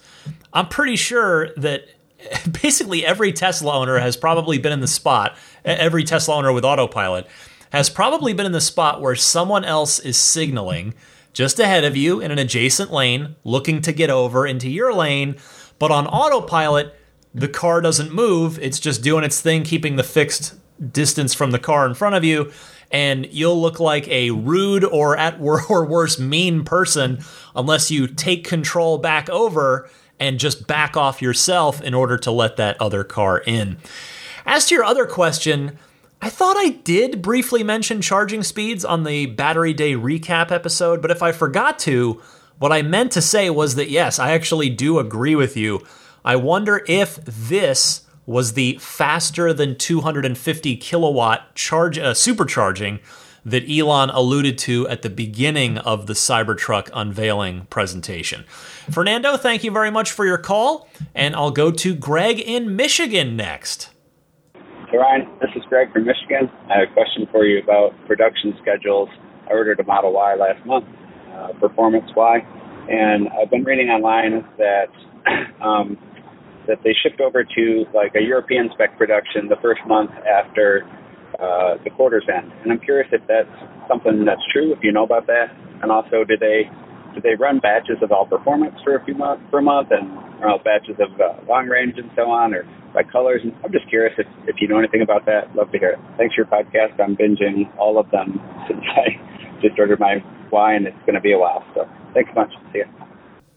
I'm 0.54 0.68
pretty 0.68 0.96
sure 0.96 1.54
that 1.56 1.88
basically 2.62 3.06
every 3.06 3.32
Tesla 3.32 3.74
owner 3.74 4.00
has 4.00 4.18
probably 4.18 4.58
been 4.58 4.74
in 4.74 4.82
the 4.82 4.88
spot, 4.88 5.38
every 5.64 6.04
Tesla 6.04 6.36
owner 6.36 6.52
with 6.52 6.66
autopilot 6.66 7.28
has 7.72 7.90
probably 7.90 8.34
been 8.34 8.46
in 8.46 8.52
the 8.52 8.62
spot 8.62 9.02
where 9.02 9.16
someone 9.16 9.66
else 9.66 10.00
is 10.00 10.18
signaling 10.18 10.94
just 11.34 11.60
ahead 11.60 11.84
of 11.84 11.96
you 11.96 12.20
in 12.20 12.32
an 12.32 12.40
adjacent 12.40 12.92
lane, 12.92 13.36
looking 13.44 13.82
to 13.82 13.92
get 13.92 14.10
over 14.10 14.48
into 14.48 14.70
your 14.70 14.94
lane 14.94 15.36
but 15.80 15.92
on 15.92 16.08
autopilot, 16.08 16.94
the 17.34 17.48
car 17.48 17.82
doesn't 17.82 18.12
move. 18.12 18.58
It's 18.60 18.80
just 18.80 19.04
doing 19.04 19.24
its 19.24 19.40
thing, 19.40 19.64
keeping 19.64 19.96
the 19.96 20.04
fixed 20.04 20.56
distance 20.92 21.34
from 21.34 21.52
the 21.52 21.60
car 21.60 21.86
in 21.86 21.94
front 21.94 22.16
of 22.16 22.24
you. 22.24 22.52
And 22.92 23.28
you'll 23.32 23.62
look 23.62 23.80
like 23.80 24.08
a 24.08 24.32
rude 24.32 24.84
or 24.84 25.18
at 25.18 25.40
or 25.70 25.86
worse 25.86 26.20
mean 26.20 26.64
person 26.64 27.20
unless 27.56 27.92
you 27.92 28.08
take 28.08 28.48
control 28.48 28.98
back 28.98 29.30
over 29.30 29.90
and 30.20 30.40
just 30.40 30.68
back 30.68 30.98
off 30.98 31.22
yourself 31.22 31.82
in 31.82 31.94
order 31.94 32.18
to 32.18 32.32
let 32.32 32.58
that 32.58 32.82
other 32.82 33.04
car 33.04 33.40
in. 33.40 33.78
As 34.46 34.68
to 34.68 34.76
your 34.76 34.84
other 34.84 35.06
question, 35.06 35.78
I 36.22 36.30
thought 36.30 36.58
I 36.58 36.70
did 36.70 37.22
briefly 37.22 37.64
mention 37.64 38.02
charging 38.02 38.42
speeds 38.42 38.84
on 38.84 39.04
the 39.04 39.28
Battery 39.28 39.74
Day 39.74 39.94
recap 39.94 40.52
episode, 40.52 41.02
but 41.02 41.12
if 41.12 41.22
I 41.22 41.32
forgot 41.32 41.78
to, 41.80 42.22
what 42.60 42.72
I 42.72 42.82
meant 42.82 43.12
to 43.14 43.22
say 43.22 43.50
was 43.50 43.76
that 43.76 43.90
yes, 43.90 44.20
I 44.20 44.32
actually 44.32 44.70
do 44.70 45.00
agree 45.00 45.36
with 45.36 45.56
you. 45.56 45.86
I 46.26 46.36
wonder 46.36 46.84
if 46.88 47.18
this 47.24 48.02
was 48.26 48.54
the 48.54 48.78
faster 48.80 49.54
than 49.54 49.78
250 49.78 50.76
kilowatt 50.78 51.56
charge 51.56 51.98
uh, 51.98 52.14
supercharging 52.14 53.00
that 53.46 53.64
Elon 53.70 54.10
alluded 54.10 54.58
to 54.58 54.86
at 54.90 55.04
the 55.04 55.10
beginning 55.10 55.78
of 55.78 56.08
the 56.08 56.14
Cybertruck 56.14 56.90
unveiling 56.94 57.66
presentation. 57.70 58.44
Fernando, 58.92 59.38
thank 59.38 59.64
you 59.64 59.72
very 59.72 59.90
much 59.90 60.12
for 60.12 60.26
your 60.26 60.38
call, 60.38 60.90
and 61.16 61.34
I'll 61.34 61.52
go 61.52 61.72
to 61.72 61.96
Greg 61.96 62.40
in 62.40 62.76
Michigan 62.76 63.38
next. 63.38 63.90
Hey 64.90 64.98
Ryan, 64.98 65.30
this 65.40 65.52
is 65.56 65.64
Greg 65.70 65.94
from 65.94 66.06
Michigan. 66.06 66.50
I 66.70 66.80
have 66.80 66.90
a 66.90 66.94
question 66.94 67.28
for 67.32 67.46
you 67.46 67.60
about 67.62 67.94
production 68.06 68.54
schedules. 68.62 69.10
I 69.50 69.54
ordered 69.54 69.80
a 69.80 69.86
Model 69.86 70.12
Y 70.12 70.36
last 70.36 70.66
month 70.66 70.86
uh, 71.38 71.54
performance 71.60 72.10
Y. 72.16 72.40
And 72.90 73.28
I've 73.30 73.50
been 73.50 73.64
reading 73.64 73.90
online 73.90 74.44
that 74.58 74.90
um, 75.62 75.98
that 76.68 76.80
they 76.84 76.96
shipped 77.04 77.22
over 77.22 77.44
to 77.44 77.86
like 77.94 78.14
a 78.16 78.22
European 78.22 78.70
spec 78.74 78.98
production 78.98 79.48
the 79.48 79.56
first 79.62 79.82
month 79.88 80.12
after 80.28 80.84
uh, 81.40 81.76
the 81.84 81.90
quarters 81.90 82.26
end. 82.28 82.52
And 82.64 82.72
I'm 82.72 82.80
curious 82.80 83.08
if 83.12 83.22
that's 83.28 83.52
something 83.88 84.26
that's 84.26 84.44
true, 84.52 84.74
if 84.74 84.80
you 84.84 84.92
know 84.92 85.04
about 85.04 85.28
that. 85.28 85.48
And 85.82 85.92
also, 85.92 86.24
did 86.24 86.40
they 86.40 86.70
did 87.14 87.24
they 87.24 87.36
run 87.36 87.60
batches 87.60 87.98
of 88.02 88.12
all 88.12 88.26
performance 88.26 88.76
for 88.84 88.96
a 88.96 89.04
few 89.06 89.16
months 89.16 89.44
per 89.52 89.62
month 89.62 89.90
and 89.92 90.12
uh, 90.44 90.58
batches 90.64 90.96
of 91.00 91.10
uh, 91.20 91.40
long 91.48 91.68
range 91.68 91.96
and 91.98 92.10
so 92.16 92.30
on, 92.30 92.54
or 92.54 92.64
by 92.94 93.04
colors? 93.04 93.42
And 93.44 93.54
I'm 93.64 93.72
just 93.72 93.88
curious 93.90 94.14
if 94.18 94.28
if 94.48 94.56
you 94.60 94.68
know 94.68 94.78
anything 94.80 95.02
about 95.02 95.26
that. 95.26 95.56
Love 95.56 95.72
to 95.72 95.80
hear 95.80 95.92
it. 95.92 96.00
Thanks 96.18 96.36
for 96.36 96.44
your 96.44 96.52
podcast. 96.52 97.00
I'm 97.00 97.16
binging 97.16 97.68
all 97.78 98.00
of 98.00 98.10
them 98.12 98.40
since 98.68 98.84
I 98.96 99.62
just 99.62 99.78
ordered 99.80 100.00
my 100.00 100.24
Y, 100.52 100.74
and 100.74 100.88
it's 100.88 100.98
going 101.00 101.16
to 101.16 101.22
be 101.22 101.34
a 101.34 101.38
while. 101.38 101.64
So 101.74 101.88
thanks 102.14 102.32
much. 102.36 102.54
See 102.74 102.80
ya. 102.80 102.86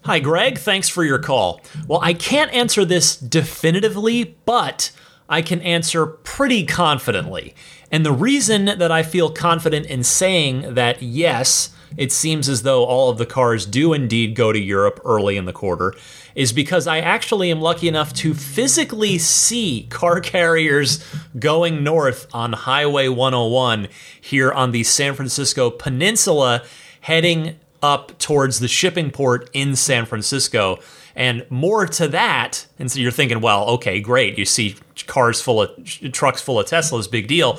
Hi, 0.04 0.18
Greg. 0.18 0.58
Thanks 0.58 0.88
for 0.88 1.04
your 1.04 1.18
call. 1.18 1.60
Well, 1.86 2.00
I 2.02 2.14
can't 2.14 2.52
answer 2.52 2.84
this 2.84 3.16
definitively, 3.16 4.36
but 4.46 4.92
I 5.28 5.42
can 5.42 5.60
answer 5.60 6.06
pretty 6.06 6.64
confidently. 6.64 7.54
And 7.92 8.04
the 8.06 8.12
reason 8.12 8.64
that 8.64 8.90
I 8.90 9.02
feel 9.02 9.30
confident 9.30 9.86
in 9.86 10.02
saying 10.02 10.74
that 10.74 11.02
yes, 11.02 11.74
it 11.96 12.12
seems 12.12 12.48
as 12.48 12.62
though 12.62 12.84
all 12.84 13.10
of 13.10 13.18
the 13.18 13.26
cars 13.26 13.66
do 13.66 13.92
indeed 13.92 14.34
go 14.34 14.52
to 14.52 14.58
Europe 14.58 15.00
early 15.04 15.36
in 15.36 15.44
the 15.44 15.52
quarter 15.52 15.94
is 16.34 16.52
because 16.52 16.86
I 16.86 16.98
actually 16.98 17.50
am 17.50 17.60
lucky 17.60 17.88
enough 17.88 18.12
to 18.14 18.34
physically 18.34 19.18
see 19.18 19.86
car 19.90 20.20
carriers 20.20 21.04
going 21.38 21.82
north 21.82 22.26
on 22.32 22.52
Highway 22.52 23.08
101 23.08 23.88
here 24.20 24.52
on 24.52 24.72
the 24.72 24.84
San 24.84 25.14
Francisco 25.14 25.70
Peninsula, 25.70 26.62
heading 27.02 27.56
up 27.82 28.18
towards 28.18 28.60
the 28.60 28.68
shipping 28.68 29.10
port 29.10 29.50
in 29.52 29.74
San 29.74 30.06
Francisco. 30.06 30.78
And 31.16 31.44
more 31.50 31.86
to 31.86 32.08
that, 32.08 32.66
and 32.78 32.90
so 32.90 33.00
you're 33.00 33.10
thinking, 33.10 33.40
well, 33.40 33.68
okay, 33.70 34.00
great. 34.00 34.38
You 34.38 34.44
see 34.44 34.76
cars 35.06 35.40
full 35.40 35.62
of 35.62 35.84
trucks 36.12 36.40
full 36.40 36.60
of 36.60 36.66
Teslas, 36.66 37.10
big 37.10 37.26
deal. 37.26 37.58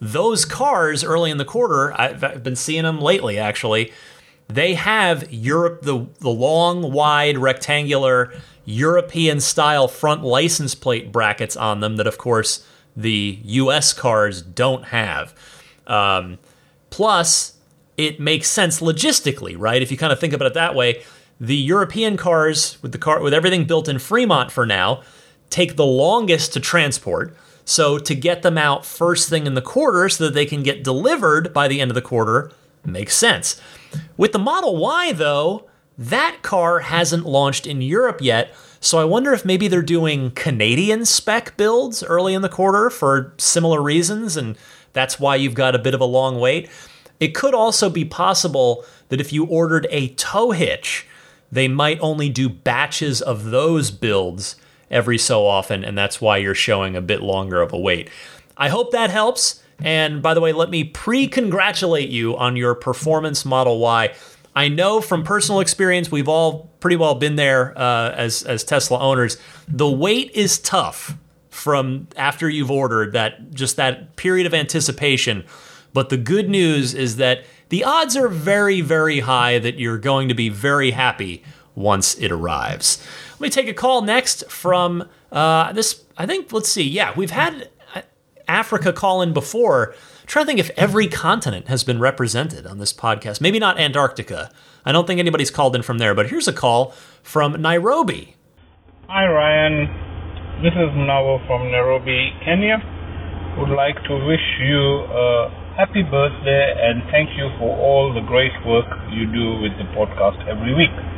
Those 0.00 0.44
cars 0.44 1.02
early 1.02 1.30
in 1.30 1.38
the 1.38 1.44
quarter, 1.44 1.98
I've, 1.98 2.42
been 2.42 2.56
seeing 2.56 2.84
them 2.84 3.00
lately 3.00 3.38
actually. 3.38 3.92
They 4.48 4.74
have 4.74 5.32
Europe 5.32 5.82
the 5.82 6.06
the 6.20 6.30
long, 6.30 6.92
wide, 6.92 7.38
rectangular 7.38 8.32
European 8.64 9.40
style 9.40 9.88
front 9.88 10.22
license 10.22 10.74
plate 10.74 11.10
brackets 11.10 11.56
on 11.56 11.80
them 11.80 11.96
that, 11.96 12.06
of 12.06 12.18
course, 12.18 12.66
the 12.96 13.38
US 13.42 13.92
cars 13.92 14.42
don't 14.42 14.86
have. 14.86 15.34
Um, 15.86 16.38
plus, 16.90 17.54
it 17.96 18.20
makes 18.20 18.48
sense 18.48 18.80
logistically, 18.80 19.54
right? 19.58 19.82
If 19.82 19.90
you 19.90 19.96
kind 19.96 20.12
of 20.12 20.20
think 20.20 20.32
about 20.32 20.46
it 20.46 20.54
that 20.54 20.74
way, 20.74 21.02
the 21.40 21.56
European 21.56 22.16
cars 22.16 22.78
with 22.82 22.92
the 22.92 22.98
car 22.98 23.20
with 23.20 23.34
everything 23.34 23.64
built 23.64 23.88
in 23.88 23.98
Fremont 23.98 24.50
for 24.50 24.66
now 24.66 25.02
take 25.50 25.76
the 25.76 25.86
longest 25.86 26.52
to 26.54 26.60
transport. 26.60 27.36
So 27.66 27.98
to 27.98 28.14
get 28.14 28.42
them 28.42 28.56
out 28.56 28.86
first 28.86 29.28
thing 29.28 29.46
in 29.46 29.54
the 29.54 29.60
quarter 29.60 30.08
so 30.08 30.24
that 30.24 30.34
they 30.34 30.46
can 30.46 30.62
get 30.62 30.84
delivered 30.84 31.52
by 31.52 31.66
the 31.68 31.80
end 31.80 31.90
of 31.90 31.96
the 31.96 32.00
quarter 32.00 32.52
makes 32.84 33.16
sense. 33.16 33.60
With 34.16 34.32
the 34.32 34.38
Model 34.38 34.76
Y 34.76 35.12
though, 35.12 35.66
that 35.98 36.38
car 36.42 36.78
hasn't 36.80 37.26
launched 37.26 37.66
in 37.66 37.82
Europe 37.82 38.20
yet, 38.22 38.54
so 38.80 38.98
I 38.98 39.04
wonder 39.04 39.32
if 39.32 39.44
maybe 39.44 39.66
they're 39.66 39.82
doing 39.82 40.30
Canadian 40.30 41.04
spec 41.06 41.56
builds 41.56 42.04
early 42.04 42.34
in 42.34 42.42
the 42.42 42.48
quarter 42.48 42.88
for 42.88 43.34
similar 43.36 43.82
reasons, 43.82 44.36
and 44.36 44.56
that's 44.92 45.18
why 45.18 45.34
you've 45.34 45.54
got 45.54 45.74
a 45.74 45.80
bit 45.80 45.94
of 45.94 46.00
a 46.00 46.04
long 46.04 46.38
wait. 46.38 46.70
It 47.18 47.34
could 47.34 47.54
also 47.54 47.90
be 47.90 48.04
possible 48.04 48.84
that 49.08 49.20
if 49.20 49.32
you 49.32 49.44
ordered 49.44 49.88
a 49.90 50.08
tow 50.10 50.52
hitch, 50.52 51.06
they 51.50 51.66
might 51.66 51.98
only 52.00 52.28
do 52.28 52.48
batches 52.48 53.20
of 53.20 53.46
those 53.46 53.90
builds 53.90 54.54
every 54.90 55.18
so 55.18 55.46
often, 55.46 55.84
and 55.84 55.96
that's 55.96 56.20
why 56.20 56.36
you're 56.36 56.54
showing 56.54 56.96
a 56.96 57.00
bit 57.00 57.22
longer 57.22 57.60
of 57.60 57.72
a 57.72 57.78
wait. 57.78 58.10
I 58.56 58.68
hope 58.68 58.92
that 58.92 59.10
helps. 59.10 59.62
And 59.80 60.22
by 60.22 60.34
the 60.34 60.40
way, 60.40 60.52
let 60.52 60.70
me 60.70 60.84
pre 60.84 61.28
congratulate 61.28 62.08
you 62.08 62.36
on 62.36 62.56
your 62.56 62.74
Performance 62.74 63.44
Model 63.44 63.78
Y. 63.78 64.14
I 64.54 64.68
know 64.68 65.02
from 65.02 65.22
personal 65.22 65.60
experience, 65.60 66.10
we've 66.10 66.28
all 66.28 66.70
pretty 66.80 66.96
well 66.96 67.14
been 67.14 67.36
there 67.36 67.76
uh, 67.78 68.12
as 68.12 68.42
as 68.42 68.64
Tesla 68.64 68.98
owners. 68.98 69.36
The 69.68 69.90
wait 69.90 70.30
is 70.32 70.58
tough 70.58 71.16
from 71.50 72.08
after 72.16 72.48
you've 72.48 72.70
ordered 72.70 73.12
that 73.12 73.52
just 73.52 73.76
that 73.76 74.16
period 74.16 74.46
of 74.46 74.54
anticipation. 74.54 75.44
But 75.92 76.08
the 76.08 76.16
good 76.16 76.48
news 76.48 76.94
is 76.94 77.16
that 77.16 77.44
the 77.68 77.84
odds 77.84 78.16
are 78.16 78.28
very 78.28 78.80
very 78.80 79.20
high 79.20 79.58
that 79.58 79.78
you're 79.78 79.98
going 79.98 80.28
to 80.28 80.34
be 80.34 80.48
very 80.48 80.92
happy 80.92 81.42
once 81.74 82.14
it 82.16 82.32
arrives. 82.32 83.06
Let 83.36 83.40
me 83.40 83.50
take 83.50 83.68
a 83.68 83.74
call 83.74 84.00
next 84.00 84.50
from 84.50 85.06
uh, 85.30 85.70
this. 85.74 86.04
I 86.16 86.24
think 86.24 86.50
let's 86.54 86.70
see. 86.70 86.88
Yeah, 86.88 87.12
we've 87.14 87.30
had 87.30 87.68
uh, 87.94 88.00
Africa 88.48 88.94
call 88.94 89.20
in 89.20 89.34
before 89.34 89.94
trying 90.24 90.44
to 90.44 90.46
think 90.46 90.58
if 90.58 90.70
every 90.78 91.06
continent 91.06 91.68
has 91.68 91.84
been 91.84 92.00
represented 92.00 92.66
on 92.66 92.78
this 92.78 92.94
podcast. 92.94 93.42
Maybe 93.42 93.58
not 93.58 93.78
Antarctica. 93.78 94.50
I 94.86 94.92
don't 94.92 95.06
think 95.06 95.20
anybody's 95.20 95.50
called 95.50 95.76
in 95.76 95.82
from 95.82 95.98
there, 95.98 96.14
but 96.14 96.30
here's 96.30 96.48
a 96.48 96.52
call 96.52 96.94
from 97.22 97.60
Nairobi. 97.60 98.36
Hi, 99.08 99.26
Ryan. 99.26 99.84
This 100.62 100.72
is 100.72 100.88
Navo 100.96 101.46
from 101.46 101.70
Nairobi, 101.70 102.32
Kenya. 102.42 102.80
Would 103.58 103.68
like 103.68 104.02
to 104.08 104.16
wish 104.24 104.40
you 104.64 105.04
a 105.12 105.50
happy 105.76 106.02
birthday 106.02 106.72
and 106.72 107.02
thank 107.12 107.36
you 107.36 107.52
for 107.58 107.68
all 107.76 108.14
the 108.14 108.24
great 108.24 108.56
work 108.64 108.88
you 109.12 109.26
do 109.28 109.60
with 109.60 109.76
the 109.76 109.84
podcast 109.92 110.40
every 110.48 110.72
week. 110.72 111.15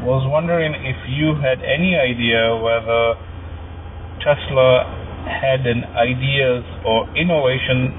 Was 0.00 0.24
wondering 0.24 0.72
if 0.80 0.96
you 1.12 1.36
had 1.44 1.60
any 1.60 1.92
idea 1.92 2.56
whether 2.56 3.20
Tesla 4.24 4.88
had 5.28 5.68
an 5.68 5.84
ideas 5.92 6.64
or 6.88 7.04
innovation 7.12 7.92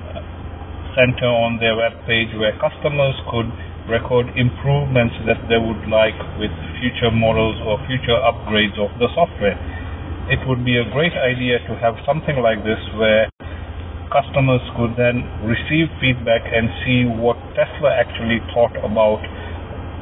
center 0.97 1.29
on 1.29 1.61
their 1.61 1.77
web 1.77 1.93
page 2.09 2.33
where 2.41 2.57
customers 2.57 3.13
could 3.29 3.45
record 3.85 4.33
improvements 4.33 5.13
that 5.29 5.45
they 5.45 5.61
would 5.61 5.85
like 5.93 6.17
with 6.41 6.49
future 6.81 7.13
models 7.13 7.61
or 7.69 7.77
future 7.85 8.17
upgrades 8.17 8.81
of 8.81 8.89
the 8.97 9.05
software. 9.13 9.53
It 10.25 10.41
would 10.49 10.65
be 10.65 10.81
a 10.81 10.85
great 10.89 11.13
idea 11.13 11.61
to 11.69 11.77
have 11.85 12.01
something 12.01 12.41
like 12.41 12.65
this 12.65 12.81
where 12.97 13.29
customers 14.09 14.65
could 14.73 14.97
then 14.97 15.21
receive 15.45 15.85
feedback 16.01 16.49
and 16.49 16.65
see 16.81 17.05
what 17.05 17.37
Tesla 17.53 17.93
actually 17.93 18.41
thought 18.57 18.73
about 18.81 19.21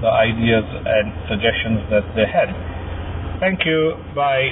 the 0.01 0.07
ideas 0.07 0.65
and 0.65 1.13
suggestions 1.27 1.89
that 1.89 2.03
they 2.15 2.25
had. 2.25 2.49
Thank 3.39 3.65
you. 3.65 3.95
Bye. 4.15 4.51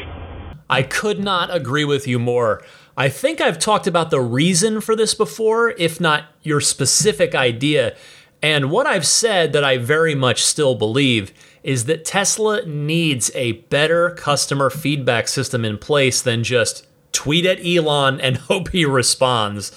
I 0.70 0.84
could 0.84 1.20
not 1.20 1.54
agree 1.54 1.86
with 1.86 2.08
you 2.08 2.20
more. 2.20 2.64
I 2.98 3.10
think 3.10 3.40
I've 3.40 3.60
talked 3.60 3.88
about 3.88 4.10
the 4.10 4.20
reason 4.20 4.82
for 4.82 4.96
this 4.96 5.14
before, 5.14 5.72
if 5.72 6.02
not 6.02 6.26
your 6.42 6.60
specific 6.60 7.36
idea. 7.36 7.96
And 8.42 8.70
what 8.70 8.88
I've 8.88 9.08
said 9.08 9.54
that 9.54 9.64
I 9.64 9.78
very 9.78 10.16
much 10.16 10.44
still 10.44 10.76
believe 10.76 11.32
is 11.64 11.86
that 11.86 12.06
Tesla 12.06 12.66
needs 12.66 13.32
a 13.34 13.54
better 13.54 14.12
customer 14.12 14.70
feedback 14.70 15.28
system 15.28 15.66
in 15.66 15.78
place 15.78 16.22
than 16.22 16.44
just 16.44 16.88
tweet 17.12 17.46
at 17.46 17.66
Elon 17.66 18.20
and 18.22 18.38
hope 18.50 18.70
he 18.70 18.86
responds, 18.86 19.72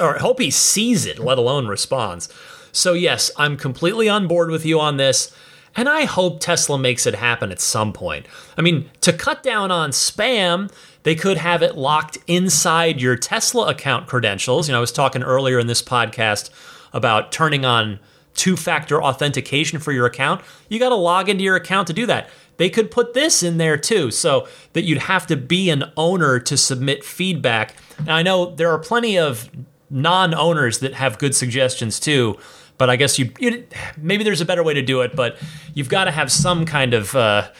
or 0.00 0.18
hope 0.18 0.40
he 0.40 0.50
sees 0.50 1.06
it, 1.06 1.18
let 1.18 1.38
alone 1.38 1.66
responds. 1.66 2.28
So, 2.72 2.92
yes, 2.92 3.30
I'm 3.36 3.56
completely 3.56 4.08
on 4.08 4.26
board 4.26 4.50
with 4.50 4.64
you 4.64 4.80
on 4.80 4.96
this. 4.96 5.34
And 5.76 5.88
I 5.88 6.06
hope 6.06 6.40
Tesla 6.40 6.78
makes 6.78 7.06
it 7.06 7.14
happen 7.14 7.52
at 7.52 7.60
some 7.60 7.92
point. 7.92 8.26
I 8.56 8.62
mean, 8.62 8.90
to 9.02 9.12
cut 9.12 9.42
down 9.42 9.70
on 9.70 9.90
spam, 9.90 10.72
they 11.04 11.14
could 11.14 11.36
have 11.36 11.62
it 11.62 11.76
locked 11.76 12.18
inside 12.26 13.00
your 13.00 13.16
Tesla 13.16 13.68
account 13.68 14.08
credentials. 14.08 14.68
You 14.68 14.72
know, 14.72 14.78
I 14.78 14.80
was 14.80 14.90
talking 14.90 15.22
earlier 15.22 15.58
in 15.58 15.68
this 15.68 15.82
podcast 15.82 16.50
about 16.92 17.30
turning 17.30 17.64
on 17.64 18.00
two 18.34 18.56
factor 18.56 19.02
authentication 19.02 19.78
for 19.78 19.92
your 19.92 20.06
account. 20.06 20.40
You 20.68 20.78
got 20.78 20.88
to 20.88 20.94
log 20.96 21.28
into 21.28 21.44
your 21.44 21.56
account 21.56 21.86
to 21.88 21.92
do 21.92 22.06
that. 22.06 22.28
They 22.56 22.70
could 22.70 22.90
put 22.90 23.14
this 23.14 23.42
in 23.42 23.58
there 23.58 23.76
too, 23.76 24.10
so 24.10 24.48
that 24.72 24.82
you'd 24.82 24.98
have 24.98 25.26
to 25.28 25.36
be 25.36 25.70
an 25.70 25.92
owner 25.96 26.40
to 26.40 26.56
submit 26.56 27.04
feedback. 27.04 27.74
Now, 28.04 28.16
I 28.16 28.22
know 28.22 28.54
there 28.54 28.70
are 28.70 28.78
plenty 28.78 29.16
of 29.16 29.48
non 29.90 30.34
owners 30.34 30.80
that 30.80 30.94
have 30.94 31.18
good 31.18 31.34
suggestions 31.34 32.00
too. 32.00 32.38
But 32.76 32.90
I 32.90 32.96
guess 32.96 33.18
you, 33.18 33.32
you, 33.40 33.66
maybe 33.96 34.22
there's 34.22 34.40
a 34.40 34.44
better 34.44 34.62
way 34.62 34.74
to 34.74 34.82
do 34.82 35.00
it. 35.00 35.16
But 35.16 35.36
you've 35.74 35.88
got 35.88 36.04
to 36.04 36.10
have 36.10 36.30
some 36.30 36.64
kind 36.64 36.94
of 36.94 37.14
uh, 37.16 37.50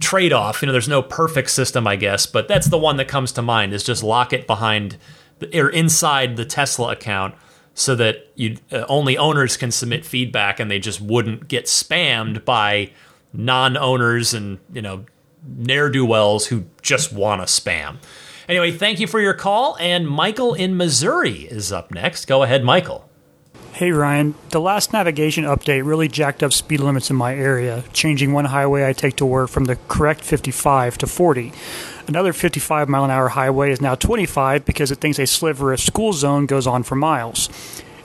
trade 0.00 0.32
off. 0.32 0.62
You 0.62 0.66
know, 0.66 0.72
there's 0.72 0.88
no 0.88 1.02
perfect 1.02 1.50
system, 1.50 1.86
I 1.86 1.96
guess, 1.96 2.26
but 2.26 2.46
that's 2.46 2.68
the 2.68 2.78
one 2.78 2.96
that 2.98 3.08
comes 3.08 3.32
to 3.32 3.42
mind 3.42 3.72
is 3.72 3.82
just 3.82 4.02
lock 4.02 4.32
it 4.32 4.46
behind 4.46 4.96
or 5.52 5.68
inside 5.68 6.36
the 6.36 6.44
Tesla 6.44 6.92
account 6.92 7.34
so 7.74 7.94
that 7.96 8.30
you 8.36 8.56
uh, 8.70 8.84
only 8.88 9.18
owners 9.18 9.56
can 9.56 9.70
submit 9.70 10.04
feedback 10.04 10.60
and 10.60 10.70
they 10.70 10.78
just 10.78 11.00
wouldn't 11.00 11.48
get 11.48 11.64
spammed 11.64 12.44
by 12.44 12.90
non-owners 13.32 14.32
and, 14.32 14.60
you 14.72 14.80
know, 14.80 15.04
ne'er-do-wells 15.44 16.46
who 16.46 16.64
just 16.82 17.12
want 17.12 17.40
to 17.40 17.46
spam. 17.46 17.96
Anyway, 18.48 18.70
thank 18.70 19.00
you 19.00 19.06
for 19.06 19.20
your 19.20 19.32
call 19.32 19.76
and 19.80 20.06
Michael 20.06 20.52
in 20.52 20.76
Missouri 20.76 21.42
is 21.44 21.72
up 21.72 21.90
next. 21.90 22.26
Go 22.26 22.42
ahead, 22.42 22.62
Michael. 22.62 23.08
Hey 23.72 23.90
Ryan, 23.90 24.34
the 24.50 24.60
last 24.60 24.92
navigation 24.92 25.44
update 25.44 25.84
really 25.84 26.06
jacked 26.06 26.42
up 26.42 26.52
speed 26.52 26.78
limits 26.78 27.10
in 27.10 27.16
my 27.16 27.34
area, 27.34 27.82
changing 27.92 28.32
one 28.32 28.44
highway 28.44 28.86
I 28.86 28.92
take 28.92 29.16
to 29.16 29.26
work 29.26 29.50
from 29.50 29.64
the 29.64 29.76
correct 29.88 30.20
55 30.22 30.98
to 30.98 31.06
40. 31.06 31.52
Another 32.06 32.32
55 32.32 32.88
mile 32.88 33.04
an 33.04 33.10
hour 33.10 33.30
highway 33.30 33.72
is 33.72 33.80
now 33.80 33.94
25 33.94 34.64
because 34.64 34.92
it 34.92 34.98
thinks 34.98 35.18
a 35.18 35.26
sliver 35.26 35.72
of 35.72 35.80
school 35.80 36.12
zone 36.12 36.46
goes 36.46 36.66
on 36.66 36.82
for 36.82 36.94
miles. 36.94 37.48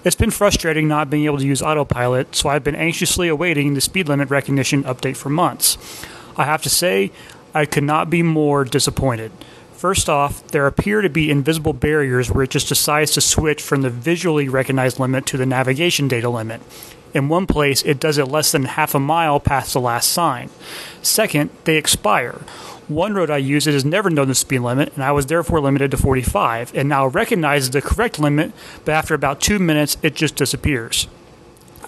It's 0.06 0.16
been 0.16 0.32
frustrating 0.32 0.88
not 0.88 1.10
being 1.10 1.26
able 1.26 1.40
to 1.40 1.46
use 1.46 1.62
autopilot, 1.62 2.34
so 2.34 2.48
I've 2.48 2.64
been 2.64 2.76
anxiously 2.76 3.28
awaiting 3.28 3.74
the 3.74 3.82
speed 3.82 4.08
limit 4.08 4.30
recognition 4.30 4.86
update 4.86 5.18
for 5.18 5.30
months. 5.30 5.78
I 6.38 6.46
have 6.46 6.62
to 6.64 6.70
say, 6.70 7.12
I 7.54 7.66
could 7.66 7.84
not 7.84 8.10
be 8.10 8.24
more 8.24 8.64
disappointed. 8.64 9.34
First 9.80 10.10
off, 10.10 10.46
there 10.48 10.68
appear 10.68 11.00
to 11.00 11.10
be 11.10 11.32
invisible 11.32 11.72
barriers 11.72 12.30
where 12.30 12.44
it 12.44 12.50
just 12.50 12.68
decides 12.68 13.12
to 13.12 13.22
switch 13.22 13.62
from 13.62 13.82
the 13.82 13.90
visually 13.90 14.50
recognized 14.50 15.00
limit 15.00 15.26
to 15.28 15.38
the 15.38 15.46
navigation 15.46 16.10
data 16.10 16.28
limit. 16.28 16.62
In 17.14 17.30
one 17.30 17.48
place, 17.48 17.82
it 17.84 17.98
does 17.98 18.18
it 18.18 18.26
less 18.26 18.52
than 18.52 18.66
half 18.66 18.94
a 18.94 19.00
mile 19.00 19.40
past 19.40 19.72
the 19.72 19.80
last 19.80 20.12
sign. 20.12 20.50
Second, 21.02 21.50
they 21.64 21.78
expire. 21.78 22.42
One 22.90 23.14
road 23.14 23.30
I 23.30 23.38
use 23.38 23.68
it 23.68 23.74
has 23.74 23.86
never 23.86 24.10
known 24.10 24.28
the 24.28 24.36
speed 24.36 24.60
limit, 24.60 24.94
and 24.96 25.04
I 25.06 25.14
was 25.14 25.28
therefore 25.28 25.62
limited 25.62 25.92
to 25.92 25.98
45, 25.98 26.76
and 26.76 26.90
now 26.90 27.08
recognizes 27.08 27.70
the 27.70 27.82
correct 27.82 28.20
limit, 28.20 28.52
but 28.84 28.92
after 28.92 29.14
about 29.14 29.40
two 29.40 29.60
minutes, 29.60 29.96
it 30.04 30.14
just 30.14 30.36
disappears. 30.36 31.08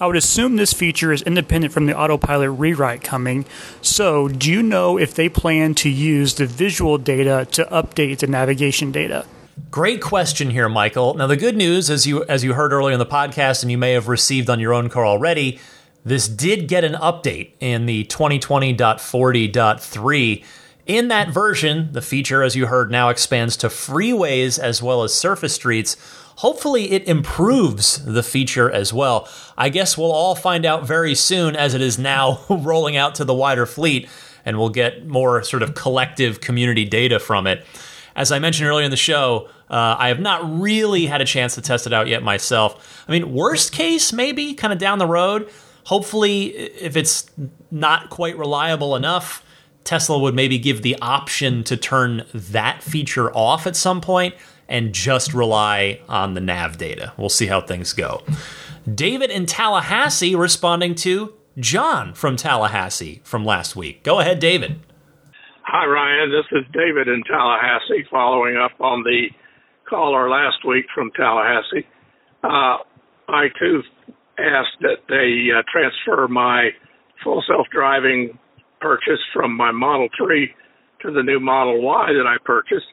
I 0.02 0.08
would 0.08 0.18
assume 0.18 0.56
this 0.56 0.74
feature 0.74 1.12
is 1.12 1.22
independent 1.22 1.72
from 1.72 1.86
the 1.86 1.96
autopilot 1.96 2.58
rewrite 2.58 3.04
coming. 3.04 3.46
So, 3.84 4.28
do 4.28 4.52
you 4.52 4.64
know 4.64 4.98
if 4.98 5.14
they 5.14 5.30
plan 5.30 5.76
to 5.76 5.90
use 5.90 6.34
the 6.34 6.48
visual 6.48 6.98
data 6.98 7.48
to 7.52 7.66
update 7.66 8.18
the 8.18 8.26
navigation 8.26 8.92
data? 8.92 9.28
Great 9.70 10.02
question 10.02 10.50
here, 10.50 10.68
Michael. 10.68 11.14
Now, 11.14 11.28
the 11.28 11.38
good 11.38 11.56
news, 11.56 11.92
as 11.92 12.08
you 12.08 12.24
as 12.24 12.44
you 12.44 12.54
heard 12.54 12.74
earlier 12.74 12.94
in 12.94 13.00
the 13.00 13.06
podcast, 13.06 13.62
and 13.62 13.70
you 13.70 13.78
may 13.78 13.92
have 13.92 14.08
received 14.08 14.50
on 14.50 14.60
your 14.60 14.74
own 14.74 14.90
car 14.90 15.06
already, 15.06 15.60
this 16.04 16.28
did 16.28 16.68
get 16.68 16.84
an 16.84 16.94
update 16.94 17.52
in 17.60 17.86
the 17.86 18.06
2020.40.3. 18.06 20.44
In 20.88 21.10
that 21.10 21.30
version, 21.30 21.90
the 21.92 22.02
feature, 22.02 22.42
as 22.42 22.56
you 22.56 22.66
heard, 22.66 22.90
now 22.90 23.10
expands 23.10 23.56
to 23.58 23.68
freeways 23.68 24.58
as 24.58 24.82
well 24.82 25.04
as 25.04 25.14
surface 25.14 25.54
streets 25.54 25.96
hopefully 26.42 26.92
it 26.92 27.08
improves 27.08 28.04
the 28.04 28.24
feature 28.24 28.70
as 28.72 28.92
well. 28.92 29.30
I 29.60 29.70
guess 29.70 29.96
we'll 29.96 30.12
all 30.12 30.34
find 30.34 30.66
out 30.66 30.88
very 30.88 31.14
soon 31.14 31.56
as 31.56 31.76
it 31.76 31.82
is 31.82 32.00
now 32.00 32.42
rolling 32.50 32.98
out 32.98 33.14
to 33.16 33.26
the 33.26 33.34
wider 33.34 33.68
fleet 33.68 34.10
and 34.44 34.58
we'll 34.58 34.70
get 34.70 35.06
more 35.06 35.44
sort 35.44 35.62
of 35.62 35.76
collective 35.76 36.42
community 36.42 36.84
data 36.84 37.20
from 37.20 37.46
it. 37.46 37.64
As 38.16 38.32
I 38.32 38.40
mentioned 38.40 38.68
earlier 38.68 38.86
in 38.86 38.90
the 38.90 38.98
show, 38.98 39.50
uh, 39.70 39.96
I 40.00 40.08
have 40.08 40.20
not 40.20 40.60
really 40.60 41.06
had 41.06 41.22
a 41.22 41.26
chance 41.26 41.54
to 41.56 41.62
test 41.62 41.86
it 41.86 41.94
out 41.94 42.08
yet 42.08 42.24
myself. 42.24 43.06
I 43.08 43.12
mean, 43.12 43.34
worst 43.34 43.72
case, 43.72 44.12
maybe 44.12 44.56
kind 44.56 44.74
of 44.74 44.80
down 44.80 44.98
the 44.98 45.06
road. 45.06 45.48
Hopefully, 45.86 46.48
if 46.48 46.98
it's 46.98 47.30
not 47.70 48.10
quite 48.10 48.36
reliable 48.36 48.96
enough, 48.96 49.46
Tesla 49.84 50.18
would 50.18 50.34
maybe 50.34 50.58
give 50.58 50.82
the 50.82 50.98
option 51.04 51.64
to 51.66 51.78
turn 51.78 52.26
that 52.34 52.82
feature 52.82 53.32
off 53.32 53.68
at 53.68 53.76
some 53.76 54.02
point 54.02 54.34
and 54.72 54.94
just 54.94 55.34
rely 55.34 56.00
on 56.10 56.34
the 56.34 56.42
nav 56.42 56.78
data. 56.78 57.14
We'll 57.18 57.30
see 57.30 57.48
how 57.48 57.62
things 57.62 57.94
go. 57.94 58.24
David 58.92 59.30
in 59.30 59.46
Tallahassee 59.46 60.34
responding 60.34 60.96
to 60.96 61.34
John 61.60 62.14
from 62.14 62.38
Tallahassee 62.38 63.22
from 63.24 63.46
last 63.46 63.76
week. 63.76 64.02
Go 64.02 64.20
ahead, 64.20 64.40
David. 64.40 64.80
Hi, 65.64 65.86
Ryan. 65.86 66.32
This 66.32 66.60
is 66.60 66.66
David 66.74 67.08
in 67.08 67.24
Tallahassee, 67.24 68.06
following 68.10 68.58
up 68.58 68.72
on 68.80 69.04
the 69.04 69.28
caller 69.88 70.30
last 70.30 70.66
week 70.66 70.86
from 70.96 71.12
Tallahassee. 71.16 71.86
Uh, 72.44 72.78
I 73.28 73.48
too 73.60 73.84
asked 74.40 74.80
that 74.82 75.04
they 75.08 75.50
uh, 75.56 75.62
transfer 75.72 76.28
my 76.28 76.70
full 77.24 77.44
self 77.48 77.68
driving 77.72 78.40
purchase 78.80 79.20
from 79.34 79.56
my 79.56 79.72
Model 79.72 80.08
3 80.18 80.50
to 81.04 81.12
the 81.12 81.22
new 81.22 81.40
Model 81.40 81.82
Y 81.82 82.08
that 82.14 82.26
I 82.26 82.38
purchased, 82.44 82.88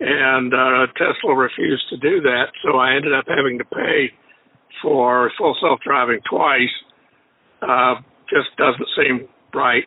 and 0.00 0.52
uh, 0.54 0.86
Tesla 0.96 1.36
refused 1.36 1.84
to 1.90 1.96
do 1.98 2.20
that, 2.22 2.46
so 2.64 2.78
I 2.78 2.94
ended 2.96 3.12
up 3.14 3.24
having 3.28 3.58
to 3.58 3.64
pay 3.64 4.10
for 4.82 5.30
full 5.38 5.56
self 5.60 5.80
driving 5.84 6.20
twice 6.28 6.68
uh, 7.62 7.94
just 8.28 8.48
doesn't 8.56 8.88
seem 8.96 9.28
right. 9.54 9.86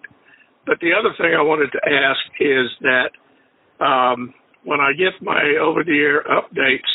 But 0.65 0.79
the 0.79 0.91
other 0.97 1.13
thing 1.17 1.33
I 1.37 1.41
wanted 1.41 1.71
to 1.71 1.81
ask 1.85 2.19
is 2.39 2.67
that 2.81 3.83
um, 3.83 4.33
when 4.63 4.79
I 4.79 4.93
get 4.93 5.21
my 5.21 5.57
over 5.61 5.83
the 5.83 5.99
air 5.99 6.23
updates, 6.23 6.91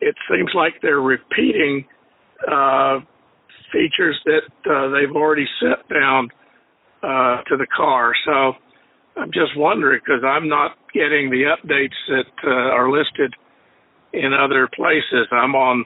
it 0.00 0.14
seems 0.30 0.50
like 0.54 0.74
they're 0.82 1.00
repeating 1.00 1.86
uh, 2.46 3.00
features 3.72 4.20
that 4.26 4.70
uh, 4.70 4.88
they've 4.90 5.14
already 5.14 5.46
sent 5.60 5.88
down 5.88 6.28
uh, 7.02 7.42
to 7.48 7.56
the 7.56 7.66
car. 7.74 8.12
So 8.26 8.52
I'm 9.16 9.30
just 9.32 9.56
wondering 9.56 10.00
because 10.04 10.24
I'm 10.26 10.48
not 10.48 10.72
getting 10.92 11.30
the 11.30 11.54
updates 11.54 11.94
that 12.08 12.26
uh, 12.44 12.50
are 12.50 12.90
listed 12.90 13.32
in 14.12 14.34
other 14.34 14.68
places. 14.74 15.28
I'm 15.30 15.54
on 15.54 15.84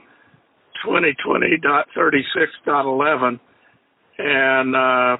2020.36.11 0.86 3.38
and 4.18 4.74
uh, 4.74 5.18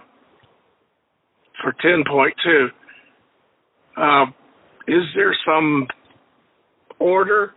for 1.63 1.73
10.2, 1.85 2.69
uh, 3.97 4.27
is 4.87 5.03
there 5.15 5.37
some 5.45 5.87
order 6.99 7.55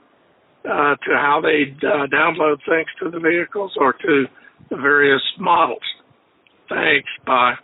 uh, 0.65 0.95
to 0.95 1.13
how 1.13 1.41
they 1.41 1.73
uh, 1.87 2.07
download 2.07 2.57
things 2.67 2.87
to 3.01 3.09
the 3.09 3.19
vehicles 3.19 3.71
or 3.79 3.93
to 3.93 4.25
the 4.69 4.75
various 4.77 5.21
models? 5.39 5.79
Thanks. 6.69 7.09
Bye. 7.25 7.55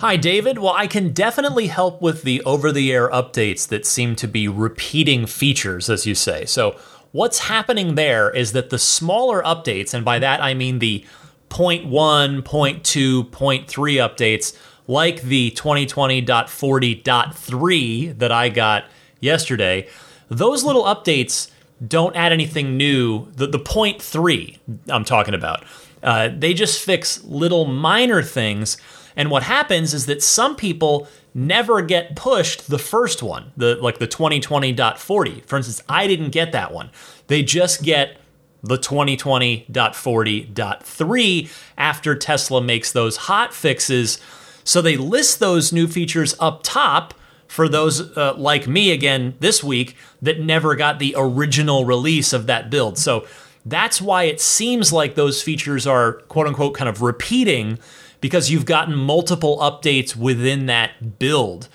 Hi, 0.00 0.16
David. 0.16 0.58
Well, 0.58 0.74
I 0.74 0.86
can 0.86 1.12
definitely 1.12 1.68
help 1.68 2.02
with 2.02 2.22
the 2.22 2.42
over 2.42 2.70
the 2.70 2.92
air 2.92 3.08
updates 3.08 3.66
that 3.68 3.86
seem 3.86 4.14
to 4.16 4.28
be 4.28 4.46
repeating 4.46 5.24
features, 5.26 5.88
as 5.88 6.04
you 6.06 6.14
say. 6.14 6.44
So, 6.44 6.76
what's 7.12 7.38
happening 7.40 7.94
there 7.94 8.28
is 8.30 8.52
that 8.52 8.68
the 8.68 8.78
smaller 8.78 9.42
updates, 9.42 9.94
and 9.94 10.04
by 10.04 10.18
that 10.18 10.42
I 10.42 10.52
mean 10.52 10.80
the 10.80 11.02
0.1, 11.48 12.42
0.2, 12.42 12.42
0.3 12.42 13.66
updates 13.66 14.54
like 14.86 15.22
the 15.22 15.50
2020.40.3 15.52 18.18
that 18.18 18.32
I 18.32 18.50
got 18.50 18.84
yesterday, 19.20 19.88
those 20.28 20.62
little 20.62 20.84
updates 20.84 21.50
don't 21.86 22.16
add 22.16 22.32
anything 22.32 22.76
new. 22.76 23.30
The, 23.32 23.46
the 23.46 23.58
0.3 23.58 24.58
I'm 24.88 25.04
talking 25.04 25.34
about, 25.34 25.64
uh, 26.02 26.30
they 26.36 26.52
just 26.54 26.84
fix 26.84 27.22
little 27.24 27.64
minor 27.64 28.22
things. 28.22 28.76
And 29.16 29.30
what 29.30 29.42
happens 29.42 29.94
is 29.94 30.06
that 30.06 30.22
some 30.22 30.54
people 30.54 31.08
never 31.34 31.82
get 31.82 32.14
pushed 32.14 32.68
the 32.68 32.78
first 32.78 33.20
one, 33.22 33.50
the 33.56 33.74
like 33.76 33.98
the 33.98 34.06
2020.40. 34.06 35.44
For 35.44 35.56
instance, 35.56 35.82
I 35.88 36.06
didn't 36.06 36.30
get 36.30 36.52
that 36.52 36.72
one. 36.72 36.90
They 37.26 37.42
just 37.42 37.82
get 37.82 38.18
the 38.62 38.78
2020.40.3 38.78 41.50
after 41.78 42.14
Tesla 42.14 42.62
makes 42.62 42.92
those 42.92 43.16
hot 43.16 43.54
fixes. 43.54 44.18
So 44.64 44.82
they 44.82 44.96
list 44.96 45.40
those 45.40 45.72
new 45.72 45.86
features 45.86 46.34
up 46.40 46.60
top 46.62 47.14
for 47.46 47.68
those 47.68 48.16
uh, 48.16 48.34
like 48.36 48.66
me 48.66 48.90
again 48.90 49.36
this 49.40 49.62
week 49.62 49.94
that 50.20 50.40
never 50.40 50.74
got 50.74 50.98
the 50.98 51.14
original 51.16 51.84
release 51.84 52.32
of 52.32 52.46
that 52.46 52.70
build. 52.70 52.98
So 52.98 53.24
that's 53.64 54.00
why 54.00 54.24
it 54.24 54.40
seems 54.40 54.92
like 54.92 55.14
those 55.14 55.40
features 55.42 55.86
are 55.86 56.14
quote 56.28 56.48
unquote 56.48 56.74
kind 56.74 56.88
of 56.88 57.02
repeating 57.02 57.78
because 58.20 58.50
you've 58.50 58.64
gotten 58.64 58.94
multiple 58.94 59.58
updates 59.58 60.16
within 60.16 60.66
that 60.66 61.18
build. 61.18 61.68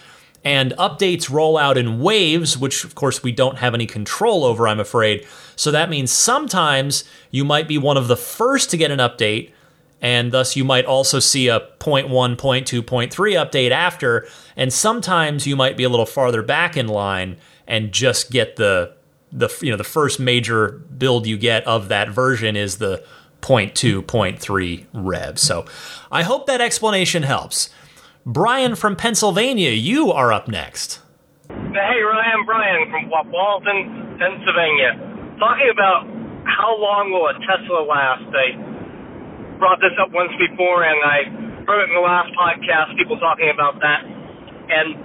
And 0.43 0.71
updates 0.73 1.29
roll 1.29 1.57
out 1.57 1.77
in 1.77 1.99
waves, 1.99 2.57
which 2.57 2.83
of 2.83 2.95
course 2.95 3.21
we 3.21 3.31
don't 3.31 3.59
have 3.59 3.75
any 3.75 3.85
control 3.85 4.43
over, 4.43 4.67
I'm 4.67 4.79
afraid. 4.79 5.27
So 5.55 5.69
that 5.71 5.89
means 5.89 6.11
sometimes 6.11 7.03
you 7.29 7.45
might 7.45 7.67
be 7.67 7.77
one 7.77 7.97
of 7.97 8.07
the 8.07 8.17
first 8.17 8.71
to 8.71 8.77
get 8.77 8.89
an 8.89 8.99
update, 8.99 9.51
and 10.01 10.31
thus 10.31 10.55
you 10.55 10.63
might 10.63 10.85
also 10.85 11.19
see 11.19 11.47
a 11.47 11.59
0.1, 11.79 12.09
0.2, 12.09 12.81
0.3 12.81 13.11
update 13.11 13.69
after. 13.69 14.27
And 14.55 14.73
sometimes 14.73 15.45
you 15.45 15.55
might 15.55 15.77
be 15.77 15.83
a 15.83 15.89
little 15.89 16.07
farther 16.07 16.41
back 16.41 16.75
in 16.75 16.87
line 16.87 17.37
and 17.67 17.91
just 17.91 18.31
get 18.31 18.55
the 18.55 18.93
the 19.31 19.49
you 19.61 19.71
know 19.71 19.77
the 19.77 19.83
first 19.83 20.19
major 20.19 20.69
build 20.97 21.25
you 21.25 21.37
get 21.37 21.65
of 21.65 21.87
that 21.87 22.09
version 22.09 22.55
is 22.55 22.79
the 22.79 23.03
0.2, 23.41 24.01
0.3 24.03 24.85
rev. 24.93 25.39
So 25.39 25.65
I 26.11 26.23
hope 26.23 26.45
that 26.47 26.61
explanation 26.61 27.23
helps. 27.23 27.69
Brian 28.25 28.75
from 28.75 28.95
Pennsylvania, 28.95 29.71
you 29.71 30.11
are 30.11 30.31
up 30.31 30.47
next. 30.47 30.99
Hey, 31.49 31.99
Ryan, 32.05 32.45
Brian 32.45 32.91
from 32.91 33.09
Walton, 33.09 34.17
Pennsylvania. 34.21 34.93
Talking 35.41 35.69
about 35.73 36.05
how 36.45 36.77
long 36.77 37.09
will 37.09 37.27
a 37.27 37.35
Tesla 37.41 37.81
last? 37.81 38.29
I 38.29 38.53
brought 39.57 39.81
this 39.81 39.93
up 39.97 40.13
once 40.13 40.31
before, 40.37 40.85
and 40.85 41.01
I 41.01 41.17
heard 41.65 41.81
it 41.81 41.89
in 41.89 41.95
the 41.97 42.05
last 42.05 42.29
podcast, 42.37 42.93
people 42.97 43.17
talking 43.17 43.49
about 43.49 43.81
that. 43.81 44.05
And 44.05 45.01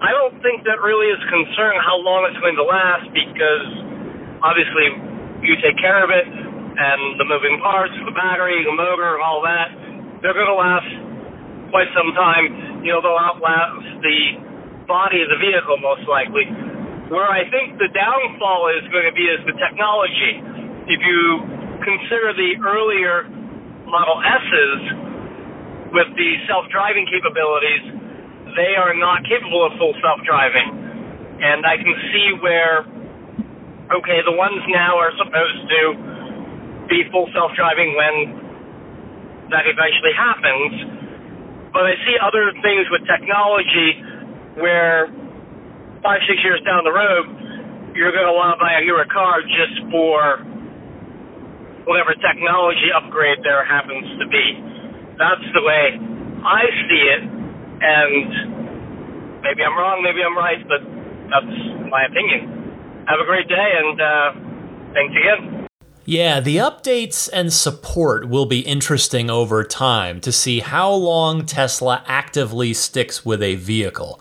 I 0.00 0.12
don't 0.12 0.36
think 0.40 0.64
that 0.64 0.80
really 0.80 1.08
is 1.12 1.20
concerned 1.28 1.80
how 1.84 1.96
long 2.00 2.28
it's 2.28 2.40
going 2.40 2.56
to 2.56 2.66
last 2.66 3.08
because 3.12 3.68
obviously 4.44 4.92
you 5.44 5.56
take 5.60 5.76
care 5.80 6.00
of 6.04 6.08
it 6.12 6.24
and 6.76 7.16
the 7.16 7.24
moving 7.24 7.56
parts, 7.64 7.96
the 8.04 8.12
battery, 8.12 8.60
the 8.64 8.76
motor, 8.76 9.16
all 9.20 9.40
that, 9.40 9.72
they're 10.20 10.36
going 10.36 10.48
to 10.48 10.60
last 10.60 10.90
quite 11.72 11.88
some 11.96 12.12
time. 12.12 12.84
You 12.84 12.92
know, 12.92 13.00
they'll 13.00 13.16
outlast 13.16 14.00
the 14.04 14.20
body 14.84 15.24
of 15.24 15.28
the 15.32 15.40
vehicle 15.40 15.80
most 15.80 16.04
likely. 16.06 16.46
Where 17.08 17.26
I 17.26 17.46
think 17.48 17.78
the 17.78 17.88
downfall 17.94 18.70
is 18.76 18.84
going 18.90 19.06
to 19.06 19.14
be 19.14 19.24
is 19.30 19.40
the 19.46 19.56
technology. 19.56 20.42
If 20.90 21.00
you 21.00 21.20
consider 21.82 22.34
the 22.34 22.58
earlier 22.62 23.30
Model 23.86 24.18
S's 24.18 24.80
with 25.94 26.10
the 26.18 26.30
self-driving 26.50 27.06
capabilities, 27.06 27.84
they 28.58 28.74
are 28.74 28.94
not 28.94 29.22
capable 29.26 29.62
of 29.64 29.78
full 29.78 29.94
self-driving. 30.02 30.68
And 31.38 31.62
I 31.62 31.76
can 31.78 31.94
see 32.10 32.28
where, 32.42 32.82
okay, 34.00 34.18
the 34.26 34.34
ones 34.34 34.58
now 34.72 34.98
are 34.98 35.14
supposed 35.14 35.62
to 35.68 35.80
be 36.88 37.02
full 37.10 37.28
self-driving 37.34 37.94
when 37.94 38.14
that 39.50 39.66
eventually 39.66 40.14
happens 40.16 40.96
but 41.76 41.84
I 41.84 41.92
see 42.08 42.16
other 42.24 42.56
things 42.64 42.88
with 42.88 43.04
technology 43.04 44.00
where 44.56 45.12
five, 46.00 46.24
six 46.24 46.40
years 46.40 46.64
down 46.64 46.88
the 46.88 46.96
road, 46.96 47.28
you're 47.92 48.16
going 48.16 48.24
to 48.24 48.32
want 48.32 48.56
to 48.56 48.58
buy 48.64 48.80
a 48.80 48.82
hero 48.82 49.04
car 49.12 49.44
just 49.44 49.84
for 49.92 50.40
whatever 51.84 52.16
technology 52.16 52.88
upgrade 52.96 53.44
there 53.44 53.60
happens 53.68 54.08
to 54.16 54.24
be. 54.24 54.46
That's 55.20 55.44
the 55.52 55.60
way 55.60 56.00
I 56.48 56.64
see 56.88 57.02
it, 57.12 57.22
and 57.28 58.24
maybe 59.44 59.60
I'm 59.60 59.76
wrong, 59.76 60.00
maybe 60.00 60.24
I'm 60.24 60.32
right, 60.32 60.64
but 60.64 60.80
that's 61.28 61.56
my 61.92 62.08
opinion. 62.08 63.04
Have 63.04 63.20
a 63.20 63.28
great 63.28 63.52
day, 63.52 63.70
and 63.84 64.00
uh, 64.00 64.28
thanks 64.96 65.12
again. 65.12 65.55
Yeah, 66.08 66.38
the 66.38 66.58
updates 66.58 67.28
and 67.32 67.52
support 67.52 68.28
will 68.28 68.46
be 68.46 68.60
interesting 68.60 69.28
over 69.28 69.64
time 69.64 70.20
to 70.20 70.30
see 70.30 70.60
how 70.60 70.92
long 70.92 71.44
Tesla 71.46 72.04
actively 72.06 72.74
sticks 72.74 73.24
with 73.24 73.42
a 73.42 73.56
vehicle. 73.56 74.20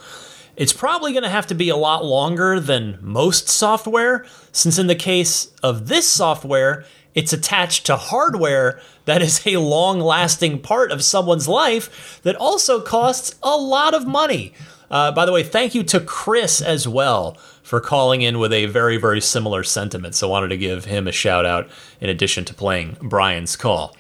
it's 0.56 0.74
probably 0.74 1.12
going 1.12 1.22
to 1.22 1.30
have 1.30 1.46
to 1.46 1.54
be 1.54 1.70
a 1.70 1.76
lot 1.76 2.04
longer 2.04 2.60
than 2.60 2.98
most 3.02 3.50
software, 3.50 4.26
since 4.52 4.80
in 4.80 4.88
the 4.88 4.96
case 4.96 5.52
of 5.62 5.88
this 5.88 6.10
software, 6.10 6.86
it's 7.14 7.34
attached 7.34 7.86
to 7.86 7.98
hardware 7.98 8.82
that 9.04 9.22
is 9.22 9.46
a 9.46 9.58
long 9.58 10.00
lasting 10.00 10.62
part 10.64 10.92
of 10.92 11.04
someone's 11.04 11.48
life 11.48 12.20
that 12.24 12.36
also 12.36 12.82
costs 12.82 13.36
a 13.44 13.56
lot 13.56 13.94
of 13.94 14.08
money. 14.08 14.54
Uh, 14.90 15.12
by 15.12 15.24
the 15.24 15.32
way, 15.32 15.44
thank 15.44 15.76
you 15.76 15.84
to 15.84 16.00
Chris 16.00 16.62
as 16.62 16.88
well 16.88 17.38
for 17.66 17.80
calling 17.80 18.22
in 18.22 18.38
with 18.38 18.54
a 18.54 18.68
very, 18.68 18.96
very 18.96 19.20
similar 19.20 19.64
sentiment. 19.64 20.14
So, 20.14 20.30
wanted 20.30 20.50
to 20.50 20.58
give 20.58 20.86
him 20.86 21.08
a 21.08 21.12
shout 21.12 21.46
out 21.46 21.68
in 22.00 22.10
addition 22.10 22.46
to 22.46 22.54
playing 22.54 22.96
Brian's 23.02 23.56
call. 23.56 23.98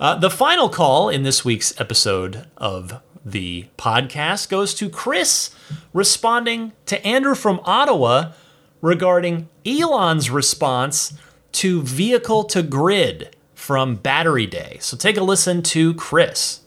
Uh, 0.00 0.16
the 0.16 0.30
final 0.30 0.68
call 0.68 1.08
in 1.08 1.22
this 1.22 1.44
week's 1.44 1.80
episode 1.80 2.48
of 2.56 3.00
the 3.24 3.66
podcast 3.78 4.48
goes 4.48 4.74
to 4.74 4.90
Chris 4.90 5.54
responding 5.92 6.72
to 6.86 7.04
Andrew 7.06 7.36
from 7.36 7.60
Ottawa 7.64 8.32
regarding 8.80 9.48
Elon's 9.64 10.28
response 10.28 11.14
to 11.52 11.82
vehicle 11.82 12.44
to 12.44 12.62
grid 12.62 13.36
from 13.54 13.96
Battery 13.96 14.46
Day. 14.46 14.78
So 14.80 14.96
take 14.96 15.16
a 15.16 15.22
listen 15.22 15.62
to 15.64 15.94
Chris. 15.94 16.60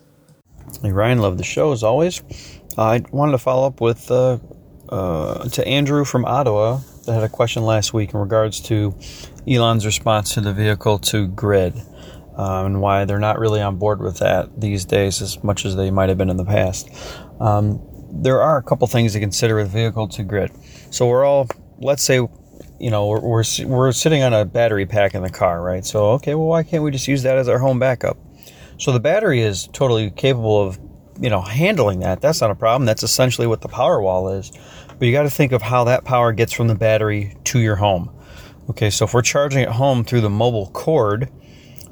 Hey 0.81 0.91
Ryan, 0.91 1.19
love 1.19 1.37
the 1.37 1.43
show 1.43 1.73
as 1.73 1.83
always. 1.83 2.21
I 2.77 3.03
wanted 3.11 3.33
to 3.33 3.37
follow 3.37 3.67
up 3.67 3.81
with 3.81 4.09
uh, 4.09 4.37
uh, 4.91 5.47
to 5.49 5.67
Andrew 5.67 6.05
from 6.05 6.25
Ottawa 6.25 6.79
that 7.05 7.13
had 7.13 7.23
a 7.23 7.29
question 7.29 7.63
last 7.63 7.93
week 7.93 8.13
in 8.13 8.19
regards 8.19 8.59
to 8.61 8.95
Elon's 9.47 9.85
response 9.85 10.33
to 10.35 10.41
the 10.41 10.53
vehicle 10.53 10.99
to 10.99 11.27
grid 11.27 11.75
um, 12.35 12.65
and 12.65 12.81
why 12.81 13.05
they're 13.05 13.19
not 13.19 13.39
really 13.39 13.61
on 13.61 13.77
board 13.77 14.01
with 14.01 14.19
that 14.19 14.59
these 14.59 14.85
days 14.85 15.21
as 15.21 15.43
much 15.43 15.65
as 15.65 15.75
they 15.75 15.91
might 15.91 16.09
have 16.09 16.17
been 16.17 16.29
in 16.29 16.37
the 16.37 16.45
past. 16.45 16.89
Um, 17.39 17.81
there 18.11 18.41
are 18.41 18.57
a 18.57 18.63
couple 18.63 18.87
things 18.87 19.13
to 19.13 19.19
consider 19.19 19.55
with 19.55 19.69
vehicle 19.69 20.07
to 20.09 20.23
grid. 20.23 20.51
So 20.91 21.07
we're 21.07 21.25
all, 21.25 21.47
let's 21.79 22.03
say, 22.03 22.15
you 22.15 22.89
know, 22.89 23.07
we're, 23.07 23.21
we're, 23.21 23.43
we're 23.65 23.91
sitting 23.91 24.23
on 24.23 24.33
a 24.33 24.43
battery 24.45 24.85
pack 24.85 25.13
in 25.13 25.23
the 25.23 25.29
car, 25.29 25.61
right? 25.61 25.85
So, 25.85 26.11
okay, 26.11 26.35
well, 26.35 26.47
why 26.47 26.63
can't 26.63 26.83
we 26.83 26.91
just 26.91 27.07
use 27.07 27.23
that 27.23 27.37
as 27.37 27.47
our 27.47 27.59
home 27.59 27.79
backup? 27.79 28.17
So 28.77 28.91
the 28.91 28.99
battery 28.99 29.41
is 29.41 29.67
totally 29.67 30.09
capable 30.09 30.59
of, 30.61 30.79
you 31.19 31.29
know, 31.29 31.41
handling 31.41 31.99
that. 31.99 32.21
That's 32.21 32.41
not 32.41 32.49
a 32.49 32.55
problem. 32.55 32.85
That's 32.85 33.03
essentially 33.03 33.45
what 33.45 33.61
the 33.61 33.67
power 33.67 34.01
wall 34.01 34.29
is. 34.29 34.51
But 35.01 35.07
you 35.07 35.13
got 35.13 35.23
to 35.23 35.31
think 35.31 35.51
of 35.51 35.63
how 35.63 35.85
that 35.85 36.03
power 36.03 36.31
gets 36.31 36.53
from 36.53 36.67
the 36.67 36.75
battery 36.75 37.35
to 37.45 37.59
your 37.59 37.75
home. 37.75 38.15
Okay, 38.69 38.91
so 38.91 39.05
if 39.05 39.15
we're 39.15 39.23
charging 39.23 39.63
at 39.63 39.69
home 39.69 40.03
through 40.03 40.21
the 40.21 40.29
mobile 40.29 40.69
cord, 40.69 41.27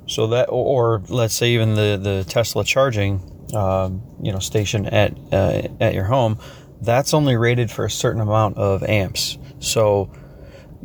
so 0.05 0.27
that, 0.27 0.45
or 0.49 1.01
let's 1.09 1.33
say 1.33 1.49
even 1.53 1.73
the, 1.73 1.99
the 1.99 2.23
Tesla 2.29 2.63
charging, 2.63 3.47
um, 3.55 4.03
you 4.21 4.31
know, 4.31 4.37
station 4.37 4.85
at 4.85 5.17
uh, 5.33 5.63
at 5.79 5.95
your 5.95 6.03
home, 6.03 6.37
that's 6.83 7.15
only 7.15 7.35
rated 7.35 7.71
for 7.71 7.83
a 7.83 7.89
certain 7.89 8.21
amount 8.21 8.57
of 8.57 8.83
amps. 8.83 9.39
So, 9.57 10.11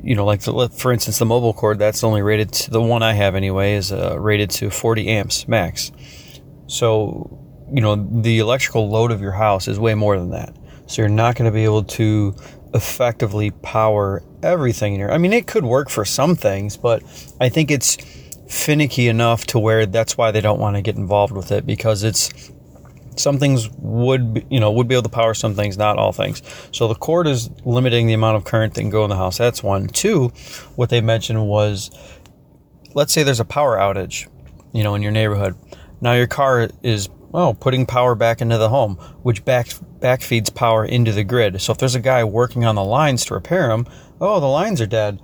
you 0.03 0.15
know, 0.15 0.25
like 0.25 0.41
the, 0.41 0.71
for 0.71 0.95
instance, 0.95 1.19
the 1.19 1.27
mobile 1.27 1.53
cord, 1.53 1.79
that's 1.79 2.03
only 2.03 2.23
rated 2.23 2.55
to 2.55 2.71
the 2.71 2.81
one 2.81 3.03
I 3.03 3.13
have 3.13 3.35
anyway 3.35 3.75
is 3.75 3.93
uh, 3.93 4.19
rated 4.19 4.49
to 4.53 4.71
40 4.71 5.09
amps 5.09 5.47
max. 5.47 5.93
So, 6.69 7.39
you 7.71 7.83
know, 7.83 7.97
the 7.97 8.39
electrical 8.39 8.89
load 8.89 9.13
of 9.13 9.21
your 9.21 9.33
house 9.33 9.69
is 9.69 9.79
way 9.79 9.95
more 9.95 10.19
than 10.19 10.31
that. 10.31 10.57
So 10.87 11.03
you're 11.03 11.09
not 11.09 11.37
going 11.37 11.51
to 11.51 11.55
be 11.55 11.65
able 11.65 11.85
to 11.85 12.35
effectively 12.75 13.51
power 13.51 14.23
everything 14.43 14.95
in 14.95 15.01
here. 15.01 15.11
I 15.11 15.19
mean, 15.19 15.33
it 15.33 15.47
could 15.47 15.65
work 15.65 15.89
for 15.89 16.05
some 16.05 16.37
things, 16.37 16.77
but 16.77 17.03
I 17.41 17.49
think 17.49 17.71
it's 17.71 17.97
finicky 18.49 19.09
enough 19.09 19.47
to 19.47 19.59
where 19.59 19.87
that's 19.87 20.19
why 20.19 20.31
they 20.31 20.41
don't 20.41 20.61
want 20.61 20.77
to 20.77 20.83
get 20.83 20.97
involved 20.97 21.33
with 21.33 21.51
it 21.51 21.65
because 21.65 22.03
it's 22.03 22.53
some 23.17 23.39
things 23.39 23.71
would 23.79 24.35
be, 24.35 24.47
you 24.51 24.61
know 24.61 24.71
would 24.73 24.89
be 24.89 24.95
able 24.95 25.03
to 25.05 25.09
power 25.09 25.35
some 25.35 25.55
things 25.55 25.79
not 25.79 25.99
all 25.99 26.13
things. 26.13 26.43
So 26.73 26.89
the 26.89 26.95
cord 26.95 27.27
is 27.27 27.49
limiting 27.65 28.07
the 28.07 28.13
amount 28.13 28.37
of 28.37 28.45
current 28.45 28.75
that 28.75 28.81
can 28.81 28.91
go 28.91 29.05
in 29.05 29.11
the 29.11 29.17
house. 29.17 29.39
That's 29.39 29.63
one. 29.63 29.87
Two 29.87 30.29
what 30.77 30.91
they 30.91 31.01
mentioned 31.01 31.47
was 31.47 31.91
let's 32.95 33.13
say 33.13 33.23
there's 33.23 33.41
a 33.41 33.45
power 33.45 33.77
outage 33.77 34.29
you 34.73 34.83
know 34.83 34.95
in 34.95 35.03
your 35.03 35.13
neighborhood. 35.13 35.55
Now 36.01 36.15
your 36.15 36.27
car 36.27 36.69
is 36.83 37.09
oh 37.35 37.53
putting 37.53 37.85
power 37.85 38.15
back 38.15 38.41
into 38.41 38.57
the 38.57 38.71
home 38.71 38.95
which 39.23 39.45
back 39.45 39.69
back 40.01 40.23
feeds 40.23 40.49
power 40.49 40.85
into 40.85 41.13
the 41.13 41.25
grid. 41.25 41.61
So 41.61 41.73
if 41.73 41.79
there's 41.79 41.95
a 41.95 42.01
guy 42.01 42.25
working 42.25 42.65
on 42.65 42.77
the 42.77 42.85
lines 42.85 43.27
to 43.27 43.35
repair 43.35 43.69
them 43.69 43.87
oh 44.21 44.41
the 44.41 44.47
lines 44.47 44.81
are 44.81 44.87
dead 44.87 45.21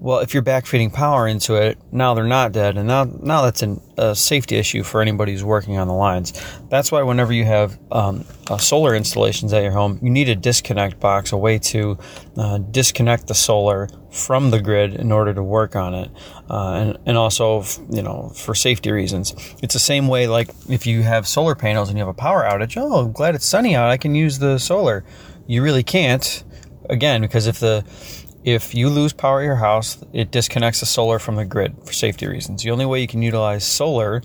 well, 0.00 0.20
if 0.20 0.32
you're 0.32 0.42
backfeeding 0.42 0.92
power 0.92 1.28
into 1.28 1.56
it, 1.56 1.76
now 1.92 2.14
they're 2.14 2.24
not 2.24 2.52
dead, 2.52 2.78
and 2.78 2.88
now 2.88 3.04
now 3.04 3.42
that's 3.42 3.60
an, 3.60 3.82
a 3.98 4.16
safety 4.16 4.56
issue 4.56 4.82
for 4.82 5.02
anybody 5.02 5.32
who's 5.32 5.44
working 5.44 5.76
on 5.76 5.88
the 5.88 5.94
lines. 5.94 6.32
That's 6.70 6.90
why 6.90 7.02
whenever 7.02 7.34
you 7.34 7.44
have 7.44 7.78
um, 7.92 8.24
uh, 8.48 8.56
solar 8.56 8.94
installations 8.94 9.52
at 9.52 9.62
your 9.62 9.72
home, 9.72 9.98
you 10.02 10.08
need 10.08 10.30
a 10.30 10.34
disconnect 10.34 11.00
box, 11.00 11.32
a 11.32 11.36
way 11.36 11.58
to 11.58 11.98
uh, 12.38 12.58
disconnect 12.58 13.28
the 13.28 13.34
solar 13.34 13.90
from 14.10 14.50
the 14.50 14.60
grid 14.60 14.94
in 14.94 15.12
order 15.12 15.34
to 15.34 15.42
work 15.42 15.76
on 15.76 15.92
it, 15.92 16.10
uh, 16.48 16.72
and 16.72 16.98
and 17.04 17.18
also 17.18 17.62
you 17.90 18.02
know 18.02 18.32
for 18.34 18.54
safety 18.54 18.90
reasons. 18.90 19.34
It's 19.62 19.74
the 19.74 19.80
same 19.80 20.08
way 20.08 20.26
like 20.26 20.48
if 20.70 20.86
you 20.86 21.02
have 21.02 21.28
solar 21.28 21.54
panels 21.54 21.90
and 21.90 21.98
you 21.98 22.04
have 22.04 22.14
a 22.14 22.18
power 22.18 22.42
outage. 22.44 22.80
Oh, 22.80 23.04
I'm 23.04 23.12
glad 23.12 23.34
it's 23.34 23.44
sunny 23.44 23.76
out. 23.76 23.90
I 23.90 23.98
can 23.98 24.14
use 24.14 24.38
the 24.38 24.56
solar. 24.56 25.04
You 25.46 25.62
really 25.62 25.82
can't, 25.82 26.44
again, 26.88 27.20
because 27.20 27.46
if 27.46 27.58
the 27.58 27.84
if 28.44 28.74
you 28.74 28.88
lose 28.88 29.12
power 29.12 29.40
at 29.40 29.44
your 29.44 29.56
house, 29.56 29.98
it 30.12 30.30
disconnects 30.30 30.80
the 30.80 30.86
solar 30.86 31.18
from 31.18 31.36
the 31.36 31.44
grid 31.44 31.76
for 31.84 31.92
safety 31.92 32.26
reasons. 32.26 32.62
The 32.62 32.70
only 32.70 32.86
way 32.86 33.00
you 33.00 33.06
can 33.06 33.22
utilize 33.22 33.64
solar 33.64 34.22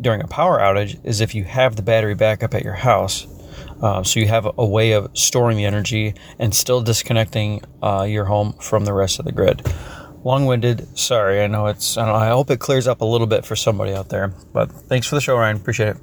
during 0.00 0.22
a 0.22 0.26
power 0.26 0.58
outage 0.58 0.98
is 1.04 1.20
if 1.20 1.34
you 1.34 1.44
have 1.44 1.76
the 1.76 1.82
battery 1.82 2.14
backup 2.14 2.54
at 2.54 2.64
your 2.64 2.74
house. 2.74 3.26
Uh, 3.80 4.02
so 4.02 4.20
you 4.20 4.28
have 4.28 4.48
a, 4.58 4.66
way 4.66 4.92
of 4.92 5.10
storing 5.16 5.56
the 5.56 5.64
energy 5.64 6.14
and 6.38 6.54
still 6.54 6.80
disconnecting 6.80 7.62
uh, 7.82 8.06
your 8.08 8.24
home 8.24 8.52
from 8.54 8.84
the 8.84 8.92
rest 8.92 9.18
of 9.18 9.24
the 9.24 9.32
grid. 9.32 9.62
Long-winded. 10.24 10.96
Sorry, 10.96 11.42
I 11.42 11.48
know 11.48 11.66
it's. 11.66 11.96
I, 11.96 12.06
know, 12.06 12.14
I 12.14 12.28
hope 12.28 12.48
it 12.50 12.60
clears 12.60 12.86
up 12.86 13.00
a 13.00 13.04
little 13.04 13.26
bit 13.26 13.44
for 13.44 13.56
somebody 13.56 13.92
out 13.92 14.08
there. 14.08 14.28
But 14.52 14.70
thanks 14.70 15.08
for 15.08 15.16
the 15.16 15.20
show, 15.20 15.36
Ryan. 15.36 15.56
Appreciate 15.56 15.88
it. 15.88 15.96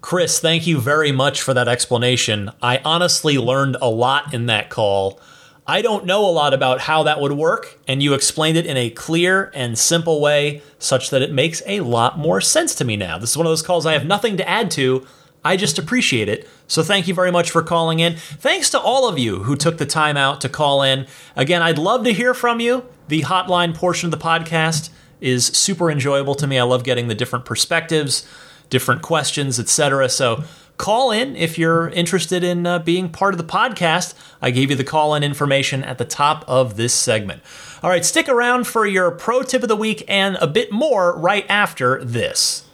Chris, 0.00 0.38
thank 0.38 0.66
you 0.66 0.80
very 0.80 1.10
much 1.10 1.42
for 1.42 1.54
that 1.54 1.66
explanation. 1.66 2.50
I 2.62 2.80
honestly 2.84 3.36
learned 3.36 3.76
a 3.82 3.90
lot 3.90 4.32
in 4.32 4.46
that 4.46 4.70
call. 4.70 5.20
I 5.66 5.80
don't 5.80 6.06
know 6.06 6.24
a 6.26 6.30
lot 6.30 6.54
about 6.54 6.80
how 6.80 7.04
that 7.04 7.20
would 7.20 7.32
work, 7.32 7.78
and 7.86 8.02
you 8.02 8.14
explained 8.14 8.56
it 8.56 8.66
in 8.66 8.76
a 8.76 8.90
clear 8.90 9.50
and 9.54 9.78
simple 9.78 10.20
way 10.20 10.60
such 10.78 11.10
that 11.10 11.22
it 11.22 11.32
makes 11.32 11.62
a 11.66 11.80
lot 11.80 12.18
more 12.18 12.40
sense 12.40 12.74
to 12.76 12.84
me 12.84 12.96
now. 12.96 13.16
This 13.16 13.30
is 13.30 13.36
one 13.36 13.46
of 13.46 13.50
those 13.50 13.62
calls 13.62 13.86
I 13.86 13.92
have 13.92 14.04
nothing 14.04 14.36
to 14.38 14.48
add 14.48 14.72
to. 14.72 15.06
I 15.44 15.56
just 15.56 15.78
appreciate 15.78 16.28
it. 16.28 16.48
So 16.66 16.82
thank 16.82 17.06
you 17.06 17.14
very 17.14 17.30
much 17.30 17.50
for 17.50 17.62
calling 17.62 18.00
in. 18.00 18.16
Thanks 18.16 18.70
to 18.70 18.80
all 18.80 19.08
of 19.08 19.18
you 19.18 19.44
who 19.44 19.54
took 19.54 19.78
the 19.78 19.86
time 19.86 20.16
out 20.16 20.40
to 20.40 20.48
call 20.48 20.82
in. 20.82 21.06
Again, 21.36 21.62
I'd 21.62 21.78
love 21.78 22.04
to 22.04 22.12
hear 22.12 22.34
from 22.34 22.60
you. 22.60 22.84
The 23.08 23.22
hotline 23.22 23.74
portion 23.74 24.12
of 24.12 24.18
the 24.18 24.24
podcast 24.24 24.90
is 25.20 25.46
super 25.46 25.90
enjoyable 25.90 26.34
to 26.36 26.46
me. 26.46 26.58
I 26.58 26.64
love 26.64 26.82
getting 26.82 27.08
the 27.08 27.14
different 27.14 27.44
perspectives, 27.44 28.26
different 28.70 29.02
questions, 29.02 29.60
etc. 29.60 30.08
So 30.08 30.44
call 30.76 31.10
in 31.10 31.36
if 31.36 31.58
you're 31.58 31.88
interested 31.90 32.42
in 32.42 32.66
uh, 32.66 32.78
being 32.78 33.08
part 33.08 33.34
of 33.34 33.38
the 33.38 33.44
podcast. 33.44 34.14
I 34.40 34.50
gave 34.50 34.70
you 34.70 34.76
the 34.76 34.84
call 34.84 35.14
in 35.14 35.22
information 35.22 35.84
at 35.84 35.98
the 35.98 36.04
top 36.04 36.44
of 36.48 36.76
this 36.76 36.94
segment. 36.94 37.42
All 37.82 37.90
right, 37.90 38.04
stick 38.04 38.28
around 38.28 38.66
for 38.66 38.86
your 38.86 39.10
pro 39.10 39.42
tip 39.42 39.62
of 39.62 39.68
the 39.68 39.76
week 39.76 40.04
and 40.08 40.36
a 40.40 40.46
bit 40.46 40.72
more 40.72 41.16
right 41.18 41.46
after 41.48 42.02
this. 42.04 42.64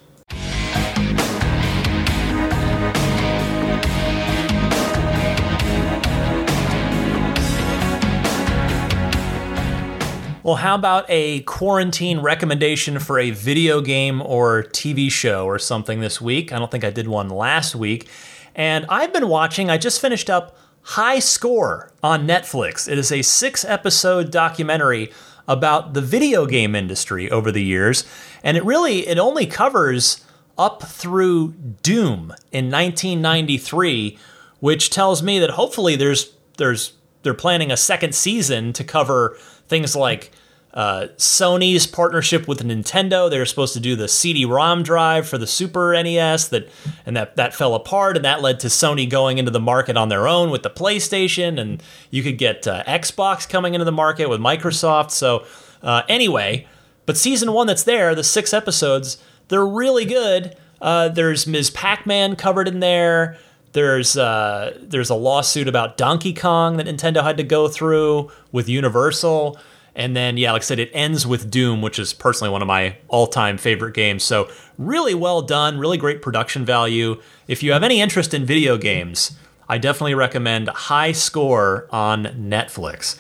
Well, 10.49 10.57
how 10.57 10.77
about 10.77 11.05
a 11.11 11.41
quarantine 11.41 12.21
recommendation 12.21 13.01
for 13.01 13.19
a 13.19 13.33
video 13.33 13.83
game 13.83 14.23
or 14.23 14.63
TV 14.63 15.11
show 15.11 15.45
or 15.45 15.59
something 15.59 16.01
this 16.01 16.23
week? 16.23 16.55
I 16.55 16.59
don't 16.59 16.71
think 16.71 16.85
I 16.85 16.91
did 16.91 17.07
one 17.07 17.29
last 17.29 17.77
week. 17.77 18.09
And 18.55 18.87
I've 18.89 19.13
been 19.13 19.29
watching, 19.29 19.69
I 19.69 19.77
just 19.77 20.01
finished 20.01 20.31
up 20.31 20.57
High 20.81 21.19
Score 21.19 21.93
on 22.03 22.27
Netflix. 22.27 22.91
It 22.91 22.97
is 22.97 23.13
a 23.13 23.21
six 23.21 23.63
episode 23.63 24.31
documentary 24.31 25.13
about 25.47 25.93
the 25.93 26.01
video 26.01 26.47
game 26.47 26.75
industry 26.75 27.31
over 27.31 27.53
the 27.53 27.63
years. 27.63 28.07
And 28.43 28.57
it 28.57 28.65
really, 28.65 29.07
it 29.07 29.19
only 29.19 29.45
covers 29.45 30.25
up 30.57 30.83
through 30.83 31.53
Doom 31.83 32.33
in 32.51 32.71
1993, 32.71 34.17
which 34.61 34.89
tells 34.89 35.23
me 35.23 35.39
that 35.41 35.51
hopefully 35.51 35.95
there's, 35.95 36.33
there's, 36.57 36.95
they're 37.23 37.35
planning 37.35 37.71
a 37.71 37.77
second 37.77 38.15
season 38.15 38.73
to 38.73 38.83
cover 38.83 39.37
things 39.69 39.95
like 39.95 40.33
uh, 40.75 41.09
Sony's 41.17 41.87
partnership 41.87 42.47
with 42.47 42.63
Nintendo. 42.63 43.31
They 43.31 43.39
were 43.39 43.47
supposed 43.47 43.75
to 43.75 43.81
do 43.81 43.97
the 43.97 44.07
CD-ROM 44.07 44.83
drive 44.83 45.27
for 45.27 45.39
the 45.39 45.47
Super 45.47 45.93
NES, 46.01 46.49
that 46.49 46.69
and 47.07 47.17
that 47.17 47.37
that 47.37 47.55
fell 47.55 47.75
apart, 47.75 48.17
and 48.17 48.25
that 48.25 48.43
led 48.43 48.61
to 48.61 48.69
Sony 48.69 49.09
going 49.09 49.39
into 49.39 49.51
the 49.51 49.61
market 49.61 49.97
on 49.97 50.09
their 50.09 50.29
own 50.29 50.51
with 50.51 50.63
the 50.63 50.71
PlayStation, 50.71 51.59
and 51.59 51.83
you 52.11 52.23
could 52.23 52.39
get 52.39 52.67
uh, 52.67 52.85
Xbox 52.85 53.49
coming 53.49 53.75
into 53.75 53.85
the 53.85 53.93
market 53.93 54.29
with 54.29 54.41
Microsoft. 54.41 55.11
So 55.11 55.47
uh, 55.83 56.03
anyway, 56.09 56.67
but 57.07 57.17
season 57.17 57.53
one 57.53 57.67
that's 57.67 57.85
there, 57.85 58.15
the 58.15 58.25
six 58.25 58.53
episodes, 58.53 59.19
they're 59.49 59.67
really 59.67 60.05
good. 60.05 60.57
Uh, 60.81 61.09
there's 61.09 61.47
Ms. 61.47 61.71
Pac-Man 61.71 62.37
covered 62.37 62.69
in 62.69 62.81
there. 62.81 63.37
There's 63.79 64.17
uh, 64.17 64.77
there's 64.83 65.09
a 65.09 65.15
lawsuit 65.15 65.69
about 65.69 65.97
Donkey 65.97 66.35
Kong 66.35 66.79
that 66.79 66.87
Nintendo 66.87 67.23
had 67.23 67.37
to 67.37 67.45
go 67.45 67.69
through 67.69 68.29
with 68.51 68.69
Universal. 68.69 69.57
And 69.95 70.17
then, 70.17 70.37
yeah, 70.37 70.51
like 70.51 70.63
I 70.63 70.65
said, 70.65 70.81
it 70.81 70.91
ends 70.93 71.29
with 71.29 71.49
Doom, 71.49 71.81
which 71.81 71.97
is 72.01 72.13
personally 72.13 72.51
one 72.51 72.61
of 72.61 72.67
my 72.67 72.97
all 73.07 73.29
time 73.29 73.57
favorite 73.57 73.95
games. 73.95 74.25
So, 74.25 74.51
really 74.79 75.15
well 75.15 75.43
done, 75.43 75.79
really 75.79 75.97
great 75.97 76.23
production 76.23 76.65
value. 76.65 77.23
If 77.47 77.63
you 77.63 77.71
have 77.71 77.85
any 77.85 78.01
interest 78.01 78.35
in 78.35 78.45
video 78.45 78.79
games, 78.79 79.39
I 79.69 79.79
definitely 79.79 80.15
recommend 80.17 80.69
High 80.71 81.13
Score 81.13 81.87
on 81.93 82.25
Netflix. 82.25 83.17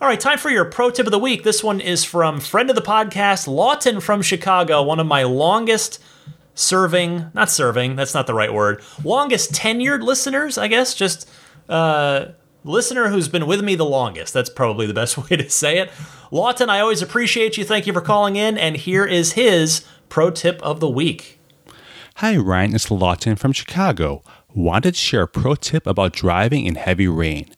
All 0.00 0.06
right, 0.06 0.20
time 0.20 0.38
for 0.38 0.50
your 0.50 0.66
pro 0.66 0.90
tip 0.90 1.06
of 1.06 1.10
the 1.10 1.18
week. 1.18 1.42
This 1.42 1.64
one 1.64 1.80
is 1.80 2.04
from 2.04 2.38
friend 2.38 2.70
of 2.70 2.76
the 2.76 2.82
podcast, 2.82 3.48
Lawton 3.48 4.00
from 4.00 4.22
Chicago, 4.22 4.84
one 4.84 5.00
of 5.00 5.06
my 5.08 5.24
longest 5.24 6.00
serving, 6.56 7.30
not 7.34 7.48
serving, 7.48 7.94
that's 7.94 8.14
not 8.14 8.26
the 8.26 8.34
right 8.34 8.52
word, 8.52 8.82
longest 9.04 9.52
tenured 9.52 10.02
listeners, 10.02 10.58
I 10.58 10.66
guess, 10.66 10.94
just 10.94 11.30
uh, 11.68 12.26
listener 12.64 13.08
who's 13.08 13.28
been 13.28 13.46
with 13.46 13.62
me 13.62 13.76
the 13.76 13.84
longest. 13.84 14.34
That's 14.34 14.50
probably 14.50 14.86
the 14.86 14.94
best 14.94 15.16
way 15.30 15.36
to 15.36 15.48
say 15.48 15.78
it. 15.78 15.90
Lawton, 16.32 16.68
I 16.68 16.80
always 16.80 17.02
appreciate 17.02 17.56
you. 17.56 17.64
Thank 17.64 17.86
you 17.86 17.92
for 17.92 18.00
calling 18.00 18.34
in. 18.34 18.58
And 18.58 18.76
here 18.76 19.04
is 19.04 19.34
his 19.34 19.86
pro 20.08 20.30
tip 20.30 20.60
of 20.62 20.80
the 20.80 20.90
week. 20.90 21.38
Hi, 22.16 22.36
Ryan. 22.36 22.74
It's 22.74 22.90
Lawton 22.90 23.36
from 23.36 23.52
Chicago. 23.52 24.22
Wanted 24.54 24.94
to 24.94 24.98
share 24.98 25.22
a 25.22 25.28
pro 25.28 25.54
tip 25.54 25.86
about 25.86 26.14
driving 26.14 26.66
in 26.66 26.76
heavy 26.76 27.06
rain. 27.06 27.50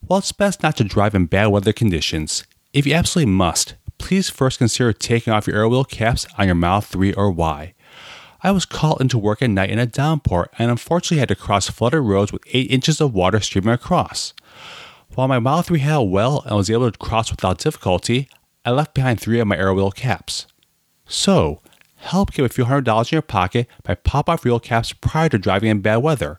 While 0.00 0.20
it's 0.20 0.32
best 0.32 0.62
not 0.62 0.76
to 0.78 0.84
drive 0.84 1.14
in 1.14 1.26
bad 1.26 1.48
weather 1.48 1.72
conditions, 1.72 2.44
if 2.72 2.86
you 2.86 2.94
absolutely 2.94 3.32
must, 3.32 3.74
please 3.98 4.30
first 4.30 4.58
consider 4.58 4.92
taking 4.92 5.32
off 5.32 5.46
your 5.46 5.56
aero 5.56 5.68
wheel 5.68 5.84
caps 5.84 6.26
on 6.38 6.46
your 6.46 6.54
Model 6.54 6.80
3 6.80 7.12
or 7.14 7.30
Y. 7.30 7.74
I 8.40 8.52
was 8.52 8.64
called 8.64 9.00
into 9.00 9.18
work 9.18 9.42
at 9.42 9.50
night 9.50 9.70
in 9.70 9.80
a 9.80 9.86
downpour 9.86 10.48
and 10.58 10.70
unfortunately 10.70 11.18
had 11.18 11.28
to 11.28 11.34
cross 11.34 11.68
flooded 11.68 12.02
roads 12.02 12.32
with 12.32 12.42
8 12.46 12.70
inches 12.70 13.00
of 13.00 13.12
water 13.12 13.40
streaming 13.40 13.74
across. 13.74 14.32
While 15.14 15.26
my 15.26 15.40
Model 15.40 15.62
3 15.62 15.80
held 15.80 16.12
well 16.12 16.44
and 16.46 16.56
was 16.56 16.70
able 16.70 16.90
to 16.90 16.96
cross 16.96 17.32
without 17.32 17.58
difficulty, 17.58 18.28
I 18.64 18.70
left 18.70 18.94
behind 18.94 19.20
three 19.20 19.40
of 19.40 19.48
my 19.48 19.56
aero 19.56 19.74
wheel 19.74 19.90
caps. 19.90 20.46
So, 21.06 21.60
help 21.96 22.32
keep 22.32 22.44
a 22.44 22.48
few 22.48 22.64
hundred 22.64 22.84
dollars 22.84 23.10
in 23.10 23.16
your 23.16 23.22
pocket 23.22 23.66
by 23.82 23.96
pop 23.96 24.28
off 24.28 24.44
wheel 24.44 24.60
caps 24.60 24.92
prior 24.92 25.28
to 25.30 25.38
driving 25.38 25.70
in 25.70 25.80
bad 25.80 25.96
weather. 25.96 26.38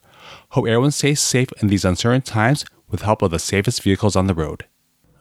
Hope 0.49 0.67
everyone 0.67 0.91
stays 0.91 1.19
safe 1.19 1.49
in 1.61 1.67
these 1.67 1.83
uncertain 1.83 2.21
times 2.21 2.63
with 2.89 3.01
help 3.01 3.21
of 3.21 3.31
the 3.31 3.39
safest 3.39 3.83
vehicles 3.83 4.15
on 4.15 4.27
the 4.27 4.33
road. 4.33 4.65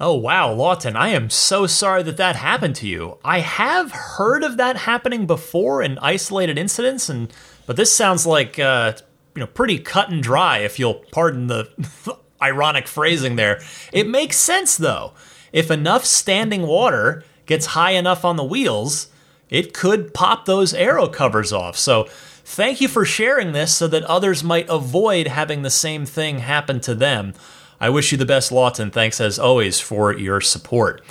Oh, 0.01 0.15
wow, 0.15 0.53
Lawton, 0.53 0.95
I 0.95 1.09
am 1.09 1.29
so 1.29 1.67
sorry 1.67 2.05
that 2.05 2.17
that 2.19 2.37
happened 2.37 2.77
to 2.77 2.87
you. 2.87 3.19
I 3.25 3.41
have 3.41 3.91
heard 3.91 4.45
of 4.45 4.57
that 4.57 4.77
happening 4.77 5.27
before 5.27 5.83
in 5.83 5.99
isolated 5.99 6.57
incidents, 6.57 7.09
and 7.09 7.33
but 7.67 7.75
this 7.75 7.95
sounds 7.95 8.25
like 8.25 8.61
uh, 8.61 8.93
you 9.35 9.41
know 9.41 9.49
pretty 9.49 9.81
cut 9.81 10.09
and 10.09 10.23
dry, 10.23 10.59
if 10.59 10.79
you'll 10.79 11.03
pardon 11.11 11.49
the 11.49 11.69
ironic 12.43 12.87
phrasing 12.87 13.35
there. 13.35 13.61
It 13.93 14.07
makes 14.07 14.37
sense 14.37 14.77
though. 14.77 15.15
If 15.53 15.69
enough 15.69 16.05
standing 16.05 16.63
water 16.63 17.25
gets 17.47 17.67
high 17.67 17.93
enough 17.93 18.25
on 18.25 18.37
the 18.37 18.45
wheels, 18.45 19.09
it 19.51 19.75
could 19.75 20.15
pop 20.15 20.45
those 20.45 20.75
aero 20.75 21.09
covers 21.09 21.53
off. 21.53 21.77
So 21.77 22.05
thank 22.45 22.81
you 22.81 22.87
for 22.87 23.05
sharing 23.05 23.51
this 23.51 23.75
so 23.75 23.89
that 23.89 24.05
others 24.05 24.45
might 24.45 24.69
avoid 24.69 25.27
having 25.27 25.63
the 25.63 25.71
same 25.71 26.07
thing 26.07 26.39
happen 26.39 26.79
to 26.83 26.95
them. 26.95 27.35
I 27.81 27.91
wish 27.91 28.11
you 28.13 28.19
the 28.19 28.27
best, 28.27 28.51
Lawton. 28.51 28.91
Thanks 28.91 29.21
as 29.21 29.39
always 29.39 29.79
for 29.81 30.13
your 30.13 30.41
support. 30.41 31.03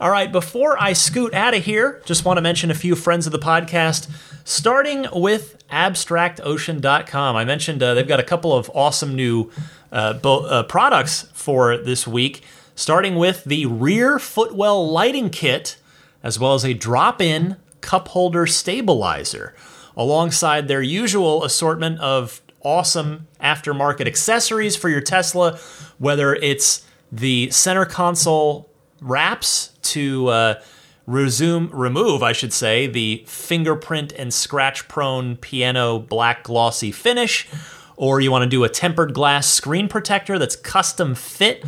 All 0.00 0.10
right, 0.10 0.30
before 0.30 0.80
I 0.80 0.92
scoot 0.92 1.34
out 1.34 1.54
of 1.54 1.64
here, 1.64 2.00
just 2.04 2.24
want 2.24 2.36
to 2.36 2.40
mention 2.40 2.70
a 2.70 2.74
few 2.74 2.94
friends 2.94 3.26
of 3.26 3.32
the 3.32 3.38
podcast, 3.38 4.08
starting 4.44 5.06
with 5.12 5.64
abstractocean.com. 5.70 7.36
I 7.36 7.44
mentioned 7.44 7.82
uh, 7.82 7.94
they've 7.94 8.06
got 8.06 8.20
a 8.20 8.24
couple 8.24 8.52
of 8.52 8.70
awesome 8.74 9.16
new 9.16 9.50
uh, 9.90 10.12
bo- 10.14 10.44
uh, 10.44 10.62
products 10.64 11.28
for 11.32 11.76
this 11.76 12.06
week, 12.06 12.42
starting 12.76 13.16
with 13.16 13.42
the 13.44 13.66
rear 13.66 14.20
footwell 14.20 14.88
lighting 14.88 15.30
kit, 15.30 15.78
as 16.22 16.38
well 16.38 16.54
as 16.54 16.64
a 16.64 16.74
drop 16.74 17.20
in 17.20 17.56
cup 17.80 18.08
holder 18.08 18.46
stabilizer, 18.46 19.52
alongside 19.96 20.68
their 20.68 20.82
usual 20.82 21.42
assortment 21.44 21.98
of 22.00 22.40
awesome 22.62 23.26
aftermarket 23.40 24.06
accessories 24.06 24.76
for 24.76 24.88
your 24.88 25.00
Tesla, 25.00 25.58
whether 25.98 26.34
it's 26.34 26.86
the 27.10 27.50
center 27.50 27.84
console 27.84 28.68
wraps 29.00 29.70
to 29.82 30.28
uh, 30.28 30.62
resume, 31.06 31.70
remove, 31.72 32.22
I 32.22 32.32
should 32.32 32.52
say, 32.52 32.86
the 32.86 33.24
fingerprint 33.26 34.12
and 34.12 34.32
scratch 34.32 34.88
prone 34.88 35.36
piano 35.36 35.98
black 35.98 36.42
glossy 36.44 36.92
finish, 36.92 37.48
or 37.96 38.20
you 38.20 38.30
want 38.30 38.42
to 38.42 38.48
do 38.48 38.64
a 38.64 38.68
tempered 38.68 39.14
glass 39.14 39.46
screen 39.46 39.88
protector 39.88 40.38
that's 40.38 40.56
custom 40.56 41.14
fit, 41.14 41.64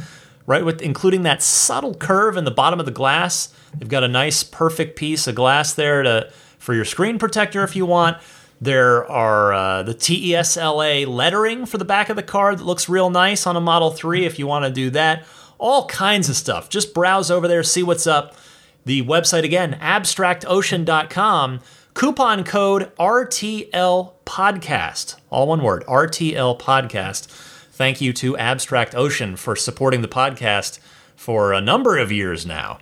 right, 0.47 0.65
with 0.65 0.83
including 0.83 1.23
that 1.23 1.43
subtle 1.43 1.95
curve 1.95 2.37
in 2.37 2.45
the 2.45 2.51
bottom 2.51 2.79
of 2.79 2.87
the 2.87 2.93
glass. 2.93 3.55
They've 3.79 3.89
got 3.89 4.05
a 4.05 4.09
nice, 4.09 4.43
perfect 4.43 4.97
piece 4.97 5.27
of 5.27 5.35
glass 5.35 5.73
there 5.73 6.03
to 6.03 6.31
for 6.59 6.75
your 6.75 6.85
screen 6.85 7.19
protector 7.19 7.65
if 7.65 7.75
you 7.75 7.87
want. 7.87 8.19
There 8.61 9.11
are 9.11 9.53
uh, 9.55 9.83
the 9.83 9.95
TESLA 9.95 11.07
lettering 11.07 11.65
for 11.65 11.79
the 11.79 11.85
back 11.85 12.11
of 12.11 12.17
the 12.17 12.23
car 12.23 12.55
that 12.55 12.65
looks 12.65 12.89
real 12.89 13.09
nice 13.09 13.47
on 13.47 13.57
a 13.57 13.61
Model 13.61 13.91
3 13.91 14.27
if 14.27 14.39
you 14.39 14.47
want 14.47 14.67
to 14.67 14.71
do 14.71 14.91
that. 14.91 15.25
All 15.57 15.87
kinds 15.87 16.29
of 16.29 16.37
stuff. 16.37 16.69
Just 16.69 16.93
browse 16.93 17.31
over 17.31 17.49
there, 17.49 17.63
see 17.63 17.83
what's 17.83 18.07
up. 18.07 18.37
The 18.85 19.03
website 19.03 19.45
again, 19.45 19.79
abstractocean.com. 19.81 21.61
Coupon 21.95 22.45
code 22.45 22.95
RTL 22.97 24.13
Podcast. 24.25 25.17
All 25.31 25.49
one 25.49 25.63
word, 25.63 25.85
RTL 25.87 26.59
Podcast. 26.59 27.27
Thank 27.73 28.01
you 28.01 28.13
to 28.15 28.37
Abstract 28.37 28.95
Ocean 28.95 29.37
for 29.37 29.57
supporting 29.57 30.03
the 30.03 30.09
podcast 30.09 30.79
for 31.17 31.53
a 31.53 31.61
number 31.61 31.99
of 31.99 32.13
years 32.13 32.45
now. 32.45 32.79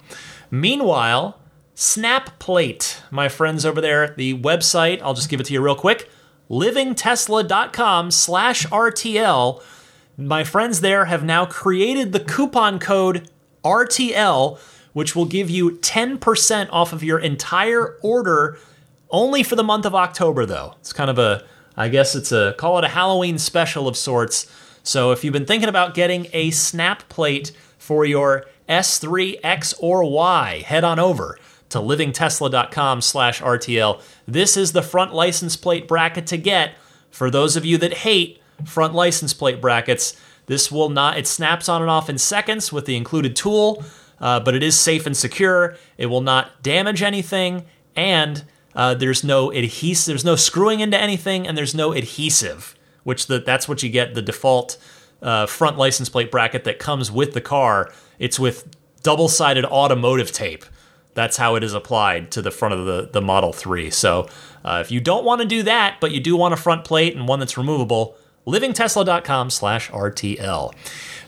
Meanwhile, 0.50 1.38
Snapplate, 1.78 3.02
my 3.08 3.28
friends 3.28 3.64
over 3.64 3.80
there, 3.80 4.12
the 4.16 4.36
website, 4.36 5.00
I'll 5.00 5.14
just 5.14 5.28
give 5.28 5.38
it 5.38 5.46
to 5.46 5.52
you 5.52 5.60
real 5.60 5.76
quick, 5.76 6.10
livingtesla.com 6.50 8.10
slash 8.10 8.66
RTL. 8.66 9.62
My 10.16 10.42
friends 10.42 10.80
there 10.80 11.04
have 11.04 11.22
now 11.22 11.46
created 11.46 12.10
the 12.10 12.18
coupon 12.18 12.80
code 12.80 13.30
RTL, 13.62 14.58
which 14.92 15.14
will 15.14 15.24
give 15.24 15.48
you 15.48 15.70
10% 15.70 16.68
off 16.72 16.92
of 16.92 17.04
your 17.04 17.20
entire 17.20 17.96
order 18.02 18.58
only 19.10 19.44
for 19.44 19.54
the 19.54 19.62
month 19.62 19.86
of 19.86 19.94
October, 19.94 20.44
though. 20.44 20.74
It's 20.80 20.92
kind 20.92 21.10
of 21.10 21.20
a, 21.20 21.44
I 21.76 21.90
guess 21.90 22.16
it's 22.16 22.32
a, 22.32 22.56
call 22.58 22.78
it 22.78 22.84
a 22.84 22.88
Halloween 22.88 23.38
special 23.38 23.86
of 23.86 23.96
sorts. 23.96 24.52
So 24.82 25.12
if 25.12 25.22
you've 25.22 25.32
been 25.32 25.46
thinking 25.46 25.68
about 25.68 25.94
getting 25.94 26.26
a 26.32 26.50
snap 26.50 27.08
plate 27.08 27.52
for 27.78 28.04
your 28.04 28.46
S3, 28.68 29.38
X, 29.44 29.74
or 29.74 30.02
Y, 30.02 30.64
head 30.66 30.82
on 30.82 30.98
over 30.98 31.38
to 31.70 31.78
livingtesla.com 31.78 33.00
slash 33.00 33.40
RTL. 33.40 34.02
This 34.26 34.56
is 34.56 34.72
the 34.72 34.82
front 34.82 35.14
license 35.14 35.56
plate 35.56 35.86
bracket 35.86 36.26
to 36.28 36.36
get 36.36 36.74
for 37.10 37.30
those 37.30 37.56
of 37.56 37.64
you 37.64 37.78
that 37.78 37.94
hate 37.98 38.40
front 38.64 38.94
license 38.94 39.34
plate 39.34 39.60
brackets. 39.60 40.16
This 40.46 40.72
will 40.72 40.88
not, 40.88 41.18
it 41.18 41.26
snaps 41.26 41.68
on 41.68 41.82
and 41.82 41.90
off 41.90 42.08
in 42.08 42.18
seconds 42.18 42.72
with 42.72 42.86
the 42.86 42.96
included 42.96 43.36
tool, 43.36 43.84
uh, 44.20 44.40
but 44.40 44.54
it 44.54 44.62
is 44.62 44.78
safe 44.78 45.06
and 45.06 45.16
secure. 45.16 45.76
It 45.96 46.06
will 46.06 46.20
not 46.20 46.62
damage 46.62 47.02
anything, 47.02 47.66
and 47.94 48.44
uh, 48.74 48.94
there's 48.94 49.22
no 49.22 49.50
adhesive, 49.52 50.12
there's 50.12 50.24
no 50.24 50.36
screwing 50.36 50.80
into 50.80 50.98
anything, 50.98 51.46
and 51.46 51.56
there's 51.56 51.74
no 51.74 51.92
adhesive, 51.92 52.74
which 53.04 53.26
the, 53.26 53.40
that's 53.40 53.68
what 53.68 53.82
you 53.82 53.90
get 53.90 54.14
the 54.14 54.22
default 54.22 54.78
uh, 55.20 55.46
front 55.46 55.76
license 55.76 56.08
plate 56.08 56.30
bracket 56.30 56.64
that 56.64 56.78
comes 56.78 57.10
with 57.10 57.34
the 57.34 57.40
car. 57.40 57.92
It's 58.18 58.38
with 58.38 58.68
double 59.02 59.28
sided 59.28 59.64
automotive 59.64 60.32
tape. 60.32 60.64
That's 61.18 61.36
how 61.36 61.56
it 61.56 61.64
is 61.64 61.74
applied 61.74 62.30
to 62.30 62.42
the 62.42 62.52
front 62.52 62.74
of 62.74 62.86
the, 62.86 63.10
the 63.12 63.20
Model 63.20 63.52
3. 63.52 63.90
So 63.90 64.28
uh, 64.64 64.78
if 64.80 64.92
you 64.92 65.00
don't 65.00 65.24
want 65.24 65.40
to 65.40 65.48
do 65.48 65.64
that, 65.64 65.96
but 66.00 66.12
you 66.12 66.20
do 66.20 66.36
want 66.36 66.54
a 66.54 66.56
front 66.56 66.84
plate 66.84 67.16
and 67.16 67.26
one 67.26 67.40
that's 67.40 67.58
removable, 67.58 68.16
livingtesla.com 68.46 69.50
slash 69.50 69.90
RTL. 69.90 70.72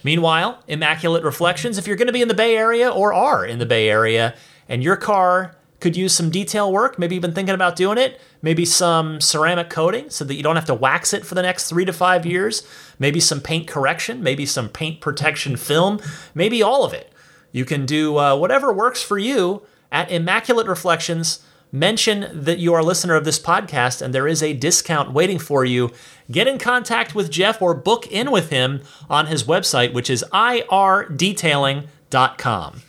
Meanwhile, 0.04 0.62
Immaculate 0.68 1.24
Reflections, 1.24 1.76
if 1.76 1.88
you're 1.88 1.96
going 1.96 2.06
to 2.06 2.12
be 2.12 2.22
in 2.22 2.28
the 2.28 2.34
Bay 2.34 2.56
Area 2.56 2.88
or 2.88 3.12
are 3.12 3.44
in 3.44 3.58
the 3.58 3.66
Bay 3.66 3.90
Area 3.90 4.36
and 4.68 4.80
your 4.80 4.94
car 4.94 5.56
could 5.80 5.96
use 5.96 6.14
some 6.14 6.30
detail 6.30 6.72
work, 6.72 6.96
maybe 6.96 7.16
you've 7.16 7.22
been 7.22 7.34
thinking 7.34 7.56
about 7.56 7.74
doing 7.74 7.98
it, 7.98 8.20
maybe 8.42 8.64
some 8.64 9.20
ceramic 9.20 9.70
coating 9.70 10.08
so 10.08 10.24
that 10.24 10.36
you 10.36 10.44
don't 10.44 10.54
have 10.54 10.66
to 10.66 10.74
wax 10.74 11.12
it 11.12 11.26
for 11.26 11.34
the 11.34 11.42
next 11.42 11.68
three 11.68 11.84
to 11.84 11.92
five 11.92 12.24
years, 12.24 12.64
maybe 13.00 13.18
some 13.18 13.40
paint 13.40 13.66
correction, 13.66 14.22
maybe 14.22 14.46
some 14.46 14.68
paint 14.68 15.00
protection 15.00 15.56
film, 15.56 15.98
maybe 16.32 16.62
all 16.62 16.84
of 16.84 16.92
it. 16.92 17.12
You 17.50 17.64
can 17.64 17.86
do 17.86 18.18
uh, 18.18 18.36
whatever 18.36 18.72
works 18.72 19.02
for 19.02 19.18
you 19.18 19.66
at 19.92 20.10
Immaculate 20.10 20.66
Reflections. 20.66 21.40
Mention 21.72 22.26
that 22.32 22.58
you 22.58 22.74
are 22.74 22.80
a 22.80 22.84
listener 22.84 23.14
of 23.14 23.24
this 23.24 23.38
podcast 23.38 24.02
and 24.02 24.12
there 24.12 24.26
is 24.26 24.42
a 24.42 24.52
discount 24.52 25.12
waiting 25.12 25.38
for 25.38 25.64
you. 25.64 25.92
Get 26.30 26.48
in 26.48 26.58
contact 26.58 27.14
with 27.14 27.30
Jeff 27.30 27.62
or 27.62 27.74
book 27.74 28.08
in 28.08 28.32
with 28.32 28.50
him 28.50 28.82
on 29.08 29.26
his 29.26 29.44
website, 29.44 29.92
which 29.92 30.10
is 30.10 30.24
irdetailing.com. 30.32 32.82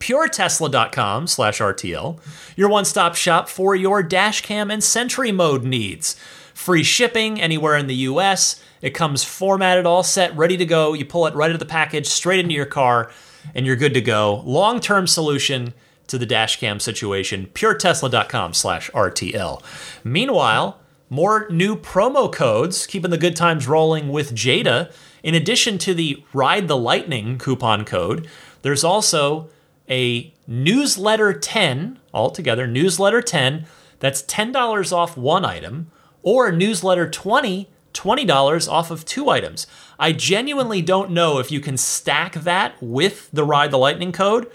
PureTesla.com 0.00 1.26
slash 1.26 1.58
RTL, 1.58 2.20
your 2.56 2.68
one 2.68 2.84
stop 2.84 3.16
shop 3.16 3.48
for 3.48 3.74
your 3.74 4.00
dash 4.04 4.42
cam 4.42 4.70
and 4.70 4.82
Sentry 4.84 5.32
mode 5.32 5.64
needs. 5.64 6.14
free 6.54 6.84
shipping 6.84 7.40
anywhere 7.40 7.76
in 7.76 7.88
the 7.88 7.94
US. 7.94 8.62
It 8.80 8.90
comes 8.90 9.24
formatted, 9.24 9.86
all 9.86 10.04
set, 10.04 10.36
ready 10.36 10.56
to 10.56 10.64
go. 10.64 10.92
You 10.92 11.04
pull 11.04 11.26
it 11.26 11.34
right 11.34 11.50
out 11.50 11.54
of 11.54 11.58
the 11.58 11.66
package, 11.66 12.06
straight 12.06 12.38
into 12.38 12.54
your 12.54 12.66
car, 12.66 13.10
and 13.56 13.66
you're 13.66 13.74
good 13.76 13.94
to 13.94 14.00
go. 14.00 14.42
Long 14.44 14.78
term 14.78 15.08
solution 15.08 15.74
to 16.08 16.18
the 16.18 16.26
dashcam 16.26 16.80
situation. 16.80 17.48
PureTesla.com 17.54 18.54
slash 18.54 18.90
RTL. 18.90 19.62
Meanwhile, 20.04 20.80
more 21.10 21.48
new 21.48 21.76
promo 21.76 22.32
codes, 22.32 22.86
keeping 22.86 23.10
the 23.10 23.18
good 23.18 23.36
times 23.36 23.66
rolling 23.66 24.08
with 24.10 24.34
Jeda. 24.34 24.92
In 25.22 25.34
addition 25.34 25.78
to 25.78 25.94
the 25.94 26.22
Ride 26.32 26.68
the 26.68 26.76
Lightning 26.76 27.38
coupon 27.38 27.84
code, 27.84 28.28
there's 28.62 28.84
also 28.84 29.48
a 29.88 30.32
newsletter 30.46 31.32
10 31.32 31.98
altogether, 32.12 32.66
newsletter 32.66 33.22
10, 33.22 33.66
that's 34.00 34.22
$10 34.22 34.92
off 34.92 35.16
one 35.16 35.44
item, 35.44 35.90
or 36.22 36.52
newsletter 36.52 37.08
20, 37.08 37.68
$20 37.94 38.70
off 38.70 38.90
of 38.90 39.04
two 39.04 39.28
items. 39.28 39.66
I 39.98 40.12
genuinely 40.12 40.82
don't 40.82 41.10
know 41.10 41.38
if 41.38 41.50
you 41.50 41.60
can 41.60 41.76
stack 41.76 42.34
that 42.34 42.74
with 42.80 43.30
the 43.32 43.44
Ride 43.44 43.70
the 43.70 43.78
Lightning 43.78 44.12
code, 44.12 44.50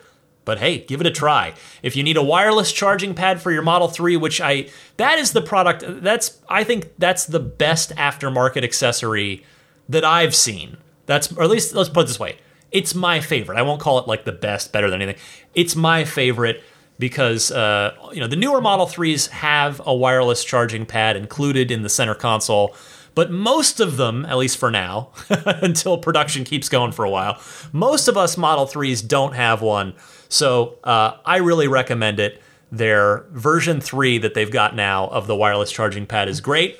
but 0.45 0.59
hey, 0.59 0.79
give 0.79 1.01
it 1.01 1.07
a 1.07 1.11
try. 1.11 1.53
If 1.81 1.95
you 1.95 2.03
need 2.03 2.17
a 2.17 2.23
wireless 2.23 2.71
charging 2.71 3.13
pad 3.13 3.41
for 3.41 3.51
your 3.51 3.61
Model 3.61 3.87
3, 3.87 4.17
which 4.17 4.41
I 4.41 4.69
that 4.97 5.19
is 5.19 5.31
the 5.31 5.41
product 5.41 5.83
that's 5.87 6.39
I 6.49 6.63
think 6.63 6.91
that's 6.97 7.25
the 7.25 7.39
best 7.39 7.95
aftermarket 7.95 8.63
accessory 8.63 9.43
that 9.89 10.03
I've 10.03 10.35
seen. 10.35 10.77
That's 11.05 11.31
or 11.33 11.43
at 11.43 11.49
least 11.49 11.73
let's 11.73 11.89
put 11.89 12.05
it 12.05 12.07
this 12.07 12.19
way. 12.19 12.37
It's 12.71 12.95
my 12.95 13.19
favorite. 13.19 13.57
I 13.57 13.61
won't 13.61 13.79
call 13.79 13.99
it 13.99 14.07
like 14.07 14.25
the 14.25 14.31
best, 14.31 14.71
better 14.71 14.89
than 14.89 15.01
anything. 15.01 15.21
It's 15.53 15.75
my 15.75 16.05
favorite 16.05 16.63
because 16.99 17.51
uh, 17.51 17.93
you 18.11 18.19
know 18.19 18.27
the 18.27 18.35
newer 18.35 18.61
Model 18.61 18.85
3s 18.85 19.29
have 19.29 19.81
a 19.85 19.93
wireless 19.93 20.43
charging 20.43 20.85
pad 20.85 21.15
included 21.15 21.71
in 21.71 21.83
the 21.83 21.89
center 21.89 22.15
console, 22.15 22.75
but 23.15 23.31
most 23.31 23.79
of 23.79 23.97
them, 23.97 24.25
at 24.25 24.37
least 24.37 24.57
for 24.57 24.71
now, 24.71 25.11
until 25.29 25.97
production 25.97 26.43
keeps 26.43 26.69
going 26.69 26.91
for 26.91 27.05
a 27.05 27.09
while, 27.09 27.39
most 27.71 28.07
of 28.07 28.17
us 28.17 28.37
Model 28.37 28.65
3s 28.65 29.07
don't 29.07 29.33
have 29.33 29.61
one. 29.61 29.93
So 30.33 30.79
uh, 30.83 31.17
I 31.23 31.37
really 31.37 31.67
recommend 31.67 32.19
it. 32.19 32.41
Their 32.71 33.25
version 33.29 33.79
3 33.79 34.17
that 34.17 34.33
they've 34.33 34.49
got 34.49 34.75
now 34.75 35.05
of 35.09 35.27
the 35.27 35.35
wireless 35.35 35.71
charging 35.71 36.07
pad 36.07 36.27
is 36.27 36.41
great. 36.41 36.79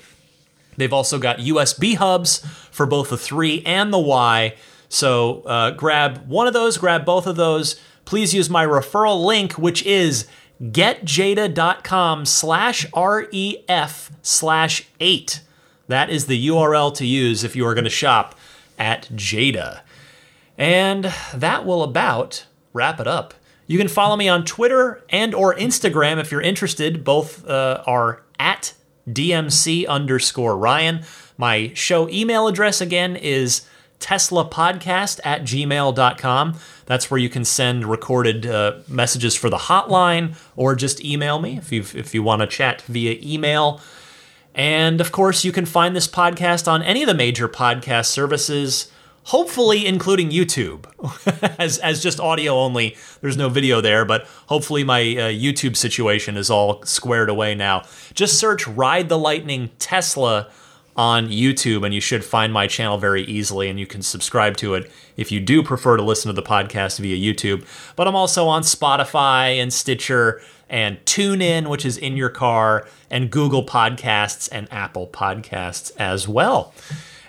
They've 0.75 0.91
also 0.91 1.19
got 1.19 1.37
USB 1.37 1.95
hubs 1.95 2.39
for 2.71 2.87
both 2.87 3.11
the 3.11 3.17
3 3.17 3.61
and 3.63 3.93
the 3.93 3.99
Y. 3.99 4.55
So 4.89 5.43
uh, 5.43 5.69
grab 5.69 6.27
one 6.27 6.47
of 6.47 6.53
those, 6.53 6.79
grab 6.79 7.05
both 7.05 7.27
of 7.27 7.35
those. 7.35 7.79
Please 8.05 8.33
use 8.33 8.49
my 8.49 8.65
referral 8.65 9.23
link, 9.23 9.53
which 9.53 9.83
is 9.83 10.25
getjeda.com 10.59 12.25
slash 12.25 12.87
REF 12.95 14.11
slash 14.23 14.87
8. 14.99 15.41
That 15.89 16.09
is 16.09 16.25
the 16.25 16.47
URL 16.47 16.95
to 16.95 17.05
use 17.05 17.43
if 17.43 17.55
you 17.55 17.67
are 17.67 17.75
going 17.75 17.83
to 17.83 17.91
shop 17.91 18.33
at 18.79 19.09
Jeda. 19.09 19.81
And 20.57 21.13
that 21.35 21.67
will 21.67 21.83
about 21.83 22.47
wrap 22.73 22.99
it 22.99 23.05
up. 23.05 23.35
You 23.68 23.78
can 23.78 23.88
follow 23.88 24.16
me 24.16 24.28
on 24.28 24.45
Twitter 24.45 25.03
and 25.09 25.34
or 25.34 25.55
Instagram 25.55 26.20
if 26.20 26.32
you're 26.32 26.41
interested. 26.41 27.03
Both 27.03 27.47
uh, 27.47 27.84
are 27.86 28.24
at 28.39 28.74
DMC 29.09 29.88
underscore 29.88 30.57
Ryan. 30.57 31.03
My 31.38 31.72
show 31.74 32.09
email 32.09 32.47
address 32.47 32.82
again 32.82 33.16
is 33.16 33.68
teslapodcast 33.99 35.22
at 35.24 35.43
gmail.com. 35.43 36.59
That's 36.86 37.09
where 37.09 37.20
you 37.20 37.30
can 37.30 37.45
send 37.45 37.86
recorded 37.86 38.45
uh, 38.45 38.80
messages 38.88 39.36
for 39.36 39.49
the 39.49 39.57
hotline 39.57 40.36
or 40.55 40.76
just 40.76 41.03
email 41.03 41.39
me 41.39 41.57
if, 41.57 41.72
you 41.72 41.82
if 41.82 42.14
you 42.14 42.22
want 42.22 42.41
to 42.41 42.47
chat 42.47 42.82
via 42.84 43.18
email. 43.22 43.80
And 44.53 45.01
of 45.01 45.11
course, 45.11 45.43
you 45.43 45.51
can 45.51 45.66
find 45.66 45.95
this 45.95 46.07
podcast 46.07 46.68
on 46.68 46.84
any 46.84 47.01
of 47.01 47.07
the 47.07 47.14
major 47.14 47.47
podcast 47.47 48.07
services, 48.07 48.91
hopefully 49.24 49.86
including 49.86 50.30
YouTube, 50.30 50.86
as, 51.59 51.78
as 51.80 52.01
just 52.01 52.19
audio 52.19 52.53
only. 52.53 52.97
There's 53.21 53.38
no 53.38 53.49
video 53.49 53.82
there, 53.82 54.05
but 54.05 54.26
hopefully 54.47 54.84
my 54.84 55.01
uh, 55.01 55.30
YouTube 55.30 55.76
situation 55.76 56.38
is 56.38 56.49
all 56.49 56.84
squared 56.84 57.30
away 57.30 57.55
now. 57.55 57.84
Just 58.13 58.39
search 58.39 58.67
Ride 58.67 59.09
the 59.09 59.17
Lightning 59.17 59.71
Tesla 59.80 60.49
on 60.95 61.28
YouTube, 61.30 61.84
and 61.84 61.93
you 61.93 62.01
should 62.01 62.24
find 62.24 62.53
my 62.53 62.67
channel 62.67 62.97
very 62.97 63.24
easily, 63.24 63.69
and 63.69 63.80
you 63.80 63.88
can 63.88 64.01
subscribe 64.01 64.55
to 64.57 64.76
it 64.76 64.91
if 65.17 65.32
you 65.32 65.39
do 65.39 65.63
prefer 65.63 65.97
to 65.97 66.03
listen 66.03 66.30
to 66.30 66.34
the 66.34 66.47
podcast 66.47 66.99
via 66.99 67.17
YouTube. 67.17 67.65
But 67.95 68.07
I'm 68.07 68.15
also 68.15 68.47
on 68.47 68.61
Spotify 68.61 69.57
and 69.61 69.74
Stitcher 69.74 70.41
and 70.69 71.03
TuneIn, 71.05 71.67
which 71.67 71.86
is 71.86 71.97
in 71.97 72.15
your 72.17 72.30
car, 72.30 72.88
and 73.09 73.32
Google 73.32 73.65
Podcasts 73.65 74.49
and 74.51 74.71
Apple 74.71 75.07
Podcasts 75.07 75.91
as 75.97 76.28
well. 76.28 76.74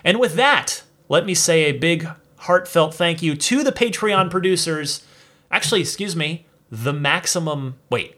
And 0.04 0.20
with 0.20 0.34
that, 0.34 0.82
let 1.14 1.24
me 1.24 1.32
say 1.32 1.66
a 1.66 1.72
big 1.72 2.08
heartfelt 2.38 2.92
thank 2.92 3.22
you 3.22 3.36
to 3.36 3.62
the 3.62 3.70
Patreon 3.70 4.32
producers. 4.32 5.06
Actually, 5.48 5.80
excuse 5.80 6.16
me, 6.16 6.44
the 6.72 6.92
maximum. 6.92 7.76
Wait, 7.88 8.16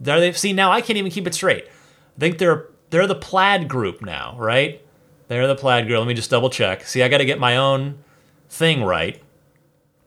there 0.00 0.18
they 0.18 0.32
see 0.32 0.54
now. 0.54 0.72
I 0.72 0.80
can't 0.80 0.96
even 0.96 1.10
keep 1.10 1.26
it 1.26 1.34
straight. 1.34 1.66
I 1.66 2.18
think 2.18 2.38
they're 2.38 2.66
they're 2.88 3.06
the 3.06 3.14
Plaid 3.14 3.68
group 3.68 4.00
now, 4.00 4.34
right? 4.38 4.82
They're 5.28 5.46
the 5.46 5.56
Plaid 5.56 5.88
group. 5.88 5.98
Let 5.98 6.08
me 6.08 6.14
just 6.14 6.30
double 6.30 6.48
check. 6.48 6.86
See, 6.86 7.02
I 7.02 7.08
got 7.08 7.18
to 7.18 7.26
get 7.26 7.38
my 7.38 7.58
own 7.58 8.02
thing 8.48 8.82
right. 8.82 9.22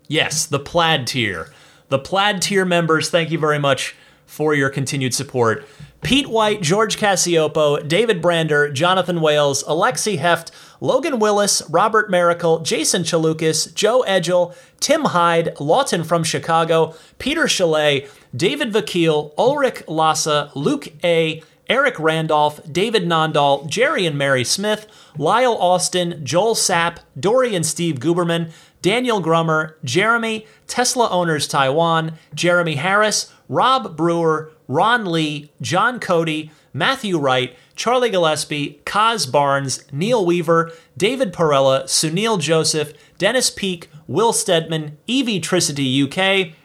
Yes, 0.07 0.47
the 0.47 0.59
Plaid 0.59 1.05
tier. 1.05 1.53
The 1.89 1.99
Plaid 1.99 2.41
tier 2.41 2.65
members, 2.65 3.11
thank 3.11 3.29
you 3.29 3.37
very 3.37 3.59
much 3.59 3.95
for 4.25 4.55
your 4.55 4.71
continued 4.71 5.13
support. 5.13 5.67
Pete 6.01 6.27
White, 6.27 6.61
George 6.61 6.97
Cassiopo, 6.97 7.87
David 7.87 8.21
Brander, 8.21 8.71
Jonathan 8.71 9.21
Wales, 9.21 9.63
Alexi 9.63 10.17
Heft, 10.17 10.51
Logan 10.79 11.19
Willis, 11.19 11.61
Robert 11.69 12.09
Miracle, 12.09 12.59
Jason 12.59 13.03
Chalukas, 13.03 13.73
Joe 13.75 14.01
Edgel, 14.01 14.55
Tim 14.79 15.05
Hyde, 15.05 15.59
Lawton 15.59 16.03
from 16.03 16.23
Chicago, 16.23 16.95
Peter 17.19 17.47
Chalet, 17.47 18.07
David 18.35 18.73
Vakil, 18.73 19.31
Ulrich 19.37 19.83
Lassa, 19.87 20.51
Luke 20.55 20.87
A., 21.03 21.43
Eric 21.69 21.99
Randolph, 21.99 22.59
David 22.69 23.03
Nondahl, 23.03 23.65
Jerry 23.67 24.05
and 24.05 24.17
Mary 24.17 24.43
Smith, 24.43 24.87
Lyle 25.17 25.55
Austin, 25.55 26.19
Joel 26.25 26.55
Sapp, 26.55 26.97
Dory 27.17 27.55
and 27.55 27.65
Steve 27.65 27.95
Guberman, 27.95 28.51
Daniel 28.81 29.21
Grummer, 29.21 29.77
Jeremy, 29.83 30.47
Tesla 30.67 31.09
Owners 31.09 31.47
Taiwan, 31.47 32.17
Jeremy 32.33 32.75
Harris, 32.75 33.31
Rob 33.47 33.95
Brewer, 33.95 34.51
Ron 34.71 35.05
Lee, 35.05 35.51
John 35.59 35.99
Cody, 35.99 36.49
Matthew 36.73 37.19
Wright, 37.19 37.57
Charlie 37.75 38.09
Gillespie, 38.09 38.79
Kaz 38.85 39.29
Barnes, 39.29 39.83
Neil 39.91 40.25
Weaver, 40.25 40.71
David 40.95 41.33
Perella, 41.33 41.83
Sunil 41.83 42.39
Joseph, 42.39 42.93
Dennis 43.17 43.49
Peak, 43.49 43.89
Will 44.07 44.31
Stedman, 44.31 44.97
Evie 45.07 45.41
Tricity 45.41 46.01
UK, 46.05 46.55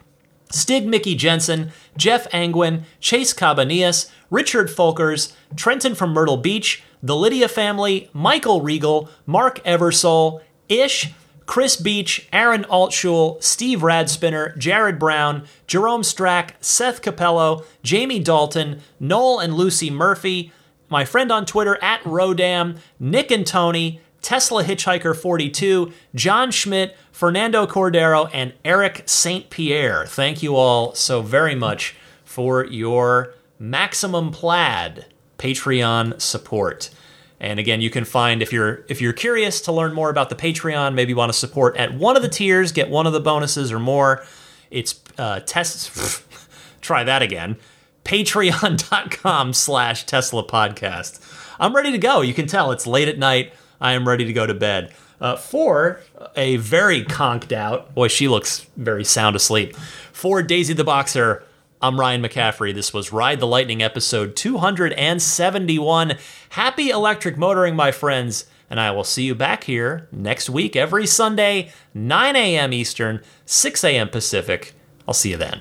Stig 0.52 0.86
Mickey 0.86 1.16
Jensen, 1.16 1.72
Jeff 1.96 2.28
Angwin, 2.32 2.84
Chase 3.00 3.34
Cabanillas, 3.34 4.08
Richard 4.30 4.68
Folkers, 4.68 5.32
Trenton 5.56 5.96
from 5.96 6.12
Myrtle 6.12 6.36
Beach, 6.36 6.84
the 7.02 7.16
Lydia 7.16 7.48
family, 7.48 8.08
Michael 8.12 8.60
Regal, 8.60 9.10
Mark 9.26 9.58
Eversole, 9.64 10.42
Ish, 10.68 11.12
Chris 11.46 11.76
Beach, 11.76 12.28
Aaron 12.32 12.64
Altshul, 12.64 13.42
Steve 13.42 13.80
Radspinner, 13.80 14.56
Jared 14.58 14.98
Brown, 14.98 15.44
Jerome 15.66 16.02
Strack, 16.02 16.50
Seth 16.60 17.00
Capello, 17.00 17.64
Jamie 17.82 18.18
Dalton, 18.18 18.80
Noel 18.98 19.38
and 19.38 19.54
Lucy 19.54 19.88
Murphy, 19.88 20.52
my 20.88 21.04
friend 21.04 21.32
on 21.32 21.46
Twitter 21.46 21.82
at 21.82 22.02
Rodam, 22.02 22.78
Nick 22.98 23.30
and 23.30 23.46
Tony, 23.46 24.00
Tesla 24.22 24.64
Hitchhiker 24.64 25.16
42, 25.16 25.92
John 26.14 26.50
Schmidt, 26.50 26.96
Fernando 27.12 27.66
Cordero, 27.66 28.28
and 28.32 28.52
Eric 28.64 29.04
St. 29.06 29.48
Pierre. 29.50 30.04
Thank 30.04 30.42
you 30.42 30.56
all 30.56 30.94
so 30.94 31.22
very 31.22 31.54
much 31.54 31.94
for 32.24 32.64
your 32.66 33.34
Maximum 33.58 34.32
Plaid 34.32 35.06
Patreon 35.38 36.20
support. 36.20 36.90
And 37.38 37.58
again, 37.60 37.80
you 37.80 37.90
can 37.90 38.04
find 38.04 38.42
if 38.42 38.52
you're 38.52 38.84
if 38.88 39.00
you're 39.00 39.12
curious 39.12 39.60
to 39.62 39.72
learn 39.72 39.92
more 39.92 40.10
about 40.10 40.30
the 40.30 40.34
Patreon, 40.34 40.94
maybe 40.94 41.10
you 41.10 41.16
want 41.16 41.32
to 41.32 41.38
support 41.38 41.76
at 41.76 41.94
one 41.94 42.16
of 42.16 42.22
the 42.22 42.28
tiers, 42.28 42.72
get 42.72 42.88
one 42.88 43.06
of 43.06 43.12
the 43.12 43.20
bonuses 43.20 43.72
or 43.72 43.78
more. 43.78 44.24
It's 44.70 45.00
uh, 45.18 45.40
tests. 45.40 46.24
try 46.80 47.04
that 47.04 47.22
again. 47.22 47.56
Patreon.com 48.04 49.52
slash 49.52 50.06
Tesla 50.06 50.46
podcast. 50.46 51.20
I'm 51.58 51.74
ready 51.74 51.90
to 51.92 51.98
go. 51.98 52.20
You 52.20 52.34
can 52.34 52.46
tell 52.46 52.70
it's 52.70 52.86
late 52.86 53.08
at 53.08 53.18
night. 53.18 53.52
I 53.80 53.92
am 53.92 54.06
ready 54.06 54.24
to 54.24 54.32
go 54.32 54.46
to 54.46 54.54
bed. 54.54 54.94
Uh, 55.20 55.36
for 55.36 56.00
a 56.36 56.56
very 56.56 57.02
conked 57.02 57.52
out, 57.52 57.94
boy, 57.94 58.08
she 58.08 58.28
looks 58.28 58.66
very 58.76 59.04
sound 59.04 59.34
asleep. 59.34 59.74
For 60.12 60.42
Daisy 60.42 60.74
the 60.74 60.84
Boxer, 60.84 61.42
I'm 61.82 62.00
Ryan 62.00 62.22
McCaffrey. 62.22 62.72
This 62.72 62.94
was 62.94 63.12
Ride 63.12 63.38
the 63.38 63.46
Lightning 63.46 63.82
episode 63.82 64.34
271. 64.34 66.14
Happy 66.50 66.88
electric 66.88 67.36
motoring, 67.36 67.76
my 67.76 67.92
friends, 67.92 68.46
and 68.70 68.80
I 68.80 68.90
will 68.92 69.04
see 69.04 69.24
you 69.24 69.34
back 69.34 69.64
here 69.64 70.08
next 70.10 70.48
week, 70.48 70.74
every 70.74 71.06
Sunday, 71.06 71.70
9 71.92 72.34
a.m. 72.34 72.72
Eastern, 72.72 73.20
6 73.44 73.84
a.m. 73.84 74.08
Pacific. 74.08 74.72
I'll 75.06 75.12
see 75.12 75.32
you 75.32 75.36
then. 75.36 75.60